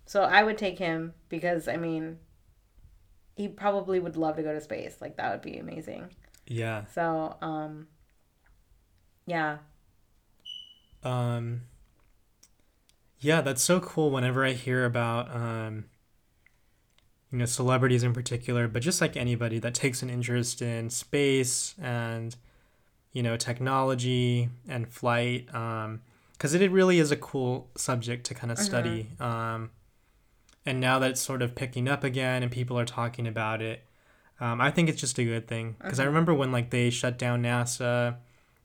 so 0.07 0.22
I 0.22 0.42
would 0.42 0.59
take 0.59 0.78
him 0.78 1.14
because 1.30 1.66
I 1.66 1.76
mean, 1.78 2.18
he 3.36 3.49
probably 3.49 4.01
would 4.01 4.16
love 4.16 4.36
to 4.36 4.42
go 4.42 4.53
to 4.53 4.61
space. 4.61 4.97
Like 5.01 5.16
that 5.16 5.32
would 5.32 5.42
be 5.42 5.57
amazing. 5.59 6.11
yeah. 6.47 6.84
So 6.95 7.36
um, 7.40 7.86
yeah, 9.26 9.59
Um, 11.03 11.62
yeah, 13.25 13.41
that's 13.41 13.62
so 13.62 13.81
cool. 13.81 14.11
Whenever 14.11 14.45
I 14.45 14.53
hear 14.53 14.85
about, 14.85 15.35
um, 15.35 15.87
you 17.33 17.39
know, 17.39 17.47
celebrities 17.47 18.03
in 18.03 18.12
particular, 18.12 18.68
but 18.68 18.83
just 18.83 19.01
like 19.01 19.16
anybody 19.16 19.59
that 19.59 19.75
takes 19.75 20.03
an 20.03 20.11
interest 20.11 20.61
in 20.61 20.91
space 20.91 21.75
and, 21.81 22.37
you 23.12 23.22
know, 23.22 23.37
technology 23.37 24.51
and 24.68 24.87
flight, 24.89 25.53
um, 25.55 26.03
because 26.33 26.53
it 26.53 26.70
really 26.70 26.99
is 26.99 27.11
a 27.11 27.16
cool 27.16 27.70
subject 27.77 28.27
to 28.27 28.35
kind 28.35 28.53
of 28.53 28.59
study. 28.59 29.09
Um, 29.18 29.70
and 30.66 30.79
now 30.79 30.99
that 30.99 31.12
it's 31.12 31.20
sort 31.22 31.41
of 31.41 31.55
picking 31.55 31.89
up 31.89 32.05
again 32.05 32.43
and 32.43 32.53
people 32.53 32.79
are 32.79 32.85
talking 32.85 33.27
about 33.27 33.62
it, 33.62 33.85
um, 34.41 34.61
I 34.61 34.70
think 34.70 34.89
it's 34.89 35.01
just 35.01 35.18
a 35.18 35.25
good 35.25 35.49
thing. 35.49 35.77
Because 35.81 36.01
I 36.01 36.05
remember 36.05 36.35
when 36.35 36.53
like 36.53 36.70
they 36.70 36.91
shut 36.91 37.18
down 37.18 37.43
NASA, 37.43 38.16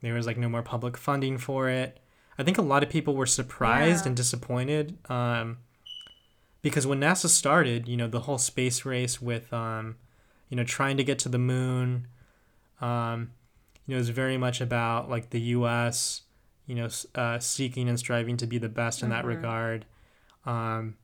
there 0.02 0.14
was 0.14 0.26
like 0.28 0.38
no 0.38 0.50
more 0.50 0.64
public 0.64 0.98
funding 0.98 1.38
for 1.38 1.70
it. 1.70 2.00
I 2.40 2.44
think 2.44 2.58
a 2.58 2.62
lot 2.64 2.82
of 2.84 2.90
people 2.90 3.16
were 3.16 3.26
surprised 3.26 4.06
Yeah. 4.06 4.10
and 4.10 4.16
disappointed 4.18 4.98
um, 5.12 5.58
because 6.62 6.88
when 6.88 7.00
NASA 7.00 7.28
started, 7.28 7.88
you 7.88 7.98
know, 7.98 8.08
the 8.08 8.22
whole 8.22 8.38
space 8.38 8.86
race 8.86 9.22
with, 9.22 9.52
um, 9.54 9.98
you 10.50 10.56
know, 10.58 10.64
trying 10.64 10.98
to 10.98 11.04
get 11.04 11.20
to 11.20 11.30
the 11.30 11.38
moon, 11.38 12.08
um, 12.82 13.32
you 13.86 13.94
know, 13.94 13.98
was 14.00 14.10
very 14.10 14.38
much 14.38 14.62
about 14.62 15.10
like 15.10 15.30
the 15.32 15.42
U.S., 15.42 16.22
you 16.66 16.76
know, 16.76 16.88
uh, 17.16 17.40
seeking 17.40 17.90
and 17.90 18.00
striving 18.00 18.38
to 18.38 18.48
be 18.48 18.58
the 18.58 18.70
best 18.70 19.04
in 19.04 19.10
that 19.10 19.26
Mhm. 19.26 19.28
regard. 19.28 19.86
Um, 20.46 20.96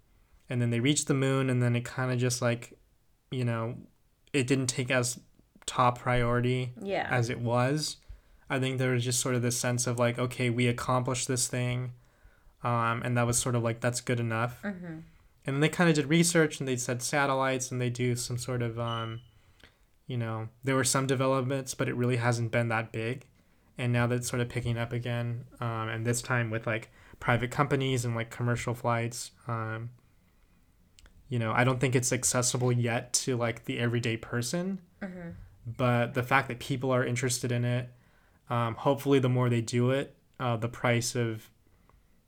and 0.49 0.61
then 0.61 0.69
they 0.69 0.79
reached 0.79 1.07
the 1.07 1.13
moon, 1.13 1.49
and 1.49 1.61
then 1.61 1.75
it 1.75 1.83
kind 1.83 2.11
of 2.11 2.19
just 2.19 2.41
like, 2.41 2.77
you 3.31 3.43
know, 3.43 3.75
it 4.31 4.47
didn't 4.47 4.67
take 4.67 4.91
as 4.91 5.19
top 5.65 5.99
priority 5.99 6.71
yeah, 6.81 7.07
as 7.09 7.29
it 7.29 7.39
was. 7.39 7.97
I 8.50 8.60
think 8.60 8.78
there 8.78 8.91
was 8.91 9.04
just 9.04 9.20
sort 9.20 9.36
of 9.36 9.41
this 9.41 9.58
sense 9.58 9.88
of 9.88 9.98
like, 9.98 10.20
okay, 10.20 10.50
we 10.50 10.68
accomplished 10.68 11.28
this 11.28 11.48
thing, 11.48 11.93
um, 12.64 13.02
and 13.04 13.18
that 13.18 13.26
was 13.26 13.38
sort 13.38 13.56
of 13.56 13.64
like 13.64 13.80
that's 13.82 14.02
good 14.02 14.20
enough. 14.20 14.62
hmm 14.62 15.00
And 15.46 15.56
then 15.56 15.60
they 15.62 15.70
kind 15.70 15.89
of 15.89 15.96
did 15.96 16.08
research 16.08 16.60
and 16.60 16.68
they 16.68 16.78
said 16.78 17.02
satellites 17.02 17.72
and 17.72 17.80
they 17.80 17.89
do 17.89 18.16
some 18.16 18.38
sort 18.38 18.62
of, 18.62 18.80
um, 18.80 19.22
you 20.08 20.18
know, 20.18 20.50
there 20.64 20.76
were 20.76 20.84
some 20.84 21.06
developments, 21.08 21.76
but 21.76 21.88
it 21.88 21.96
really 21.96 22.18
hasn't 22.18 22.52
been 22.52 22.70
that 22.70 22.91
big. 22.91 23.26
And 23.78 23.91
now 23.91 24.08
that's 24.08 24.30
sort 24.30 24.41
of 24.41 24.50
picking 24.50 24.78
up 24.78 24.93
again, 24.93 25.46
um, 25.60 25.89
and 25.89 26.06
this 26.06 26.22
time 26.22 26.50
with 26.50 26.66
like 26.66 26.89
private 27.20 27.52
companies 27.52 28.06
and 28.06 28.16
like 28.16 28.30
commercial 28.30 28.74
flights. 28.74 29.32
Um, 29.48 29.89
you 31.30 31.39
know, 31.39 31.52
I 31.52 31.64
don't 31.64 31.80
think 31.80 31.96
it's 31.96 32.14
accessible 32.14 32.72
yet 32.72 33.12
to 33.14 33.36
like 33.36 33.66
the 33.66 33.80
everyday 33.80 34.18
person 34.18 34.80
hmm 35.02 35.32
but 35.66 36.14
the 36.14 36.22
fact 36.22 36.48
that 36.48 36.60
people 36.60 36.91
are 36.91 37.04
interested 37.04 37.52
in 37.52 37.66
it 37.66 37.89
um, 38.50 38.76
hopefully 38.76 39.20
the 39.20 39.30
more 39.30 39.50
they 39.50 39.62
do 39.62 39.91
it 39.91 40.16
uh, 40.39 40.56
the 40.58 40.68
price 40.70 41.16
of 41.16 41.50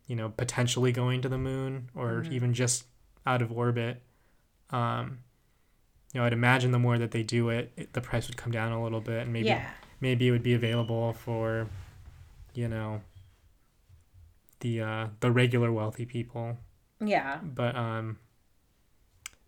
you 0.08 0.16
know 0.16 0.30
potentially 0.30 0.92
going 0.92 1.22
to 1.22 1.30
the 1.30 1.38
moon 1.38 1.90
or 1.96 2.24
Mhm. 2.24 2.32
even 2.32 2.54
just 2.54 2.86
out 3.26 3.42
of 3.42 3.52
orbit 3.52 4.02
um, 4.72 5.20
you 6.14 6.20
know 6.20 6.26
i'd 6.26 6.34
imagine 6.34 6.72
the 6.72 6.80
more 6.80 6.98
that 6.98 7.12
they 7.12 7.24
do 7.24 7.50
it, 7.50 7.72
it 7.76 7.94
the 7.94 8.02
price 8.02 8.28
would 8.28 8.38
come 8.38 8.52
down 8.52 8.72
a 8.72 8.82
little 8.82 9.02
bit 9.02 9.24
and 9.24 9.34
maybe 9.34 9.48
yeah, 9.50 9.70
maybe 10.02 10.28
it 10.28 10.32
would 10.32 10.44
be 10.44 10.54
available 10.54 11.14
for 11.14 11.68
you 12.54 12.68
know 12.68 13.02
the 14.62 14.82
uh, 14.82 15.08
the 15.20 15.32
regular 15.32 15.72
wealthy 15.72 16.06
people 16.06 16.58
yeah. 17.00 17.38
but 17.44 17.76
um 17.76 18.18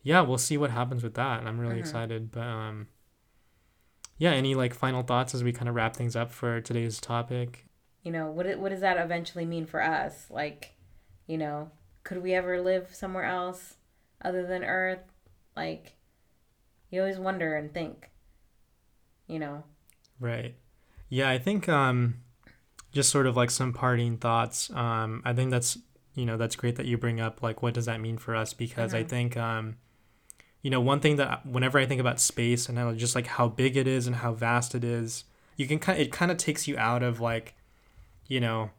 yeah 0.04 0.22
we'll 0.22 0.38
see 0.38 0.58
what 0.58 0.70
happens 0.72 1.02
with 1.04 1.16
that 1.16 1.40
and 1.40 1.48
i'm 1.48 1.60
really 1.60 1.76
Mhm. 1.78 1.80
excited 1.80 2.32
but 2.32 2.44
um 2.44 2.88
yeah 4.20 4.32
any 4.34 4.54
like 4.54 4.74
final 4.76 5.02
thoughts 5.02 5.34
as 5.34 5.44
we 5.44 5.52
kind 5.52 5.68
of 5.68 5.74
wrap 5.76 5.96
things 5.96 6.16
up 6.16 6.32
for 6.32 6.62
today's 6.62 7.00
topic 7.02 7.66
You 8.04 8.12
know 8.12 8.30
what? 8.32 8.46
What 8.60 8.70
does 8.70 8.82
that 8.82 8.98
eventually 8.98 9.46
mean 9.46 9.66
for 9.66 9.82
us? 9.84 10.28
Like, 10.30 10.76
you 11.28 11.38
know, 11.38 11.72
could 12.04 12.22
we 12.24 12.34
ever 12.34 12.62
live 12.62 12.94
somewhere 12.96 13.26
else 13.26 13.76
other 14.24 14.46
than 14.48 14.64
Earth? 14.64 15.04
Like, 15.56 15.96
you 16.90 17.02
always 17.02 17.18
wonder 17.20 17.56
and 17.58 17.74
think. 17.74 18.10
You 19.28 19.40
know. 19.40 19.64
right 20.20 20.56
yeah 21.10 21.30
i 21.30 21.38
think 21.38 21.68
um 21.70 22.16
just 22.92 23.10
sort 23.10 23.28
of 23.28 23.36
like 23.38 23.52
some 23.52 23.72
parting 23.74 24.18
thoughts 24.18 24.70
um 24.72 25.22
i 25.26 25.34
think 25.34 25.52
that's 25.52 25.78
you 26.16 26.26
know 26.26 26.36
that's 26.38 26.56
great 26.56 26.76
that 26.78 26.86
you 26.88 26.98
bring 26.98 27.20
up 27.22 27.42
like 27.44 27.62
what 27.62 27.74
does 27.74 27.86
that 27.86 28.02
mean 28.02 28.18
for 28.18 28.36
us 28.36 28.54
because 28.54 28.94
i 28.94 29.04
Mhm. 29.04 29.10
think 29.10 29.38
um 29.38 29.78
you 30.62 30.70
know 30.70 30.82
one 30.82 31.00
thing 31.00 31.16
that 31.16 31.46
whenever 31.46 31.80
i 31.80 31.86
think 31.86 32.02
about 32.02 32.20
space 32.20 32.68
and 32.68 32.98
just 32.98 33.16
like 33.16 33.28
how 33.28 33.48
big 33.48 33.78
it 33.78 33.88
is 33.88 34.08
and 34.08 34.18
how 34.18 34.34
vast 34.34 34.76
it 34.76 34.84
is 34.84 35.24
you 35.56 35.68
can 35.68 35.80
kind 35.80 36.00
of, 36.00 36.08
it 36.08 36.12
kind 36.12 36.32
of 36.32 36.38
takes 36.38 36.68
you 36.68 36.78
out 36.78 37.04
of 37.04 37.20
like 37.20 37.56
you 38.28 38.40
know 38.40 38.70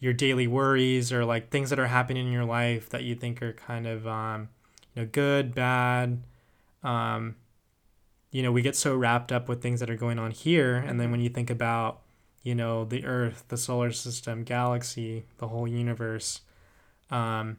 your 0.00 0.12
daily 0.12 0.46
worries 0.46 1.12
or 1.12 1.24
like 1.24 1.50
things 1.50 1.70
that 1.70 1.78
are 1.78 1.88
happening 1.88 2.26
in 2.26 2.32
your 2.32 2.44
life 2.44 2.88
that 2.90 3.02
you 3.02 3.14
think 3.14 3.42
are 3.42 3.52
kind 3.52 3.86
of 3.86 4.06
um 4.06 4.48
you 4.94 5.02
know 5.02 5.08
good 5.10 5.54
bad. 5.54 6.22
Um 6.82 7.36
you 8.30 8.42
know 8.42 8.52
we 8.52 8.62
get 8.62 8.76
so 8.76 8.96
wrapped 8.96 9.32
up 9.32 9.48
with 9.48 9.62
things 9.62 9.80
that 9.80 9.90
are 9.90 9.96
going 9.96 10.18
on 10.18 10.30
here 10.30 10.76
and 10.76 11.00
then 11.00 11.10
when 11.10 11.20
you 11.20 11.28
think 11.28 11.50
about 11.50 12.00
you 12.42 12.54
know 12.54 12.84
the 12.84 13.04
earth 13.04 13.44
the 13.48 13.56
solar 13.56 13.90
system 13.90 14.44
galaxy 14.44 15.24
the 15.38 15.48
whole 15.48 15.66
universe 15.66 16.42
um 17.10 17.56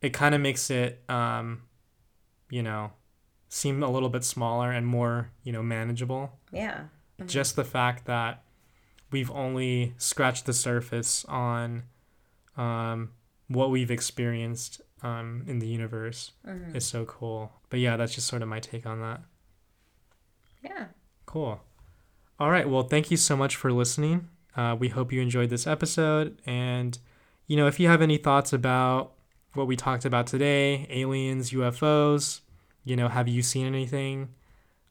it 0.00 0.12
kind 0.12 0.34
of 0.34 0.40
makes 0.40 0.70
it 0.70 1.02
um 1.08 1.62
you 2.50 2.62
know 2.62 2.92
seem 3.48 3.82
a 3.82 3.90
little 3.90 4.08
bit 4.08 4.24
smaller 4.24 4.70
and 4.70 4.86
more 4.86 5.30
you 5.42 5.52
know 5.52 5.62
manageable 5.62 6.38
Yeah. 6.52 6.84
Mhm. 7.18 7.28
just 7.28 7.56
the 7.56 7.64
fact 7.64 8.04
that 8.06 8.44
we've 9.10 9.30
only 9.30 9.94
scratched 9.96 10.44
the 10.46 10.52
surface 10.52 11.24
on 11.26 11.84
um, 12.56 13.10
what 13.48 13.70
we've 13.70 13.90
experienced 13.90 14.80
um, 15.02 15.44
in 15.46 15.60
the 15.60 15.66
universe 15.68 16.32
Mhm. 16.46 16.74
is 16.74 16.84
so 16.84 17.04
cool. 17.06 17.52
But 17.70 17.78
yeah, 17.80 17.96
that's 17.96 18.14
just 18.14 18.26
sort 18.26 18.42
of 18.42 18.48
my 18.48 18.58
take 18.60 18.84
on 18.84 19.00
that. 19.00 19.22
Yeah. 20.62 20.86
Cool. 21.26 21.60
All 22.40 22.50
right. 22.50 22.68
Well, 22.68 22.82
thank 22.82 23.10
you 23.10 23.16
so 23.16 23.36
much 23.36 23.56
for 23.56 23.72
listening. 23.72 24.28
Uh, 24.56 24.76
we 24.78 24.88
hope 24.88 25.12
you 25.12 25.20
enjoyed 25.20 25.50
this 25.50 25.66
episode. 25.66 26.40
And, 26.46 26.98
you 27.46 27.56
know, 27.56 27.66
if 27.66 27.78
you 27.78 27.88
have 27.88 28.02
any 28.02 28.16
thoughts 28.16 28.52
about 28.52 29.12
what 29.58 29.66
we 29.66 29.76
talked 29.76 30.04
about 30.04 30.26
today 30.26 30.86
aliens, 30.88 31.50
UFOs, 31.50 32.40
you 32.84 32.96
know, 32.96 33.08
have 33.08 33.28
you 33.28 33.42
seen 33.42 33.66
anything? 33.66 34.30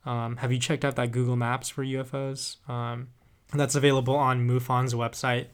Um, 0.05 0.37
have 0.37 0.51
you 0.51 0.59
checked 0.59 0.85
out 0.85 0.95
that 0.97 1.11
Google 1.11 1.35
Maps 1.35 1.69
for 1.69 1.83
UFOs? 1.83 2.57
Um, 2.69 3.07
that's 3.53 3.75
available 3.75 4.15
on 4.15 4.47
MUFON's 4.47 4.93
website. 4.93 5.47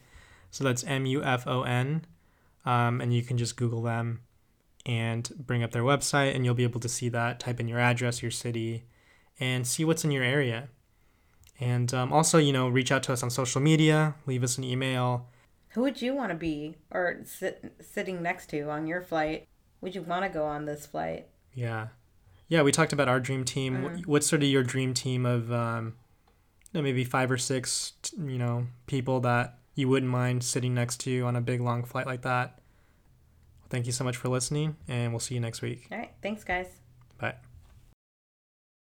So 0.51 0.63
that's 0.63 0.83
M 0.83 1.05
U 1.05 1.23
F 1.23 1.47
O 1.47 1.63
N. 1.63 2.05
Um, 2.65 3.01
and 3.01 3.13
you 3.13 3.21
can 3.23 3.37
just 3.37 3.55
Google 3.55 3.81
them 3.81 4.21
and 4.85 5.31
bring 5.37 5.63
up 5.63 5.71
their 5.71 5.83
website, 5.83 6.35
and 6.35 6.43
you'll 6.43 6.53
be 6.53 6.63
able 6.63 6.79
to 6.81 6.89
see 6.89 7.09
that. 7.09 7.39
Type 7.39 7.59
in 7.59 7.67
your 7.67 7.79
address, 7.79 8.21
your 8.21 8.31
city, 8.31 8.83
and 9.39 9.65
see 9.65 9.85
what's 9.85 10.03
in 10.03 10.11
your 10.11 10.23
area. 10.23 10.69
And 11.59 11.93
um, 11.93 12.11
also, 12.11 12.37
you 12.37 12.51
know, 12.51 12.67
reach 12.67 12.91
out 12.91 13.03
to 13.03 13.13
us 13.13 13.23
on 13.23 13.29
social 13.29 13.61
media, 13.61 14.15
leave 14.25 14.43
us 14.43 14.57
an 14.57 14.63
email. 14.63 15.29
Who 15.73 15.81
would 15.81 16.01
you 16.01 16.13
want 16.15 16.29
to 16.29 16.35
be 16.35 16.75
or 16.91 17.21
sit, 17.25 17.73
sitting 17.81 18.21
next 18.21 18.47
to 18.51 18.69
on 18.69 18.87
your 18.87 19.01
flight? 19.01 19.47
Would 19.81 19.95
you 19.95 20.01
want 20.01 20.23
to 20.23 20.29
go 20.29 20.45
on 20.45 20.65
this 20.65 20.85
flight? 20.85 21.27
Yeah. 21.53 21.87
Yeah, 22.47 22.61
we 22.61 22.71
talked 22.71 22.93
about 22.93 23.07
our 23.09 23.19
dream 23.19 23.43
team. 23.43 23.81
What 23.81 23.93
Mhm. 23.93 24.05
What's 24.05 24.27
sort 24.27 24.43
of 24.43 24.49
your 24.49 24.63
dream 24.63 24.93
team 24.93 25.25
of, 25.25 25.51
um, 25.51 25.95
you 26.71 26.79
know, 26.79 26.81
maybe 26.83 27.03
five 27.03 27.31
or 27.31 27.37
six, 27.37 27.93
you 28.17 28.37
know, 28.37 28.67
people 28.85 29.19
that 29.21 29.57
you 29.75 29.89
wouldn't 29.89 30.11
mind 30.11 30.43
sitting 30.43 30.73
next 30.75 30.99
to 31.01 31.21
on 31.21 31.35
a 31.35 31.41
big, 31.41 31.61
long 31.61 31.83
flight 31.83 32.05
like 32.05 32.21
that? 32.21 32.59
Thank 33.69 33.87
you 33.87 33.91
so 33.91 34.03
much 34.03 34.17
for 34.17 34.29
listening, 34.29 34.75
and 34.87 35.11
we'll 35.11 35.19
see 35.19 35.33
you 35.33 35.41
next 35.41 35.63
week. 35.63 35.87
All 35.91 35.97
right. 35.97 36.11
Thanks, 36.21 36.43
guys. 36.43 36.67
Bye. 37.17 37.35